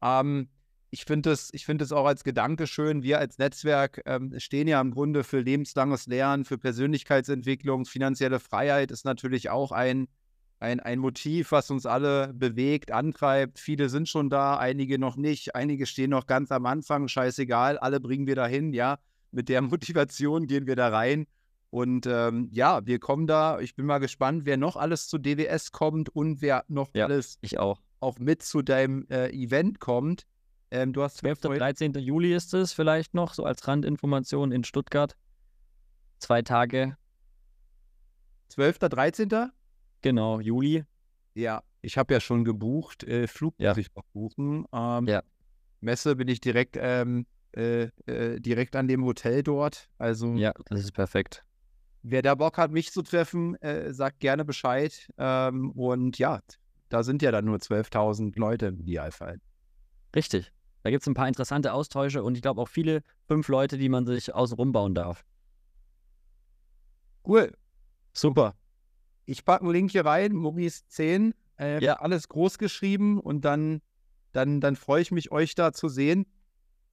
Ähm, 0.02 0.48
ich 0.94 1.04
finde 1.04 1.30
es 1.30 1.50
find 1.54 1.92
auch 1.92 2.06
als 2.06 2.24
Gedanke 2.24 2.66
schön. 2.66 3.02
Wir 3.02 3.18
als 3.18 3.38
Netzwerk 3.38 4.00
ähm, 4.06 4.32
stehen 4.38 4.68
ja 4.68 4.80
im 4.80 4.90
Grunde 4.90 5.24
für 5.24 5.40
lebenslanges 5.40 6.06
Lernen, 6.06 6.44
für 6.44 6.56
Persönlichkeitsentwicklung. 6.56 7.84
Finanzielle 7.84 8.40
Freiheit 8.40 8.90
ist 8.90 9.04
natürlich 9.04 9.50
auch 9.50 9.72
ein, 9.72 10.08
ein, 10.60 10.80
ein 10.80 10.98
Motiv, 10.98 11.52
was 11.52 11.70
uns 11.70 11.84
alle 11.84 12.32
bewegt, 12.32 12.92
antreibt. 12.92 13.58
Viele 13.58 13.88
sind 13.88 14.08
schon 14.08 14.30
da, 14.30 14.56
einige 14.56 14.98
noch 14.98 15.16
nicht. 15.16 15.54
Einige 15.54 15.86
stehen 15.86 16.10
noch 16.10 16.26
ganz 16.26 16.50
am 16.50 16.64
Anfang. 16.66 17.08
Scheißegal, 17.08 17.76
alle 17.78 18.00
bringen 18.00 18.26
wir 18.26 18.36
dahin, 18.36 18.72
ja 18.72 18.98
mit 19.34 19.48
der 19.48 19.60
Motivation 19.62 20.46
gehen 20.46 20.66
wir 20.66 20.76
da 20.76 20.88
rein. 20.88 21.26
Und 21.70 22.06
ähm, 22.06 22.48
ja, 22.52 22.86
wir 22.86 23.00
kommen 23.00 23.26
da. 23.26 23.58
Ich 23.58 23.74
bin 23.74 23.84
mal 23.84 23.98
gespannt, 23.98 24.44
wer 24.44 24.56
noch 24.56 24.76
alles 24.76 25.08
zu 25.08 25.18
DWS 25.18 25.72
kommt 25.72 26.08
und 26.08 26.40
wer 26.40 26.64
noch 26.68 26.90
ja, 26.94 27.06
alles 27.06 27.38
ich 27.40 27.58
auch. 27.58 27.80
auch 27.98 28.20
mit 28.20 28.42
zu 28.42 28.62
deinem 28.62 29.06
äh, 29.10 29.30
Event 29.30 29.80
kommt. 29.80 30.24
Ähm, 30.74 30.92
du 30.92 31.04
hast 31.04 31.18
12. 31.18 31.40
13. 31.40 31.94
Juli 31.94 32.34
ist 32.34 32.52
es 32.52 32.72
vielleicht 32.72 33.14
noch, 33.14 33.32
so 33.32 33.44
als 33.44 33.68
Randinformation 33.68 34.50
in 34.50 34.64
Stuttgart. 34.64 35.16
Zwei 36.18 36.42
Tage. 36.42 36.96
12. 38.48 38.80
13. 38.80 39.52
Genau, 40.02 40.40
Juli. 40.40 40.84
Ja, 41.34 41.62
ich 41.80 41.96
habe 41.96 42.12
ja 42.12 42.18
schon 42.18 42.44
gebucht. 42.44 43.04
Äh, 43.04 43.28
Flug 43.28 43.54
ja. 43.58 43.70
muss 43.70 43.78
ich 43.78 43.94
noch 43.94 44.02
buchen. 44.12 44.64
Ähm, 44.72 45.06
ja. 45.06 45.22
Messe 45.80 46.16
bin 46.16 46.26
ich 46.26 46.40
direkt 46.40 46.76
ähm, 46.76 47.26
äh, 47.52 47.84
äh, 48.06 48.40
direkt 48.40 48.74
an 48.74 48.88
dem 48.88 49.04
Hotel 49.04 49.44
dort. 49.44 49.88
Also 49.98 50.34
ja, 50.34 50.52
das 50.66 50.80
ist 50.80 50.92
perfekt. 50.92 51.44
Wer 52.02 52.22
da 52.22 52.34
Bock 52.34 52.58
hat, 52.58 52.72
mich 52.72 52.90
zu 52.90 53.02
treffen, 53.02 53.54
äh, 53.62 53.94
sagt 53.94 54.18
gerne 54.18 54.44
Bescheid. 54.44 55.08
Ähm, 55.18 55.70
und 55.70 56.18
ja, 56.18 56.40
da 56.88 57.04
sind 57.04 57.22
ja 57.22 57.30
dann 57.30 57.44
nur 57.44 57.58
12.000 57.58 58.36
Leute 58.36 58.66
im 58.66 58.80
Idealfall. 58.80 59.38
Richtig. 60.16 60.52
Da 60.84 60.90
gibt 60.90 61.02
es 61.02 61.08
ein 61.08 61.14
paar 61.14 61.26
interessante 61.26 61.72
Austausche 61.72 62.22
und 62.22 62.36
ich 62.36 62.42
glaube 62.42 62.60
auch 62.60 62.68
viele 62.68 63.02
fünf 63.26 63.48
Leute, 63.48 63.76
die 63.76 63.88
man 63.88 64.06
sich 64.06 64.32
außenrum 64.32 64.70
bauen 64.70 64.94
darf. 64.94 65.24
Cool. 67.26 67.52
Super. 68.12 68.54
Ich 69.26 69.44
packe 69.44 69.64
einen 69.64 69.72
Link 69.72 69.90
hier 69.90 70.06
rein, 70.06 70.32
Maurice 70.34 70.86
10. 70.86 71.34
Äh, 71.58 71.82
ja. 71.82 71.94
Alles 71.94 72.28
groß 72.28 72.58
geschrieben 72.58 73.18
und 73.18 73.44
dann, 73.44 73.80
dann, 74.30 74.60
dann 74.60 74.76
freue 74.76 75.02
ich 75.02 75.10
mich, 75.10 75.32
euch 75.32 75.56
da 75.56 75.72
zu 75.72 75.88
sehen 75.88 76.26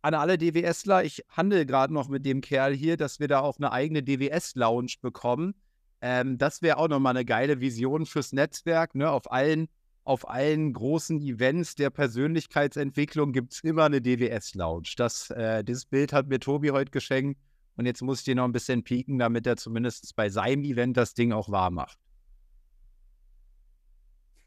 an 0.01 0.13
alle 0.13 0.37
DWSler, 0.37 1.03
ich 1.03 1.23
handle 1.29 1.65
gerade 1.65 1.93
noch 1.93 2.09
mit 2.09 2.25
dem 2.25 2.41
Kerl 2.41 2.73
hier, 2.73 2.97
dass 2.97 3.19
wir 3.19 3.27
da 3.27 3.41
auch 3.41 3.57
eine 3.57 3.71
eigene 3.71 4.01
DWS-Lounge 4.01 4.95
bekommen. 5.01 5.53
Ähm, 6.01 6.37
das 6.37 6.61
wäre 6.61 6.77
auch 6.77 6.87
nochmal 6.87 7.15
eine 7.15 7.25
geile 7.25 7.59
Vision 7.59 8.05
fürs 8.05 8.33
Netzwerk. 8.33 8.95
Ne? 8.95 9.09
Auf, 9.09 9.31
allen, 9.31 9.67
auf 10.03 10.27
allen 10.27 10.73
großen 10.73 11.21
Events 11.21 11.75
der 11.75 11.89
Persönlichkeitsentwicklung 11.89 13.33
gibt 13.33 13.53
es 13.53 13.59
immer 13.61 13.85
eine 13.85 14.01
DWS-Lounge. 14.01 14.93
Das, 14.97 15.29
äh, 15.29 15.63
dieses 15.63 15.85
Bild 15.85 16.11
hat 16.11 16.27
mir 16.27 16.39
Tobi 16.39 16.71
heute 16.71 16.91
geschenkt. 16.91 17.39
Und 17.77 17.85
jetzt 17.85 18.01
muss 18.01 18.19
ich 18.19 18.25
dir 18.25 18.35
noch 18.35 18.45
ein 18.45 18.51
bisschen 18.51 18.83
pieken, 18.83 19.19
damit 19.19 19.47
er 19.47 19.57
zumindest 19.57 20.15
bei 20.15 20.29
seinem 20.29 20.63
Event 20.63 20.97
das 20.97 21.13
Ding 21.13 21.31
auch 21.31 21.49
wahr 21.49 21.71
macht. 21.71 21.97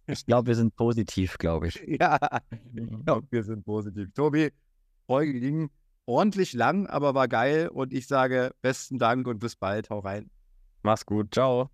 Ich 0.06 0.26
glaube, 0.26 0.48
wir 0.48 0.54
sind 0.54 0.76
positiv, 0.76 1.38
glaube 1.38 1.68
ich. 1.68 1.76
Ja, 2.00 2.18
ich 2.50 3.04
glaube, 3.04 3.26
wir 3.30 3.42
sind 3.42 3.64
positiv. 3.64 4.12
Tobi, 4.12 4.50
Folge 5.06 5.40
ging 5.40 5.70
ordentlich 6.06 6.52
lang, 6.52 6.86
aber 6.86 7.14
war 7.14 7.28
geil. 7.28 7.68
Und 7.68 7.92
ich 7.92 8.06
sage 8.06 8.52
besten 8.60 8.98
Dank 8.98 9.26
und 9.26 9.38
bis 9.38 9.56
bald. 9.56 9.90
Hau 9.90 10.00
rein. 10.00 10.30
Mach's 10.82 11.06
gut. 11.06 11.32
Ciao. 11.32 11.73